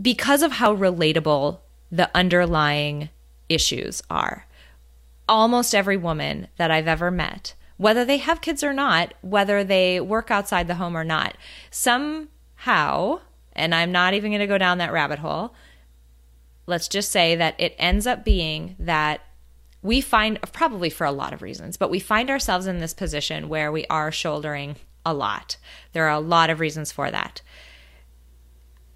because 0.00 0.42
of 0.42 0.52
how 0.52 0.74
relatable 0.74 1.58
the 1.90 2.10
underlying 2.14 3.10
issues 3.48 4.02
are. 4.08 4.46
Almost 5.28 5.74
every 5.74 5.96
woman 5.96 6.48
that 6.56 6.70
I've 6.70 6.88
ever 6.88 7.10
met, 7.10 7.54
whether 7.76 8.04
they 8.04 8.16
have 8.16 8.40
kids 8.40 8.64
or 8.64 8.72
not, 8.72 9.14
whether 9.20 9.62
they 9.62 10.00
work 10.00 10.30
outside 10.30 10.66
the 10.66 10.76
home 10.76 10.96
or 10.96 11.04
not, 11.04 11.36
somehow, 11.70 13.20
and 13.52 13.74
I'm 13.74 13.92
not 13.92 14.14
even 14.14 14.30
going 14.30 14.40
to 14.40 14.46
go 14.46 14.58
down 14.58 14.78
that 14.78 14.92
rabbit 14.92 15.18
hole, 15.18 15.54
let's 16.66 16.88
just 16.88 17.10
say 17.10 17.36
that 17.36 17.54
it 17.58 17.74
ends 17.78 18.06
up 18.06 18.24
being 18.24 18.76
that 18.78 19.20
we 19.82 20.00
find 20.00 20.40
probably 20.52 20.90
for 20.90 21.04
a 21.04 21.12
lot 21.12 21.32
of 21.32 21.42
reasons, 21.42 21.76
but 21.76 21.90
we 21.90 21.98
find 21.98 22.30
ourselves 22.30 22.66
in 22.66 22.78
this 22.78 22.94
position 22.94 23.48
where 23.48 23.72
we 23.72 23.84
are 23.86 24.12
shouldering 24.12 24.76
a 25.04 25.12
lot. 25.12 25.56
There 25.92 26.06
are 26.06 26.16
a 26.16 26.20
lot 26.20 26.50
of 26.50 26.60
reasons 26.60 26.92
for 26.92 27.10
that. 27.10 27.42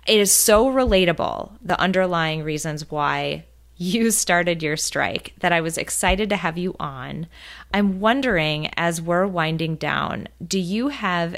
It 0.06 0.20
is 0.20 0.30
so 0.30 0.66
relatable, 0.66 1.58
the 1.60 1.78
underlying 1.80 2.44
reasons 2.44 2.88
why 2.90 3.44
you 3.76 4.10
started 4.12 4.62
your 4.62 4.76
strike, 4.76 5.34
that 5.40 5.52
I 5.52 5.60
was 5.60 5.76
excited 5.76 6.30
to 6.30 6.36
have 6.36 6.56
you 6.56 6.76
on. 6.78 7.26
I'm 7.74 7.98
wondering, 7.98 8.70
as 8.76 9.02
we're 9.02 9.26
winding 9.26 9.76
down, 9.76 10.28
do 10.46 10.58
you 10.58 10.88
have, 10.88 11.36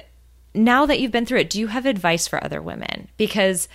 now 0.54 0.84
that 0.84 1.00
you've 1.00 1.12
been 1.12 1.26
through 1.26 1.40
it, 1.40 1.50
do 1.50 1.58
you 1.58 1.68
have 1.68 1.86
advice 1.86 2.28
for 2.28 2.44
other 2.44 2.60
women? 2.60 3.08
Because 3.16 3.68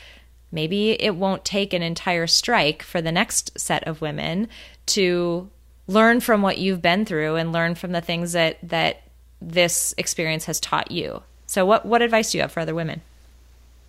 maybe 0.51 0.91
it 1.01 1.15
won't 1.15 1.43
take 1.43 1.73
an 1.73 1.81
entire 1.81 2.27
strike 2.27 2.83
for 2.83 3.01
the 3.01 3.11
next 3.11 3.59
set 3.59 3.83
of 3.87 4.01
women 4.01 4.47
to 4.85 5.49
learn 5.87 6.19
from 6.19 6.41
what 6.41 6.57
you've 6.57 6.81
been 6.81 7.05
through 7.05 7.35
and 7.35 7.51
learn 7.51 7.75
from 7.75 7.91
the 7.91 8.01
things 8.01 8.31
that 8.33 8.57
that 8.63 9.03
this 9.41 9.93
experience 9.97 10.45
has 10.45 10.59
taught 10.59 10.91
you. 10.91 11.21
So 11.45 11.65
what 11.65 11.85
what 11.85 12.01
advice 12.01 12.31
do 12.31 12.37
you 12.37 12.41
have 12.41 12.51
for 12.51 12.61
other 12.61 12.75
women? 12.75 13.01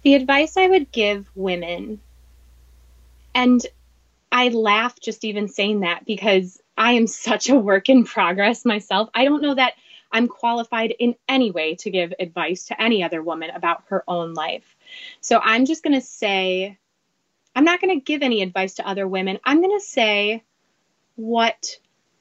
The 0.02 0.14
advice 0.14 0.56
I 0.56 0.66
would 0.66 0.92
give 0.92 1.26
women 1.34 2.00
and 3.34 3.64
I 4.30 4.48
laugh 4.48 5.00
just 5.00 5.24
even 5.24 5.48
saying 5.48 5.80
that 5.80 6.04
because 6.04 6.60
I 6.76 6.92
am 6.92 7.06
such 7.06 7.48
a 7.48 7.56
work 7.56 7.88
in 7.88 8.04
progress 8.04 8.64
myself. 8.64 9.08
I 9.14 9.24
don't 9.24 9.42
know 9.42 9.54
that 9.54 9.74
I'm 10.12 10.28
qualified 10.28 10.94
in 10.98 11.14
any 11.28 11.50
way 11.50 11.74
to 11.76 11.90
give 11.90 12.12
advice 12.20 12.66
to 12.66 12.80
any 12.80 13.02
other 13.02 13.22
woman 13.22 13.50
about 13.50 13.84
her 13.88 14.04
own 14.06 14.34
life. 14.34 14.76
So 15.20 15.40
I'm 15.42 15.66
just 15.66 15.82
going 15.82 15.94
to 15.94 16.06
say, 16.06 16.78
I'm 17.56 17.64
not 17.64 17.80
going 17.80 17.98
to 17.98 18.04
give 18.04 18.22
any 18.22 18.42
advice 18.42 18.74
to 18.74 18.88
other 18.88 19.08
women. 19.08 19.38
I'm 19.44 19.60
going 19.60 19.76
to 19.76 19.84
say 19.84 20.42
what 21.16 21.78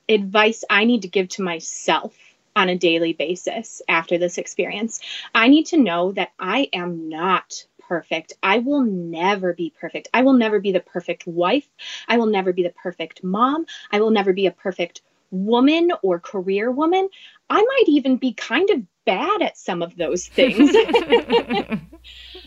advice 0.10 0.64
I 0.70 0.86
need 0.86 1.04
to 1.04 1.08
give 1.08 1.30
to 1.30 1.44
myself 1.44 2.16
on 2.56 2.70
a 2.70 2.78
daily 2.78 3.14
basis 3.14 3.82
after 3.88 4.18
this 4.18 4.38
experience. 4.38 5.00
I 5.34 5.48
need 5.48 5.68
to 5.68 5.78
know 5.78 6.12
that 6.14 6.32
I 6.40 6.70
am 6.74 7.10
not 7.10 7.66
perfect. 7.88 8.34
I 8.42 8.60
will 8.60 8.82
never 8.82 9.54
be 9.54 9.74
perfect. 9.80 10.10
I 10.14 10.22
will 10.22 10.34
never 10.34 10.60
be 10.60 10.72
the 10.72 10.80
perfect 10.80 11.28
wife. 11.28 11.68
I 12.08 12.18
will 12.18 12.28
never 12.28 12.54
be 12.54 12.64
the 12.64 12.70
perfect 12.70 13.24
mom. 13.24 13.66
I 13.92 14.00
will 14.00 14.12
never 14.12 14.34
be 14.34 14.46
a 14.46 14.52
perfect 14.52 15.02
woman 15.32 15.92
or 16.04 16.20
career 16.20 16.72
woman. 16.72 17.10
I 17.50 17.62
might 17.62 17.86
even 17.88 18.18
be 18.18 18.34
kind 18.34 18.70
of 18.70 18.84
bad 19.06 19.42
at 19.42 19.58
some 19.58 19.82
of 19.82 19.96
those 19.96 20.28
things. 20.28 20.76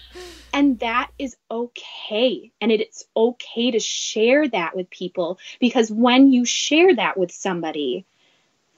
And 0.57 0.79
that 0.79 1.11
is 1.19 1.37
okay. 1.51 2.51
And 2.63 2.73
it's 2.73 3.05
okay 3.15 3.73
to 3.73 3.79
share 3.79 4.49
that 4.49 4.75
with 4.75 4.89
people 4.89 5.39
because 5.61 5.91
when 5.91 6.33
you 6.33 6.47
share 6.47 6.97
that 6.97 7.19
with 7.19 7.31
somebody, 7.31 8.07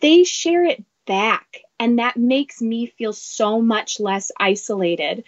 they 0.01 0.25
share 0.25 0.65
it 0.65 0.83
back. 1.07 1.59
And 1.79 2.01
that 2.01 2.17
makes 2.17 2.61
me 2.61 2.87
feel 2.87 3.13
so 3.13 3.63
much 3.63 4.01
less 4.01 4.33
isolated, 4.41 5.23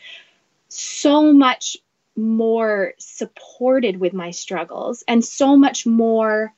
so 0.69 1.33
much 1.33 1.77
more 2.17 2.95
supported 2.99 4.01
with 4.01 4.13
my 4.13 4.33
struggles, 4.33 5.05
and 5.07 5.25
so 5.25 5.57
much 5.57 5.87
more 5.87 6.53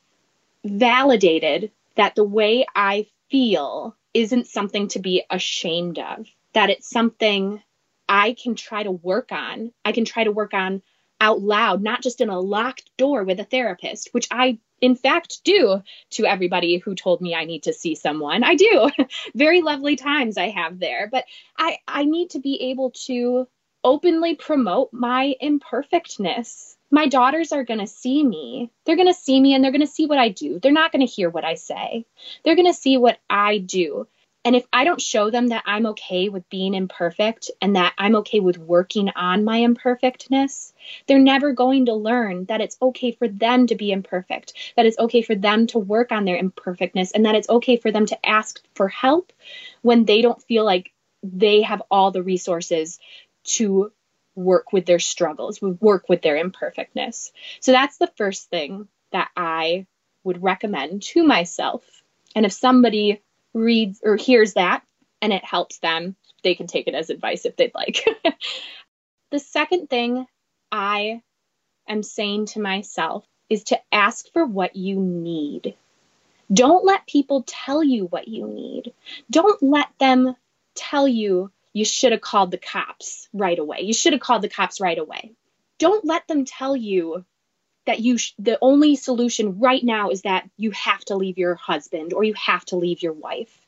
validated 0.64 1.70
that 1.96 2.14
the 2.14 2.24
way 2.24 2.64
I 2.74 3.08
feel 3.30 3.94
isn't 4.14 4.46
something 4.46 4.88
to 4.88 5.00
be 5.00 5.24
ashamed 5.28 5.98
of, 5.98 6.26
that 6.54 6.70
it's 6.70 6.88
something 6.88 7.62
I 8.12 8.34
can 8.34 8.56
try 8.56 8.82
to 8.82 8.90
work 8.90 9.32
on. 9.32 9.72
I 9.86 9.92
can 9.92 10.04
try 10.04 10.24
to 10.24 10.32
work 10.32 10.52
on 10.52 10.82
out 11.18 11.40
loud, 11.40 11.82
not 11.82 12.02
just 12.02 12.20
in 12.20 12.28
a 12.28 12.38
locked 12.38 12.94
door 12.98 13.24
with 13.24 13.40
a 13.40 13.44
therapist, 13.44 14.10
which 14.12 14.28
I 14.30 14.58
in 14.82 14.96
fact 14.96 15.42
do 15.44 15.82
to 16.10 16.26
everybody 16.26 16.76
who 16.76 16.94
told 16.94 17.22
me 17.22 17.34
I 17.34 17.46
need 17.46 17.62
to 17.62 17.72
see 17.72 17.94
someone. 17.94 18.44
I 18.44 18.54
do. 18.54 18.90
Very 19.34 19.62
lovely 19.62 19.96
times 19.96 20.36
I 20.36 20.50
have 20.50 20.78
there, 20.78 21.08
but 21.10 21.24
I 21.56 21.78
I 21.88 22.04
need 22.04 22.30
to 22.30 22.38
be 22.38 22.70
able 22.70 22.90
to 23.06 23.48
openly 23.82 24.34
promote 24.34 24.92
my 24.92 25.34
imperfectness. 25.40 26.76
My 26.90 27.08
daughters 27.08 27.52
are 27.52 27.64
going 27.64 27.80
to 27.80 27.86
see 27.86 28.22
me. 28.22 28.70
They're 28.84 28.96
going 28.96 29.08
to 29.08 29.14
see 29.14 29.40
me 29.40 29.54
and 29.54 29.64
they're 29.64 29.72
going 29.72 29.80
to 29.80 29.86
see 29.86 30.04
what 30.04 30.18
I 30.18 30.28
do. 30.28 30.58
They're 30.58 30.70
not 30.70 30.92
going 30.92 31.06
to 31.06 31.10
hear 31.10 31.30
what 31.30 31.46
I 31.46 31.54
say. 31.54 32.04
They're 32.44 32.56
going 32.56 32.70
to 32.70 32.74
see 32.74 32.98
what 32.98 33.18
I 33.30 33.56
do. 33.56 34.06
And 34.44 34.56
if 34.56 34.66
I 34.72 34.84
don't 34.84 35.00
show 35.00 35.30
them 35.30 35.48
that 35.48 35.62
I'm 35.66 35.86
okay 35.86 36.28
with 36.28 36.48
being 36.48 36.74
imperfect 36.74 37.50
and 37.60 37.76
that 37.76 37.94
I'm 37.96 38.16
okay 38.16 38.40
with 38.40 38.58
working 38.58 39.10
on 39.10 39.44
my 39.44 39.58
imperfectness, 39.58 40.72
they're 41.06 41.20
never 41.20 41.52
going 41.52 41.86
to 41.86 41.94
learn 41.94 42.46
that 42.46 42.60
it's 42.60 42.76
okay 42.82 43.12
for 43.12 43.28
them 43.28 43.68
to 43.68 43.76
be 43.76 43.92
imperfect, 43.92 44.54
that 44.76 44.86
it's 44.86 44.98
okay 44.98 45.22
for 45.22 45.36
them 45.36 45.68
to 45.68 45.78
work 45.78 46.10
on 46.10 46.24
their 46.24 46.36
imperfectness, 46.36 47.12
and 47.12 47.24
that 47.26 47.36
it's 47.36 47.48
okay 47.48 47.76
for 47.76 47.92
them 47.92 48.06
to 48.06 48.26
ask 48.26 48.60
for 48.74 48.88
help 48.88 49.32
when 49.82 50.04
they 50.04 50.22
don't 50.22 50.42
feel 50.42 50.64
like 50.64 50.92
they 51.22 51.62
have 51.62 51.82
all 51.88 52.10
the 52.10 52.22
resources 52.22 52.98
to 53.44 53.92
work 54.34 54.72
with 54.72 54.86
their 54.86 54.98
struggles, 54.98 55.62
work 55.62 56.08
with 56.08 56.22
their 56.22 56.36
imperfectness. 56.36 57.32
So 57.60 57.70
that's 57.70 57.98
the 57.98 58.10
first 58.16 58.50
thing 58.50 58.88
that 59.12 59.28
I 59.36 59.86
would 60.24 60.42
recommend 60.42 61.02
to 61.02 61.22
myself. 61.22 61.84
And 62.34 62.46
if 62.46 62.52
somebody 62.52 63.22
reads 63.54 64.00
or 64.02 64.16
hears 64.16 64.54
that 64.54 64.82
and 65.20 65.32
it 65.32 65.44
helps 65.44 65.78
them, 65.78 66.16
they 66.42 66.54
can 66.54 66.66
take 66.66 66.88
it 66.88 66.94
as 66.94 67.10
advice 67.10 67.44
if 67.44 67.56
they'd 67.56 67.74
like. 67.74 68.04
the 69.30 69.38
second 69.38 69.88
thing 69.88 70.26
I 70.70 71.22
am 71.88 72.02
saying 72.02 72.46
to 72.46 72.60
myself 72.60 73.24
is 73.48 73.64
to 73.64 73.80
ask 73.92 74.26
for 74.32 74.44
what 74.44 74.76
you 74.76 74.98
need. 74.98 75.74
Don't 76.52 76.84
let 76.84 77.06
people 77.06 77.44
tell 77.46 77.82
you 77.82 78.06
what 78.06 78.28
you 78.28 78.46
need. 78.46 78.92
Don't 79.30 79.62
let 79.62 79.88
them 79.98 80.34
tell 80.74 81.06
you 81.06 81.50
you 81.72 81.84
should 81.84 82.12
have 82.12 82.20
called 82.20 82.50
the 82.50 82.58
cops 82.58 83.28
right 83.32 83.58
away. 83.58 83.80
You 83.82 83.94
should 83.94 84.12
have 84.12 84.20
called 84.20 84.42
the 84.42 84.48
cops 84.48 84.80
right 84.80 84.98
away. 84.98 85.32
Don't 85.78 86.04
let 86.04 86.26
them 86.28 86.44
tell 86.44 86.76
you 86.76 87.24
that 87.86 88.00
you 88.00 88.18
sh- 88.18 88.32
the 88.38 88.58
only 88.62 88.96
solution 88.96 89.58
right 89.58 89.82
now 89.82 90.10
is 90.10 90.22
that 90.22 90.48
you 90.56 90.70
have 90.72 91.04
to 91.06 91.16
leave 91.16 91.38
your 91.38 91.54
husband 91.54 92.12
or 92.12 92.24
you 92.24 92.34
have 92.34 92.64
to 92.66 92.76
leave 92.76 93.02
your 93.02 93.12
wife 93.12 93.60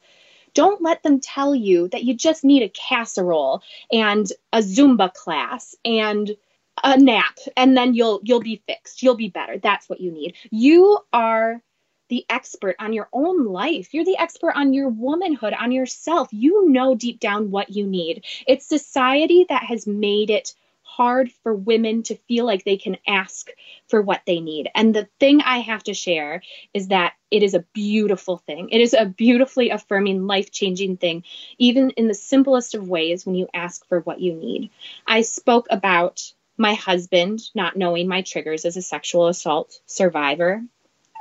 don't 0.55 0.83
let 0.83 1.03
them 1.03 1.21
tell 1.21 1.55
you 1.55 1.89
that 1.89 2.05
you 2.05 2.15
just 2.15 2.45
need 2.45 2.63
a 2.63 2.69
casserole 2.69 3.63
and 3.93 4.27
a 4.53 4.59
zumba 4.59 5.13
class 5.13 5.75
and 5.85 6.37
a 6.83 6.97
nap 6.99 7.39
and 7.57 7.77
then 7.77 7.95
you'll 7.95 8.21
you'll 8.25 8.41
be 8.41 8.63
fixed. 8.67 9.03
You'll 9.03 9.17
be 9.17 9.29
better. 9.29 9.59
That's 9.59 9.89
what 9.89 10.01
you 10.01 10.11
need. 10.11 10.37
You 10.51 10.99
are 11.13 11.61
the 12.09 12.25
expert 12.29 12.77
on 12.79 12.93
your 12.93 13.09
own 13.13 13.47
life. 13.47 13.95
You're 13.95 14.05
the 14.05 14.19
expert 14.19 14.53
on 14.55 14.73
your 14.75 14.89
womanhood, 14.89 15.55
on 15.55 15.73
yourself. 15.73 16.29
You 16.33 16.69
know 16.69 16.95
deep 16.95 17.21
down 17.21 17.51
what 17.51 17.71
you 17.71 17.87
need. 17.87 18.25
It's 18.47 18.67
society 18.67 19.47
that 19.49 19.65
has 19.65 19.87
made 19.87 20.31
it 20.31 20.55
hard 20.97 21.33
for 21.43 21.55
women 21.55 22.03
to 22.05 22.17
feel 22.29 22.45
like 22.45 22.65
they 22.65 22.77
can 22.77 22.97
ask 23.07 23.51
for 23.89 24.01
what 24.01 24.23
they 24.27 24.41
need. 24.41 24.71
And 24.75 24.95
the 24.95 25.09
thing 25.19 25.41
I 25.41 25.59
have 25.59 25.83
to 25.85 25.95
share 25.95 26.43
is 26.73 26.89
that 26.89 27.15
it 27.31 27.43
is 27.43 27.55
a 27.55 27.65
beautiful 27.73 28.39
thing. 28.39 28.69
It 28.71 28.81
is 28.81 28.95
a 28.95 29.07
beautifully 29.07 29.71
affirming, 29.71 30.27
life 30.27 30.53
changing 30.53 30.99
thing, 30.99 31.25
even 31.59 31.91
in 31.91 32.07
the 32.07 32.15
simplest 32.15 32.75
of 32.75 32.89
ways 32.89 33.27
when 33.27 33.35
you 33.35 33.49
ask 33.53 33.87
for 33.89 34.01
what 34.01 34.21
you 34.21 34.35
need. 34.35 34.71
I 35.07 35.23
spoke 35.23 35.67
about 35.71 36.23
my 36.57 36.75
husband 36.75 37.41
not 37.55 37.77
knowing 37.77 38.07
my 38.07 38.23
triggers 38.23 38.65
as 38.65 38.77
a 38.77 38.83
sexual 38.83 39.27
assault 39.27 39.81
survivor. 39.87 40.63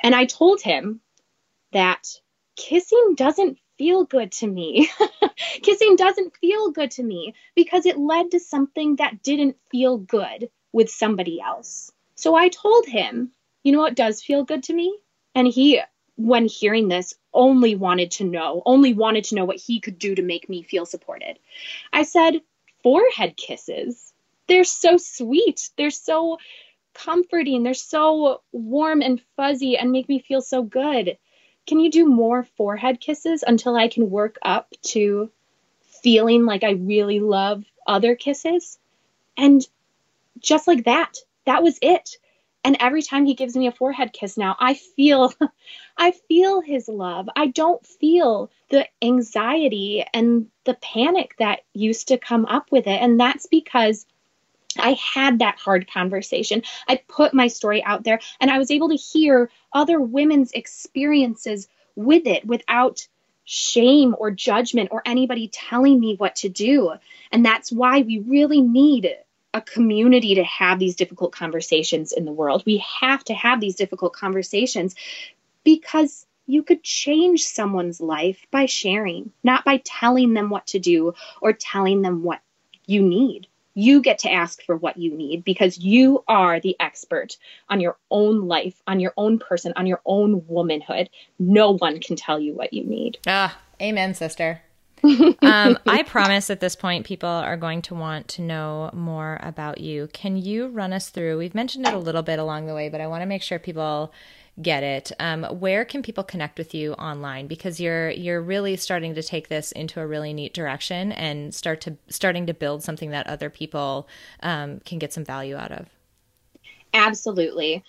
And 0.03 0.13
I 0.13 0.25
told 0.25 0.61
him 0.61 1.01
that 1.71 2.07
kissing 2.55 3.15
doesn't 3.15 3.57
feel 3.83 4.05
good 4.05 4.31
to 4.31 4.47
me. 4.47 4.89
Kissing 5.61 5.97
doesn't 5.97 6.37
feel 6.37 6.71
good 6.71 6.91
to 6.91 7.03
me 7.03 7.35
because 7.53 7.85
it 7.85 7.97
led 7.97 8.31
to 8.31 8.39
something 8.39 8.95
that 8.95 9.21
didn't 9.21 9.57
feel 9.69 9.97
good 9.97 10.49
with 10.71 10.89
somebody 10.89 11.41
else. 11.41 11.91
So 12.15 12.33
I 12.33 12.47
told 12.47 12.85
him, 12.85 13.31
you 13.61 13.73
know 13.73 13.79
what 13.79 13.95
does 13.95 14.23
feel 14.23 14.45
good 14.45 14.63
to 14.63 14.73
me? 14.73 14.97
And 15.35 15.45
he, 15.45 15.81
when 16.15 16.45
hearing 16.45 16.87
this, 16.87 17.13
only 17.33 17.75
wanted 17.75 18.11
to 18.11 18.23
know, 18.23 18.63
only 18.65 18.93
wanted 18.93 19.25
to 19.25 19.35
know 19.35 19.43
what 19.43 19.59
he 19.59 19.81
could 19.81 19.99
do 19.99 20.15
to 20.15 20.21
make 20.21 20.47
me 20.47 20.63
feel 20.63 20.85
supported. 20.85 21.37
I 21.91 22.03
said, 22.03 22.39
forehead 22.83 23.35
kisses. 23.35 24.13
They're 24.47 24.63
so 24.63 24.95
sweet. 24.95 25.69
They're 25.77 25.89
so 25.89 26.37
comforting. 26.93 27.63
They're 27.63 27.73
so 27.73 28.43
warm 28.53 29.01
and 29.01 29.21
fuzzy 29.35 29.77
and 29.77 29.91
make 29.91 30.07
me 30.07 30.19
feel 30.19 30.41
so 30.41 30.63
good 30.63 31.17
can 31.65 31.79
you 31.79 31.89
do 31.89 32.05
more 32.05 32.43
forehead 32.57 32.99
kisses 32.99 33.43
until 33.45 33.75
I 33.75 33.87
can 33.87 34.09
work 34.09 34.37
up 34.41 34.73
to 34.87 35.31
feeling 36.01 36.45
like 36.45 36.63
I 36.63 36.71
really 36.71 37.19
love 37.19 37.63
other 37.87 38.15
kisses? 38.15 38.77
And 39.37 39.65
just 40.39 40.67
like 40.67 40.85
that, 40.85 41.17
that 41.45 41.63
was 41.63 41.79
it. 41.81 42.17
And 42.65 42.77
every 42.79 43.01
time 43.01 43.25
he 43.25 43.33
gives 43.33 43.57
me 43.57 43.67
a 43.67 43.73
forehead 43.73 44.13
kiss 44.13 44.37
now, 44.37 44.55
I 44.59 44.73
feel 44.73 45.33
I 45.97 46.11
feel 46.11 46.61
his 46.61 46.87
love. 46.87 47.29
I 47.35 47.47
don't 47.47 47.85
feel 47.85 48.51
the 48.69 48.87
anxiety 49.01 50.05
and 50.13 50.47
the 50.63 50.75
panic 50.75 51.35
that 51.39 51.61
used 51.73 52.07
to 52.09 52.17
come 52.17 52.45
up 52.45 52.71
with 52.71 52.87
it. 52.87 53.01
And 53.01 53.19
that's 53.19 53.47
because 53.47 54.05
I 54.79 54.93
had 54.93 55.39
that 55.39 55.59
hard 55.59 55.91
conversation. 55.91 56.63
I 56.87 57.01
put 57.07 57.33
my 57.33 57.47
story 57.47 57.83
out 57.83 58.03
there 58.03 58.19
and 58.39 58.49
I 58.49 58.57
was 58.57 58.71
able 58.71 58.89
to 58.89 58.95
hear 58.95 59.49
other 59.71 59.99
women's 59.99 60.51
experiences 60.51 61.67
with 61.95 62.25
it 62.27 62.45
without 62.45 63.07
shame 63.45 64.15
or 64.17 64.31
judgment 64.31 64.89
or 64.91 65.01
anybody 65.05 65.49
telling 65.49 65.99
me 65.99 66.15
what 66.15 66.35
to 66.37 66.49
do. 66.49 66.93
And 67.31 67.45
that's 67.45 67.71
why 67.71 68.01
we 68.01 68.19
really 68.19 68.61
need 68.61 69.09
a 69.53 69.61
community 69.61 70.35
to 70.35 70.43
have 70.43 70.79
these 70.79 70.95
difficult 70.95 71.31
conversations 71.31 72.11
in 72.11 72.25
the 72.25 72.31
world. 72.31 72.63
We 72.65 72.83
have 73.01 73.23
to 73.25 73.33
have 73.33 73.59
these 73.59 73.75
difficult 73.75 74.13
conversations 74.13 74.95
because 75.63 76.25
you 76.45 76.63
could 76.63 76.83
change 76.83 77.45
someone's 77.45 78.01
life 78.01 78.45
by 78.51 78.65
sharing, 78.65 79.31
not 79.43 79.63
by 79.63 79.81
telling 79.83 80.33
them 80.33 80.49
what 80.49 80.67
to 80.67 80.79
do 80.79 81.13
or 81.41 81.53
telling 81.53 82.01
them 82.01 82.23
what 82.23 82.41
you 82.85 83.01
need. 83.01 83.47
You 83.73 84.01
get 84.01 84.19
to 84.19 84.31
ask 84.31 84.61
for 84.63 84.75
what 84.75 84.97
you 84.97 85.15
need 85.15 85.43
because 85.43 85.77
you 85.77 86.23
are 86.27 86.59
the 86.59 86.75
expert 86.79 87.37
on 87.69 87.79
your 87.79 87.97
own 88.11 88.47
life, 88.47 88.81
on 88.87 88.99
your 88.99 89.13
own 89.17 89.39
person, 89.39 89.73
on 89.75 89.87
your 89.87 90.01
own 90.05 90.45
womanhood. 90.47 91.09
No 91.39 91.71
one 91.71 91.99
can 91.99 92.15
tell 92.15 92.39
you 92.39 92.53
what 92.53 92.73
you 92.73 92.83
need. 92.83 93.17
Ah, 93.27 93.57
amen, 93.81 94.13
sister. 94.13 94.61
um, 95.03 95.77
I 95.85 96.03
promise 96.07 96.49
at 96.49 96.61
this 96.61 96.77
point, 96.77 97.05
people 97.05 97.27
are 97.27 97.57
going 97.57 97.81
to 97.83 97.95
want 97.95 98.29
to 98.29 98.41
know 98.41 98.89
more 98.93 99.37
about 99.43 99.81
you. 99.81 100.07
Can 100.13 100.37
you 100.37 100.67
run 100.67 100.93
us 100.93 101.09
through? 101.09 101.37
We've 101.37 101.53
mentioned 101.53 101.85
it 101.85 101.93
a 101.93 101.97
little 101.97 102.21
bit 102.21 102.39
along 102.39 102.67
the 102.67 102.73
way, 102.73 102.87
but 102.87 103.01
I 103.01 103.07
want 103.07 103.21
to 103.21 103.25
make 103.25 103.41
sure 103.41 103.59
people 103.59 104.13
get 104.61 104.83
it. 104.83 105.11
Um, 105.19 105.43
where 105.43 105.83
can 105.83 106.03
people 106.03 106.23
connect 106.23 106.57
with 106.57 106.73
you 106.73 106.93
online? 106.93 107.47
Because 107.47 107.79
you're 107.79 108.11
you're 108.11 108.41
really 108.41 108.75
starting 108.75 109.15
to 109.15 109.23
take 109.23 109.47
this 109.47 109.71
into 109.71 109.99
a 109.99 110.07
really 110.07 110.33
neat 110.33 110.53
direction 110.53 111.11
and 111.11 111.53
start 111.53 111.81
to 111.81 111.97
starting 112.09 112.45
to 112.47 112.53
build 112.53 112.83
something 112.83 113.11
that 113.11 113.27
other 113.27 113.49
people 113.49 114.07
um, 114.41 114.79
can 114.81 114.99
get 114.99 115.13
some 115.13 115.25
value 115.25 115.55
out 115.55 115.71
of. 115.71 115.87
Absolutely. 116.93 117.83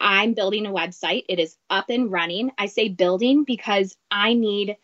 I'm 0.00 0.32
building 0.32 0.66
a 0.66 0.70
website. 0.72 1.24
It 1.28 1.38
is 1.38 1.56
up 1.68 1.90
and 1.90 2.10
running. 2.10 2.50
I 2.58 2.66
say 2.66 2.88
building 2.88 3.44
because 3.44 3.96
I 4.10 4.32
need 4.32 4.76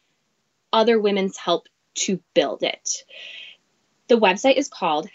other 0.73 1.01
women's 1.01 1.39
help 1.39 1.69
to 1.95 2.21
build 2.35 2.63
it. 2.63 3.05
The 4.09 4.19
website 4.19 4.57
is 4.57 4.69
called 4.69 5.09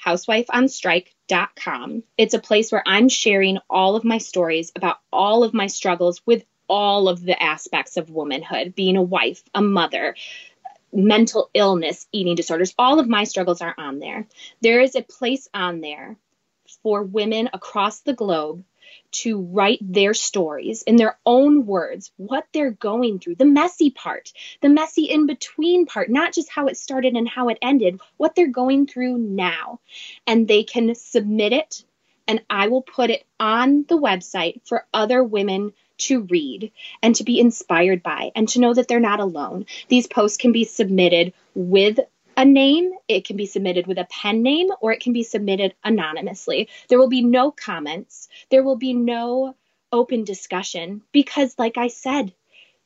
housewifeonstrike.com. 1.32 2.03
It's 2.17 2.34
a 2.34 2.39
place 2.39 2.71
where 2.71 2.84
I'm 2.86 3.09
sharing 3.09 3.59
all 3.69 3.95
of 3.95 4.03
my 4.03 4.17
stories 4.17 4.71
about 4.75 4.97
all 5.11 5.43
of 5.43 5.53
my 5.53 5.67
struggles 5.67 6.21
with 6.25 6.43
all 6.67 7.09
of 7.09 7.23
the 7.23 7.41
aspects 7.41 7.97
of 7.97 8.09
womanhood, 8.09 8.75
being 8.75 8.95
a 8.95 9.01
wife, 9.01 9.43
a 9.53 9.61
mother, 9.61 10.15
mental 10.93 11.49
illness, 11.53 12.07
eating 12.11 12.36
disorders. 12.36 12.73
All 12.77 12.99
of 12.99 13.09
my 13.09 13.23
struggles 13.25 13.61
are 13.61 13.75
on 13.77 13.99
there. 13.99 14.27
There 14.61 14.82
is 14.82 14.95
a 14.95 15.01
place 15.01 15.47
on 15.53 15.82
there 15.82 16.15
for 16.84 17.03
women 17.03 17.49
across 17.53 18.01
the 18.01 18.13
globe 18.13 18.63
to 19.12 19.42
write 19.42 19.80
their 19.82 20.14
stories 20.14 20.84
in 20.84 20.96
their 20.96 21.18
own 21.26 21.66
words, 21.66 22.12
what 22.18 22.46
they're 22.54 22.72
going 22.72 23.20
through, 23.20 23.36
the 23.36 23.46
messy 23.46 23.89
part, 23.92 24.32
the 24.62 24.70
messy 24.70 25.06
in 25.06 25.26
between 25.26 25.86
part, 25.86 26.10
not 26.10 26.34
just 26.34 26.50
how 26.50 26.68
it 26.68 26.78
started 26.78 27.16
and 27.16 27.28
how 27.28 27.50
it 27.50 27.58
ended, 27.62 28.00
what 28.18 28.36
they're 28.36 28.48
going 28.48 28.88
through 28.88 29.18
now. 29.18 29.80
And 30.28 30.48
they 30.48 30.64
can 30.64 30.96
submit 30.96 31.54
it, 31.54 31.84
and 32.28 32.42
I 32.50 32.68
will 32.70 32.82
put 32.82 33.10
it 33.10 33.26
on 33.39 33.86
the 33.88 33.98
website 33.98 34.62
for 34.66 34.86
other 34.94 35.24
women 35.24 35.74
to 35.98 36.22
read 36.22 36.72
and 37.04 37.16
to 37.16 37.24
be 37.24 37.39
inspired 37.39 38.02
by 38.02 38.32
and 38.36 38.48
to 38.50 38.60
know 38.60 38.74
that 38.74 38.88
they're 38.88 39.00
not 39.00 39.20
alone. 39.20 39.66
These 39.88 40.08
posts 40.08 40.38
can 40.38 40.52
be 40.52 40.64
submitted 40.64 41.34
with 41.54 42.00
a 42.42 42.46
name. 42.46 42.92
It 43.08 43.26
can 43.26 43.38
be 43.38 43.46
submitted 43.46 43.86
with 43.86 44.00
a 44.00 44.08
pen 44.10 44.42
name 44.42 44.70
or 44.82 44.92
it 44.92 45.00
can 45.00 45.14
be 45.14 45.22
submitted 45.22 45.76
anonymously. 45.84 46.70
There 46.89 46.98
will 46.98 47.08
be 47.08 47.22
no 47.22 47.52
comments. 47.52 48.28
There 48.50 48.64
will 48.64 48.78
be 48.78 48.96
no 48.96 49.56
open 49.92 50.24
discussion 50.24 51.04
because, 51.12 51.54
like 51.60 51.78
I 51.78 51.89
said, 51.89 52.34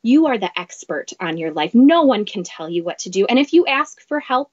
you 0.03 0.27
are 0.27 0.37
the 0.37 0.51
expert 0.59 1.13
on 1.21 1.37
your 1.37 1.53
life. 1.53 1.73
No 1.73 2.03
one 2.03 2.25
can 2.25 2.43
tell 2.43 2.69
you 2.69 2.83
what 2.83 2.99
to 2.99 3.09
do. 3.09 3.25
And 3.27 3.39
if 3.39 3.53
you 3.53 3.65
ask 3.65 4.01
for 4.01 4.19
help 4.19 4.51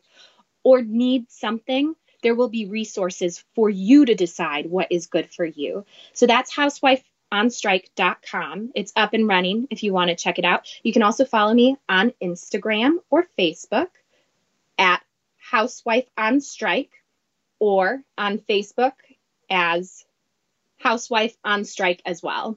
or 0.63 0.83
need 0.83 1.29
something, 1.33 1.97
there 2.23 2.37
will 2.37 2.49
be 2.49 2.67
resources 2.67 3.43
for 3.57 3.69
you 3.69 4.05
to 4.05 4.15
decide 4.15 4.71
what 4.71 4.93
is 4.93 5.09
good 5.09 5.35
for 5.35 5.45
you. 5.45 5.85
So 6.13 6.29
that's 6.29 6.55
housewifeonstrike.com. 6.55 8.71
It's 8.77 8.93
up 8.95 9.15
and 9.15 9.27
running 9.27 9.67
if 9.69 9.83
you 9.83 9.93
want 9.93 10.11
to 10.11 10.17
check 10.17 10.39
it 10.39 10.45
out. 10.45 10.73
You 10.85 10.93
can 10.93 11.03
also 11.03 11.25
follow 11.25 11.53
me 11.53 11.77
on 11.89 12.13
Instagram 12.23 12.99
or 13.11 13.27
Facebook 13.37 13.89
Housewife 15.53 16.07
on 16.17 16.41
Strike 16.41 16.93
or 17.61 18.03
on 18.17 18.39
Facebook 18.39 18.95
as 19.51 20.03
Housewife 20.79 21.37
on 21.45 21.67
Strike 21.67 22.01
as 22.07 22.23
well. 22.23 22.57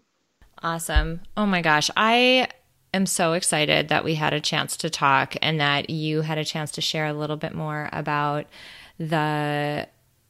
Awesome. 0.63 1.19
Oh 1.35 1.45
my 1.45 1.61
gosh. 1.61 1.91
I 1.97 2.47
am 2.93 3.05
so 3.05 3.33
excited 3.33 3.89
that 3.89 4.05
we 4.05 4.15
had 4.15 4.31
a 4.31 4.39
chance 4.39 4.77
to 4.77 4.89
talk 4.89 5.35
and 5.41 5.59
that 5.59 5.89
you 5.89 6.21
had 6.21 6.37
a 6.37 6.45
chance 6.45 6.71
to 6.71 6.81
share 6.81 7.05
a 7.05 7.13
little 7.13 7.35
bit 7.35 7.53
more 7.53 7.89
about 7.91 8.45
the 8.97 9.89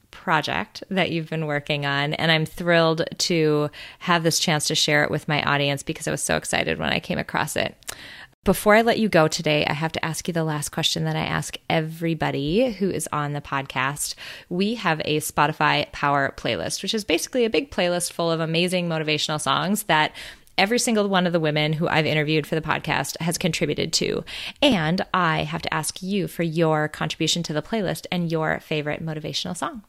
project 0.09 0.83
that 0.89 1.11
you've 1.11 1.29
been 1.29 1.45
working 1.45 1.85
on. 1.85 2.15
And 2.15 2.31
I'm 2.31 2.47
thrilled 2.47 3.03
to 3.19 3.69
have 3.99 4.23
this 4.23 4.39
chance 4.39 4.65
to 4.67 4.75
share 4.75 5.03
it 5.03 5.11
with 5.11 5.27
my 5.27 5.43
audience 5.43 5.83
because 5.83 6.07
I 6.07 6.11
was 6.11 6.23
so 6.23 6.35
excited 6.35 6.79
when 6.79 6.91
I 6.91 6.99
came 6.99 7.19
across 7.19 7.55
it. 7.55 7.75
Before 8.45 8.75
I 8.75 8.83
let 8.83 8.99
you 8.99 9.09
go 9.09 9.27
today, 9.27 9.65
I 9.65 9.73
have 9.73 9.91
to 9.93 10.05
ask 10.05 10.27
you 10.27 10.33
the 10.33 10.43
last 10.43 10.69
question 10.69 11.03
that 11.05 11.15
I 11.15 11.25
ask 11.25 11.57
everybody 11.67 12.73
who 12.73 12.91
is 12.91 13.09
on 13.11 13.33
the 13.33 13.41
podcast. 13.41 14.13
We 14.49 14.75
have 14.75 15.01
a 15.03 15.19
Spotify 15.19 15.91
Power 15.91 16.31
playlist, 16.37 16.83
which 16.83 16.93
is 16.93 17.03
basically 17.03 17.43
a 17.43 17.49
big 17.49 17.71
playlist 17.71 18.13
full 18.13 18.29
of 18.31 18.39
amazing 18.39 18.87
motivational 18.87 19.41
songs 19.41 19.83
that 19.85 20.15
every 20.59 20.77
single 20.77 21.09
one 21.09 21.25
of 21.25 21.33
the 21.33 21.39
women 21.39 21.73
who 21.73 21.87
I've 21.87 22.05
interviewed 22.05 22.45
for 22.45 22.53
the 22.53 22.61
podcast 22.61 23.19
has 23.19 23.39
contributed 23.39 23.91
to. 23.93 24.23
And 24.61 25.03
I 25.11 25.41
have 25.41 25.63
to 25.63 25.73
ask 25.73 26.03
you 26.03 26.27
for 26.27 26.43
your 26.43 26.87
contribution 26.87 27.41
to 27.43 27.53
the 27.53 27.63
playlist 27.63 28.05
and 28.11 28.31
your 28.31 28.59
favorite 28.59 29.03
motivational 29.03 29.57
song. 29.57 29.81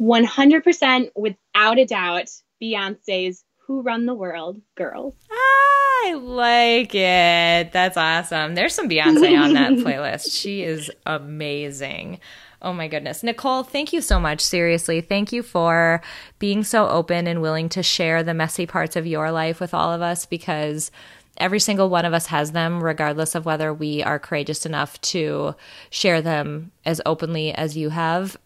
100% 0.00 1.10
without 1.14 1.78
a 1.78 1.84
doubt, 1.84 2.30
Beyonce's 2.60 3.44
Who 3.68 3.82
Run 3.82 4.06
the 4.06 4.14
World 4.14 4.60
Girls. 4.74 5.14
Ah! 5.30 5.83
I 6.02 6.14
like 6.14 6.94
it. 6.94 7.72
That's 7.72 7.96
awesome. 7.96 8.54
There's 8.54 8.74
some 8.74 8.88
Beyonce 8.88 9.40
on 9.40 9.54
that 9.54 9.72
playlist. 9.84 10.38
She 10.38 10.62
is 10.62 10.90
amazing. 11.06 12.20
Oh 12.60 12.72
my 12.72 12.88
goodness. 12.88 13.22
Nicole, 13.22 13.62
thank 13.62 13.92
you 13.92 14.00
so 14.00 14.18
much. 14.18 14.40
Seriously. 14.40 15.00
Thank 15.00 15.32
you 15.32 15.42
for 15.42 16.00
being 16.38 16.64
so 16.64 16.88
open 16.88 17.26
and 17.26 17.42
willing 17.42 17.68
to 17.70 17.82
share 17.82 18.22
the 18.22 18.34
messy 18.34 18.66
parts 18.66 18.96
of 18.96 19.06
your 19.06 19.30
life 19.30 19.60
with 19.60 19.74
all 19.74 19.92
of 19.92 20.00
us 20.00 20.24
because 20.24 20.90
every 21.36 21.60
single 21.60 21.90
one 21.90 22.04
of 22.04 22.14
us 22.14 22.26
has 22.26 22.52
them, 22.52 22.82
regardless 22.82 23.34
of 23.34 23.44
whether 23.44 23.72
we 23.72 24.02
are 24.02 24.18
courageous 24.18 24.64
enough 24.64 25.00
to 25.02 25.54
share 25.90 26.22
them 26.22 26.72
as 26.84 27.00
openly 27.04 27.52
as 27.52 27.76
you 27.76 27.90
have. 27.90 28.36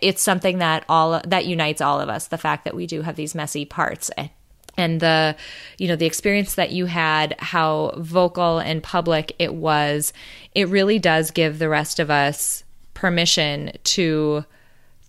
It's 0.00 0.22
something 0.22 0.58
that 0.58 0.84
all 0.88 1.20
that 1.26 1.46
unites 1.46 1.80
all 1.80 2.00
of 2.00 2.08
us. 2.08 2.28
The 2.28 2.38
fact 2.38 2.64
that 2.64 2.74
we 2.74 2.86
do 2.86 3.02
have 3.02 3.16
these 3.16 3.34
messy 3.34 3.64
parts 3.64 4.10
and 4.76 5.00
the 5.00 5.36
you 5.78 5.88
know 5.88 5.96
the 5.96 6.06
experience 6.06 6.54
that 6.54 6.72
you 6.72 6.86
had 6.86 7.34
how 7.38 7.94
vocal 7.98 8.58
and 8.58 8.82
public 8.82 9.34
it 9.38 9.54
was 9.54 10.12
it 10.54 10.68
really 10.68 10.98
does 10.98 11.30
give 11.30 11.58
the 11.58 11.68
rest 11.68 11.98
of 11.98 12.10
us 12.10 12.64
permission 12.94 13.72
to 13.84 14.44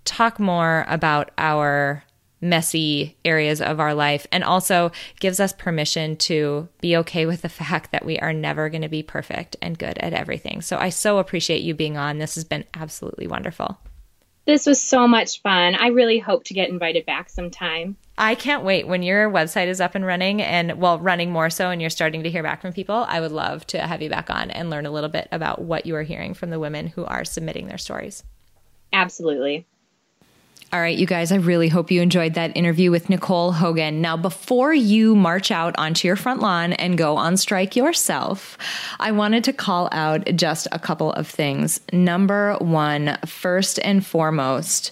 talk 0.05 0.39
more 0.39 0.85
about 0.87 1.31
our 1.37 2.03
messy 2.41 3.15
areas 3.23 3.61
of 3.61 3.79
our 3.79 3.93
life 3.93 4.25
and 4.31 4.43
also 4.43 4.91
gives 5.19 5.39
us 5.39 5.53
permission 5.53 6.15
to 6.17 6.67
be 6.81 6.97
okay 6.97 7.25
with 7.25 7.43
the 7.43 7.49
fact 7.61 7.91
that 7.91 8.05
we 8.05 8.17
are 8.19 8.33
never 8.33 8.69
going 8.69 8.81
to 8.81 8.89
be 8.89 9.03
perfect 9.03 9.55
and 9.61 9.77
good 9.77 9.97
at 9.99 10.13
everything. 10.13 10.61
So 10.61 10.77
I 10.77 10.89
so 10.89 11.19
appreciate 11.19 11.61
you 11.61 11.75
being 11.75 11.97
on. 11.97 12.17
This 12.17 12.35
has 12.35 12.43
been 12.43 12.65
absolutely 12.73 13.27
wonderful. 13.27 13.77
This 14.45 14.65
was 14.65 14.81
so 14.81 15.07
much 15.07 15.41
fun. 15.41 15.75
I 15.75 15.87
really 15.87 16.17
hope 16.17 16.45
to 16.45 16.55
get 16.55 16.69
invited 16.69 17.05
back 17.05 17.29
sometime. 17.29 17.95
I 18.21 18.35
can't 18.35 18.63
wait 18.63 18.87
when 18.87 19.01
your 19.01 19.31
website 19.31 19.65
is 19.65 19.81
up 19.81 19.95
and 19.95 20.05
running 20.05 20.43
and 20.43 20.79
well 20.79 20.99
running 20.99 21.31
more 21.31 21.49
so 21.49 21.71
and 21.71 21.81
you're 21.81 21.89
starting 21.89 22.21
to 22.21 22.29
hear 22.29 22.43
back 22.43 22.61
from 22.61 22.71
people. 22.71 23.03
I 23.09 23.19
would 23.19 23.31
love 23.31 23.65
to 23.67 23.79
have 23.79 23.99
you 24.03 24.11
back 24.11 24.29
on 24.29 24.51
and 24.51 24.69
learn 24.69 24.85
a 24.85 24.91
little 24.91 25.09
bit 25.09 25.27
about 25.31 25.63
what 25.63 25.87
you 25.87 25.95
are 25.95 26.03
hearing 26.03 26.35
from 26.35 26.51
the 26.51 26.59
women 26.59 26.85
who 26.85 27.03
are 27.03 27.25
submitting 27.25 27.67
their 27.67 27.79
stories. 27.79 28.23
Absolutely. 28.93 29.65
All 30.71 30.79
right, 30.79 30.95
you 30.95 31.07
guys, 31.07 31.31
I 31.31 31.37
really 31.37 31.67
hope 31.67 31.89
you 31.89 31.99
enjoyed 31.99 32.35
that 32.35 32.55
interview 32.55 32.91
with 32.91 33.09
Nicole 33.09 33.53
Hogan. 33.53 34.01
Now, 34.01 34.17
before 34.17 34.71
you 34.71 35.15
march 35.15 35.49
out 35.49 35.73
onto 35.79 36.07
your 36.07 36.15
front 36.15 36.41
lawn 36.41 36.73
and 36.73 36.99
go 36.99 37.17
on 37.17 37.37
strike 37.37 37.75
yourself, 37.75 38.55
I 38.99 39.11
wanted 39.11 39.43
to 39.45 39.53
call 39.53 39.89
out 39.91 40.25
just 40.35 40.67
a 40.71 40.79
couple 40.79 41.11
of 41.13 41.27
things. 41.27 41.81
Number 41.91 42.55
one, 42.59 43.17
first 43.25 43.79
and 43.79 44.05
foremost, 44.05 44.91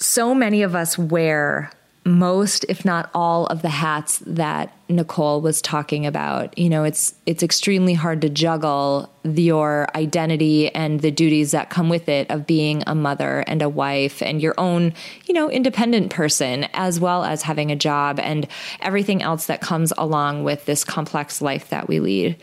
so 0.00 0.34
many 0.34 0.62
of 0.62 0.74
us 0.74 0.98
wear 0.98 1.70
most 2.08 2.64
if 2.68 2.84
not 2.84 3.10
all 3.14 3.46
of 3.46 3.62
the 3.62 3.68
hats 3.68 4.22
that 4.26 4.72
Nicole 4.88 5.40
was 5.40 5.60
talking 5.60 6.06
about. 6.06 6.56
You 6.56 6.68
know, 6.68 6.84
it's 6.84 7.14
it's 7.26 7.42
extremely 7.42 7.94
hard 7.94 8.22
to 8.22 8.28
juggle 8.28 9.10
your 9.24 9.86
identity 9.94 10.74
and 10.74 11.00
the 11.00 11.10
duties 11.10 11.50
that 11.50 11.70
come 11.70 11.88
with 11.88 12.08
it 12.08 12.30
of 12.30 12.46
being 12.46 12.82
a 12.86 12.94
mother 12.94 13.44
and 13.46 13.60
a 13.60 13.68
wife 13.68 14.22
and 14.22 14.40
your 14.40 14.54
own, 14.58 14.94
you 15.26 15.34
know, 15.34 15.50
independent 15.50 16.10
person 16.10 16.64
as 16.72 16.98
well 16.98 17.24
as 17.24 17.42
having 17.42 17.70
a 17.70 17.76
job 17.76 18.18
and 18.18 18.48
everything 18.80 19.22
else 19.22 19.46
that 19.46 19.60
comes 19.60 19.92
along 19.98 20.44
with 20.44 20.64
this 20.64 20.84
complex 20.84 21.42
life 21.42 21.68
that 21.68 21.88
we 21.88 22.00
lead. 22.00 22.36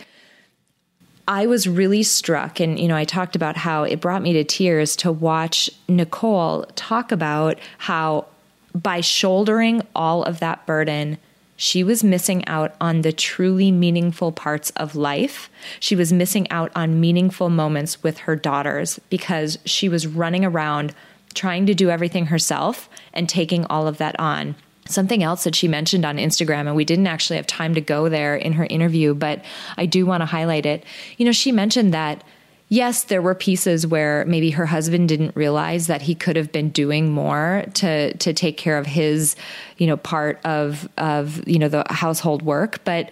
I 1.28 1.47
was 1.47 1.68
really 1.68 2.03
struck, 2.03 2.59
and 2.59 2.80
you 2.80 2.88
know, 2.88 2.95
I 2.95 3.03
talked 3.03 3.36
about 3.36 3.57
how 3.57 3.84
it 3.84 3.99
brought 3.99 4.22
me 4.22 4.34
to 4.34 4.43
tears 4.43 4.95
to 4.97 5.11
watch 5.11 5.72
Nicole 5.88 6.66
talk 6.76 7.11
about 7.11 7.57
how 7.80 8.28
by 8.76 9.02
shouldering 9.02 9.82
all 9.96 10.24
of 10.24 10.40
that 10.42 10.66
burden, 10.66 11.18
she 11.58 11.84
was 11.84 12.04
missing 12.04 12.46
out 12.48 12.76
on 12.82 13.02
the 13.02 13.14
truly 13.14 13.72
meaningful 13.72 14.34
parts 14.34 14.72
of 14.72 14.96
life. 14.96 15.50
She 15.80 15.96
was 15.96 16.12
missing 16.12 16.52
out 16.52 16.72
on 16.76 17.00
meaningful 17.00 17.50
moments 17.50 18.04
with 18.04 18.20
her 18.20 18.36
daughters 18.36 19.00
because 19.10 19.58
she 19.64 19.88
was 19.88 20.06
running 20.06 20.44
around 20.44 20.94
trying 21.34 21.66
to 21.66 21.74
do 21.74 21.90
everything 21.90 22.28
herself 22.28 22.90
and 23.14 23.30
taking 23.30 23.66
all 23.66 23.88
of 23.88 23.98
that 23.98 24.20
on. 24.20 24.56
Something 24.88 25.24
else 25.24 25.46
that 25.46 25.56
she 25.56 25.68
mentioned 25.68 26.06
on 26.06 26.18
Instagram, 26.18 26.68
and 26.68 26.76
we 26.76 26.86
didn't 26.86 27.08
actually 27.08 27.38
have 27.38 27.48
time 27.48 27.74
to 27.74 27.82
go 27.82 28.08
there 28.10 28.36
in 28.36 28.54
her 28.54 28.66
interview, 28.66 29.14
but 29.14 29.44
I 29.78 29.86
do 29.86 30.06
want 30.06 30.22
to 30.22 30.26
highlight 30.26 30.66
it. 30.66 30.84
You 31.18 31.26
know, 31.26 31.32
she 31.32 31.52
mentioned 31.52 31.94
that 31.94 32.24
yes, 32.70 33.03
there 33.03 33.22
were 33.22 33.36
pieces 33.36 33.86
where 33.86 34.26
maybe 34.26 34.51
her 34.51 34.66
husband 34.66 35.09
didn't 35.09 35.36
realize 35.36 35.88
that 35.88 36.01
he 36.01 36.16
could 36.16 36.36
have 36.36 36.51
been 36.51 36.70
doing 36.70 37.11
more 37.11 37.66
to 37.76 38.16
to 38.18 38.34
take 38.34 38.57
care 38.57 38.78
of 38.78 38.86
his, 38.86 39.36
you 39.78 39.88
know, 39.88 39.97
part 39.97 40.39
of 40.45 40.89
of 40.97 41.47
you 41.47 41.59
know 41.59 41.70
the 41.70 41.86
household 41.89 42.41
work, 42.41 42.84
but 42.84 43.11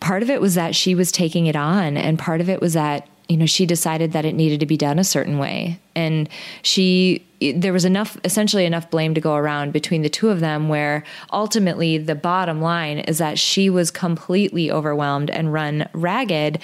part 0.00 0.22
of 0.22 0.30
it 0.30 0.40
was 0.40 0.54
that 0.54 0.74
she 0.74 0.94
was 0.94 1.12
taking 1.12 1.46
it 1.46 1.56
on 1.56 1.96
and 1.96 2.18
part 2.18 2.40
of 2.40 2.48
it 2.48 2.60
was 2.60 2.72
that 2.72 3.08
you 3.28 3.36
know 3.36 3.46
she 3.46 3.64
decided 3.64 4.12
that 4.12 4.24
it 4.24 4.34
needed 4.34 4.60
to 4.60 4.66
be 4.66 4.76
done 4.76 4.98
a 4.98 5.04
certain 5.04 5.38
way. 5.38 5.80
And 5.94 6.28
she 6.62 7.24
there 7.40 7.72
was 7.72 7.84
enough 7.84 8.16
essentially 8.24 8.64
enough 8.64 8.90
blame 8.90 9.14
to 9.14 9.20
go 9.20 9.34
around 9.34 9.72
between 9.72 10.02
the 10.02 10.08
two 10.08 10.30
of 10.30 10.40
them 10.40 10.68
where 10.68 11.04
ultimately 11.32 11.98
the 11.98 12.14
bottom 12.14 12.60
line 12.60 12.98
is 13.00 13.18
that 13.18 13.38
she 13.38 13.68
was 13.68 13.90
completely 13.90 14.70
overwhelmed 14.70 15.30
and 15.30 15.52
run 15.52 15.88
ragged 15.92 16.60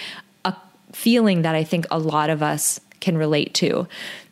feeling 0.93 1.43
that 1.43 1.55
I 1.55 1.65
think 1.65 1.87
a 1.91 1.99
lot 1.99 2.31
of 2.31 2.43
us 2.43 2.81
can 3.01 3.17
relate 3.17 3.55
to. 3.55 3.87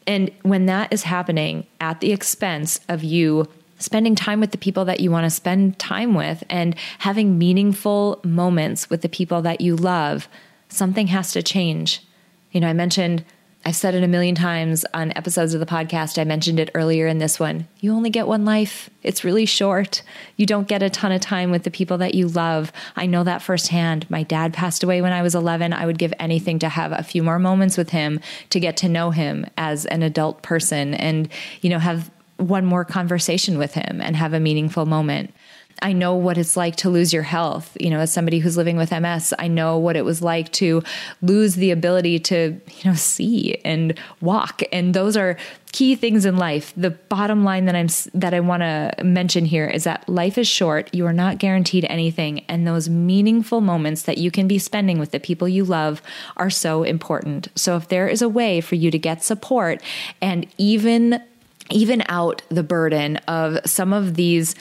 And 0.07 0.31
when 0.43 0.67
that 0.67 0.93
is 0.93 1.03
happening 1.03 1.67
at 1.81 2.01
the 2.01 2.13
expense 2.13 2.81
of 2.89 3.05
you 3.05 3.47
spending 3.79 4.15
time 4.15 4.41
with 4.41 4.51
the 4.51 4.59
people 4.59 4.85
that 4.87 5.01
you 5.01 5.11
want 5.11 5.25
to 5.25 5.31
spend 5.31 5.79
time 5.79 6.15
with 6.15 6.43
and 6.51 6.75
having 6.99 7.39
meaningful 7.39 8.21
moments 8.25 8.91
with 8.91 9.03
the 9.03 9.09
people 9.09 9.41
that 9.43 9.61
you 9.61 9.77
love, 9.77 10.29
something 10.69 11.07
has 11.09 11.33
to 11.33 11.43
change. 11.43 12.03
You 12.51 12.61
know, 12.61 12.69
I 12.69 12.73
mentioned 12.73 13.25
I've 13.69 13.77
said 13.77 13.95
it 13.95 14.03
a 14.03 14.09
million 14.09 14.35
times 14.35 14.87
on 14.95 15.13
episodes 15.15 15.53
of 15.53 15.61
the 15.61 15.67
podcast. 15.67 16.19
I 16.19 16.25
mentioned 16.25 16.59
it 16.59 16.71
earlier 16.75 17.07
in 17.07 17.19
this 17.19 17.39
one. 17.39 17.69
You 17.81 17.93
only 17.93 18.09
get 18.09 18.27
one 18.27 18.47
life. 18.47 18.89
It's 19.03 19.25
really 19.25 19.45
short. 19.45 20.01
You 20.39 20.47
don't 20.47 20.67
get 20.67 20.83
a 20.83 20.89
ton 20.89 21.13
of 21.13 21.21
time 21.21 21.51
with 21.51 21.65
the 21.65 21.71
people 21.71 21.99
that 21.99 22.15
you 22.15 22.29
love. 22.29 22.73
I 22.97 23.05
know 23.05 23.25
that 23.25 23.43
firsthand. 23.43 24.09
My 24.09 24.23
dad 24.23 24.55
passed 24.55 24.83
away 24.83 25.03
when 25.03 25.13
I 25.13 25.21
was 25.21 25.35
11. 25.35 25.75
I 25.75 25.85
would 25.85 25.99
give 25.99 26.15
anything 26.19 26.59
to 26.61 26.69
have 26.71 26.93
a 26.93 27.03
few 27.03 27.23
more 27.23 27.39
moments 27.39 27.77
with 27.77 27.91
him 27.91 28.21
to 28.49 28.59
get 28.59 28.79
to 28.79 28.89
know 28.89 29.11
him 29.11 29.45
as 29.59 29.85
an 29.85 30.03
adult 30.03 30.41
person 30.43 30.95
and, 30.95 31.29
you 31.61 31.69
know, 31.69 31.79
have 31.79 32.11
one 32.39 32.65
more 32.65 32.87
conversation 32.87 33.59
with 33.59 33.75
him 33.75 34.01
and 34.01 34.17
have 34.17 34.33
a 34.33 34.41
meaningful 34.41 34.87
moment. 34.87 35.35
I 35.83 35.93
know 35.93 36.15
what 36.15 36.39
it's 36.39 36.57
like 36.57 36.77
to 36.77 36.91
lose 36.91 37.13
your 37.13 37.23
health. 37.23 37.77
You 37.81 37.91
know, 37.91 38.01
as 38.01 38.13
somebody 38.13 38.39
who's 38.39 38.57
living 38.57 38.77
with 38.77 38.91
MS, 38.91 39.35
I 39.39 39.49
know 39.49 39.79
what 39.79 39.97
it 39.97 40.05
was 40.05 40.23
like 40.23 40.53
to 40.53 40.83
lose 41.23 41.55
the 41.55 41.71
ability 41.71 42.19
to, 42.21 42.61
you 42.67 42.91
know, 42.91 42.95
see 42.95 43.61
and 43.65 43.99
walk. 44.21 44.63
And 44.73 44.95
those 44.95 45.17
are 45.17 45.37
key 45.73 45.95
things 45.95 46.25
in 46.25 46.37
life. 46.37 46.73
The 46.77 46.91
bottom 46.91 47.45
line 47.45 47.67
that 47.67 47.75
I'm 47.75 47.89
that 48.15 48.35
I 48.35 48.41
want 48.41 48.63
to 48.63 48.93
mention 49.05 49.45
here 49.45 49.67
is 49.67 49.85
that 49.85 50.09
life 50.09 50.39
is 50.39 50.49
short. 50.49 50.93
You 50.95 51.07
are 51.07 51.13
not 51.13 51.39
guaranteed 51.39 51.85
anything, 51.89 52.41
and 52.49 52.67
those 52.67 52.89
meaningful 52.89 53.61
moments 53.61 54.03
that 54.03 54.19
you 54.19 54.31
can 54.31 54.49
be 54.49 54.59
spending 54.59 54.99
with 54.99 55.11
the 55.11 55.21
people 55.21 55.49
you 55.49 55.65
love 55.65 56.03
are 56.37 56.51
so 56.51 56.83
important. 56.83 57.49
So 57.55 57.77
if 57.77 57.89
there 57.89 58.09
is 58.09 58.23
a 58.23 58.29
way 58.29 58.61
for 58.61 58.75
you 58.75 58.91
to 58.91 58.99
get 58.99 59.23
support 59.23 59.83
and 60.21 60.47
even 60.57 61.23
even 61.71 62.03
out 62.09 62.43
the 62.49 62.63
burden 62.63 63.17
of 63.29 63.59
some 63.67 63.93
of 63.93 64.15
these 64.15 64.55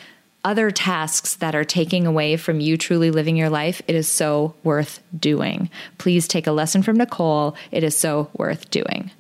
other 0.48 0.72
tasks 0.72 1.36
that 1.36 1.56
are 1.56 1.66
taking 1.66 2.08
away 2.08 2.38
from 2.38 2.62
you 2.62 2.78
truly 2.78 3.12
living 3.12 3.36
your 3.36 3.50
life, 3.50 3.82
it 3.86 3.96
is 3.96 4.08
so 4.08 4.56
worth 4.64 5.02
doing. 5.20 5.70
Please 5.98 6.26
take 6.26 6.48
a 6.48 6.54
lesson 6.54 6.82
from 6.82 6.96
Nicole. 6.96 7.54
It 7.70 7.84
is 7.84 7.98
so 7.98 8.30
worth 8.38 8.72
doing. 8.72 9.12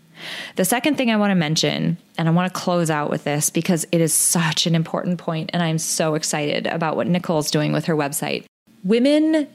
The 0.55 0.63
second 0.63 0.95
thing 0.95 1.11
I 1.11 1.17
want 1.17 1.31
to 1.31 1.35
mention, 1.35 1.97
and 2.17 2.29
I 2.29 2.31
want 2.31 2.51
to 2.51 2.57
close 2.57 2.89
out 2.89 3.09
with 3.09 3.25
this 3.25 3.49
because 3.49 3.85
it 3.91 3.99
is 3.99 4.13
such 4.13 4.65
an 4.65 4.73
important 4.73 5.17
point, 5.17 5.49
and 5.51 5.61
I'm 5.61 5.79
so 5.79 6.15
excited 6.15 6.65
about 6.65 6.95
what 6.95 7.07
Nicole's 7.07 7.51
doing 7.51 7.73
with 7.73 7.85
her 7.85 7.95
website. 7.95 8.45
Women 8.85 9.49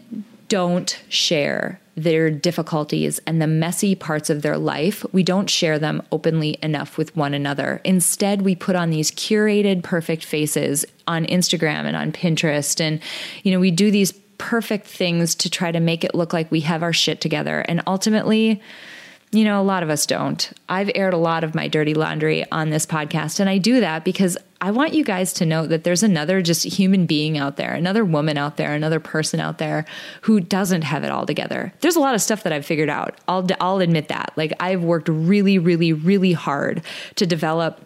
don't 0.49 1.03
share 1.09 1.81
their 1.95 2.31
difficulties 2.31 3.21
and 3.27 3.41
the 3.41 3.47
messy 3.47 3.95
parts 3.95 4.31
of 4.31 4.43
their 4.43 4.57
life, 4.57 5.05
we 5.13 5.23
don't 5.23 5.51
share 5.51 5.79
them 5.79 6.03
openly 6.11 6.59
enough 6.63 6.97
with 6.97 7.15
one 7.15 7.35
another. 7.35 7.81
Instead, 7.85 8.43
we 8.43 8.55
put 8.55 8.77
on 8.77 8.91
these 8.91 9.11
curated, 9.11 9.83
perfect 9.83 10.25
faces 10.25 10.87
on 11.07 11.27
Instagram 11.27 11.85
and 11.85 11.97
on 11.97 12.13
Pinterest. 12.13 12.81
And, 12.81 13.01
you 13.43 13.53
know, 13.53 13.61
we 13.61 13.71
do 13.71 13.91
these 13.91 14.13
perfect 14.39 14.87
things 14.87 15.35
to 15.37 15.51
try 15.51 15.71
to 15.71 15.81
make 15.81 16.03
it 16.03 16.15
look 16.15 16.33
like 16.33 16.51
we 16.51 16.61
have 16.61 16.83
our 16.83 16.93
shit 16.93 17.21
together. 17.21 17.61
And 17.61 17.83
ultimately, 17.87 18.63
you 19.33 19.45
know, 19.45 19.61
a 19.61 19.65
lot 19.65 19.83
of 19.83 19.89
us 19.89 20.05
don't. 20.05 20.53
I've 20.69 20.91
aired 20.95 21.15
a 21.15 21.19
lot 21.19 21.43
of 21.43 21.55
my 21.55 21.67
dirty 21.67 21.95
laundry 21.95 22.45
on 22.53 22.69
this 22.69 22.85
podcast, 22.85 23.41
and 23.41 23.49
I 23.49 23.57
do 23.57 23.81
that 23.81 24.05
because 24.05 24.37
I 24.61 24.71
want 24.71 24.93
you 24.93 25.05
guys 25.05 25.33
to 25.35 25.47
know 25.47 25.67
that 25.67 25.85
there's 25.85 26.03
another 26.03 26.43
just 26.43 26.65
human 26.65 27.07
being 27.07 27.39
out 27.39 27.57
there, 27.57 27.73
another 27.73 28.05
woman 28.05 28.37
out 28.37 28.59
there, 28.59 28.75
another 28.75 29.01
person 29.01 29.41
out 29.41 29.57
there 29.57 29.87
who 30.21 30.39
doesn't 30.39 30.83
have 30.83 31.03
it 31.03 31.11
all 31.11 31.25
together. 31.25 31.73
There's 31.81 31.97
a 31.97 32.01
lot 32.01 32.15
of 32.15 32.21
stuff 32.21 32.43
that 32.43 32.53
I've 32.53 32.67
figured 32.67 32.91
out. 32.91 33.19
I'll 33.27 33.49
I'll 33.59 33.81
admit 33.81 34.09
that. 34.09 34.33
Like 34.37 34.53
I've 34.61 34.85
worked 34.85 35.09
really 35.09 35.59
really 35.59 35.95
really 35.95 36.33
hard 36.33 36.83
to 37.17 37.27
develop 37.27 37.81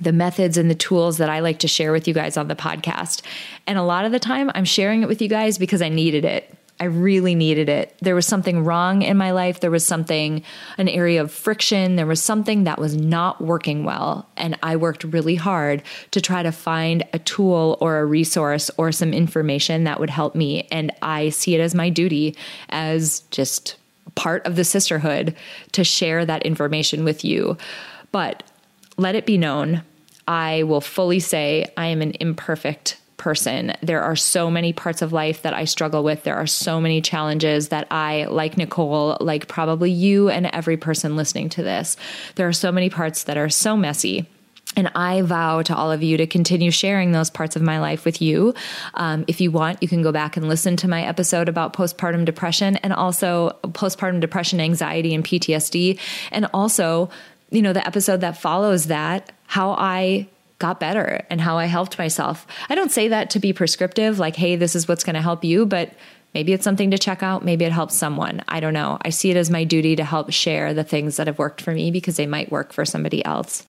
the 0.00 0.12
methods 0.12 0.56
and 0.56 0.70
the 0.70 0.74
tools 0.74 1.18
that 1.18 1.28
I 1.28 1.40
like 1.40 1.58
to 1.58 1.68
share 1.68 1.92
with 1.92 2.08
you 2.08 2.14
guys 2.14 2.36
on 2.36 2.48
the 2.48 2.56
podcast. 2.56 3.22
And 3.66 3.76
a 3.76 3.82
lot 3.82 4.04
of 4.04 4.12
the 4.12 4.18
time 4.18 4.50
I'm 4.54 4.64
sharing 4.64 5.02
it 5.02 5.08
with 5.08 5.20
you 5.20 5.28
guys 5.28 5.58
because 5.58 5.82
I 5.82 5.88
needed 5.88 6.24
it. 6.24 6.56
I 6.82 6.86
really 6.86 7.36
needed 7.36 7.68
it. 7.68 7.94
There 8.00 8.16
was 8.16 8.26
something 8.26 8.64
wrong 8.64 9.02
in 9.02 9.16
my 9.16 9.30
life. 9.30 9.60
There 9.60 9.70
was 9.70 9.86
something, 9.86 10.42
an 10.78 10.88
area 10.88 11.20
of 11.20 11.30
friction. 11.30 11.94
There 11.94 12.08
was 12.08 12.20
something 12.20 12.64
that 12.64 12.80
was 12.80 12.96
not 12.96 13.40
working 13.40 13.84
well. 13.84 14.28
And 14.36 14.58
I 14.64 14.74
worked 14.74 15.04
really 15.04 15.36
hard 15.36 15.84
to 16.10 16.20
try 16.20 16.42
to 16.42 16.50
find 16.50 17.04
a 17.12 17.20
tool 17.20 17.78
or 17.80 17.98
a 17.98 18.04
resource 18.04 18.68
or 18.78 18.90
some 18.90 19.14
information 19.14 19.84
that 19.84 20.00
would 20.00 20.10
help 20.10 20.34
me. 20.34 20.66
And 20.72 20.90
I 21.02 21.28
see 21.28 21.54
it 21.54 21.60
as 21.60 21.72
my 21.72 21.88
duty 21.88 22.36
as 22.70 23.20
just 23.30 23.76
part 24.16 24.44
of 24.44 24.56
the 24.56 24.64
sisterhood 24.64 25.36
to 25.70 25.84
share 25.84 26.26
that 26.26 26.42
information 26.42 27.04
with 27.04 27.24
you. 27.24 27.56
But 28.10 28.42
let 28.96 29.14
it 29.14 29.24
be 29.24 29.38
known, 29.38 29.84
I 30.26 30.64
will 30.64 30.80
fully 30.80 31.20
say 31.20 31.72
I 31.76 31.86
am 31.86 32.02
an 32.02 32.14
imperfect 32.18 32.96
person. 33.16 33.72
There 33.82 34.02
are 34.02 34.16
so 34.16 34.50
many 34.50 34.72
parts 34.72 35.02
of 35.02 35.12
life 35.12 35.42
that 35.42 35.54
I 35.54 35.64
struggle 35.64 36.02
with. 36.02 36.24
There 36.24 36.36
are 36.36 36.46
so 36.46 36.80
many 36.80 37.00
challenges 37.00 37.68
that 37.68 37.86
I, 37.90 38.24
like 38.24 38.56
Nicole, 38.56 39.16
like 39.20 39.48
probably 39.48 39.90
you 39.90 40.28
and 40.28 40.46
every 40.46 40.76
person 40.76 41.16
listening 41.16 41.48
to 41.50 41.62
this, 41.62 41.96
there 42.34 42.48
are 42.48 42.52
so 42.52 42.72
many 42.72 42.90
parts 42.90 43.24
that 43.24 43.36
are 43.36 43.48
so 43.48 43.76
messy. 43.76 44.26
And 44.74 44.90
I 44.94 45.20
vow 45.22 45.62
to 45.62 45.76
all 45.76 45.92
of 45.92 46.02
you 46.02 46.16
to 46.16 46.26
continue 46.26 46.70
sharing 46.70 47.12
those 47.12 47.28
parts 47.28 47.56
of 47.56 47.62
my 47.62 47.78
life 47.78 48.04
with 48.04 48.22
you. 48.22 48.54
Um, 48.94 49.24
if 49.28 49.40
you 49.40 49.50
want, 49.50 49.82
you 49.82 49.88
can 49.88 50.02
go 50.02 50.12
back 50.12 50.36
and 50.36 50.48
listen 50.48 50.76
to 50.78 50.88
my 50.88 51.02
episode 51.02 51.48
about 51.48 51.74
postpartum 51.74 52.24
depression 52.24 52.76
and 52.76 52.92
also 52.92 53.58
postpartum 53.64 54.20
depression, 54.20 54.60
anxiety, 54.60 55.14
and 55.14 55.24
PTSD. 55.24 55.98
And 56.30 56.46
also, 56.54 57.10
you 57.50 57.60
know, 57.60 57.74
the 57.74 57.86
episode 57.86 58.22
that 58.22 58.40
follows 58.40 58.86
that, 58.86 59.30
how 59.46 59.72
I 59.72 60.28
got 60.62 60.80
better 60.80 61.26
and 61.28 61.40
how 61.40 61.58
I 61.58 61.66
helped 61.66 61.98
myself. 61.98 62.46
I 62.70 62.74
don't 62.74 62.90
say 62.90 63.08
that 63.08 63.30
to 63.30 63.40
be 63.40 63.52
prescriptive, 63.52 64.18
like, 64.18 64.36
hey, 64.36 64.56
this 64.56 64.74
is 64.74 64.88
what's 64.88 65.04
going 65.04 65.14
to 65.14 65.20
help 65.20 65.44
you, 65.44 65.66
but 65.66 65.92
maybe 66.34 66.52
it's 66.52 66.64
something 66.64 66.92
to 66.92 66.98
check 66.98 67.22
out. 67.22 67.44
Maybe 67.44 67.64
it 67.64 67.72
helps 67.72 67.96
someone. 67.96 68.42
I 68.48 68.60
don't 68.60 68.72
know. 68.72 68.96
I 69.02 69.10
see 69.10 69.30
it 69.30 69.36
as 69.36 69.50
my 69.50 69.64
duty 69.64 69.96
to 69.96 70.04
help 70.04 70.32
share 70.32 70.72
the 70.72 70.84
things 70.84 71.16
that 71.16 71.26
have 71.26 71.38
worked 71.38 71.60
for 71.60 71.72
me 71.72 71.90
because 71.90 72.16
they 72.16 72.26
might 72.26 72.52
work 72.52 72.72
for 72.72 72.84
somebody 72.84 73.24
else. 73.24 73.64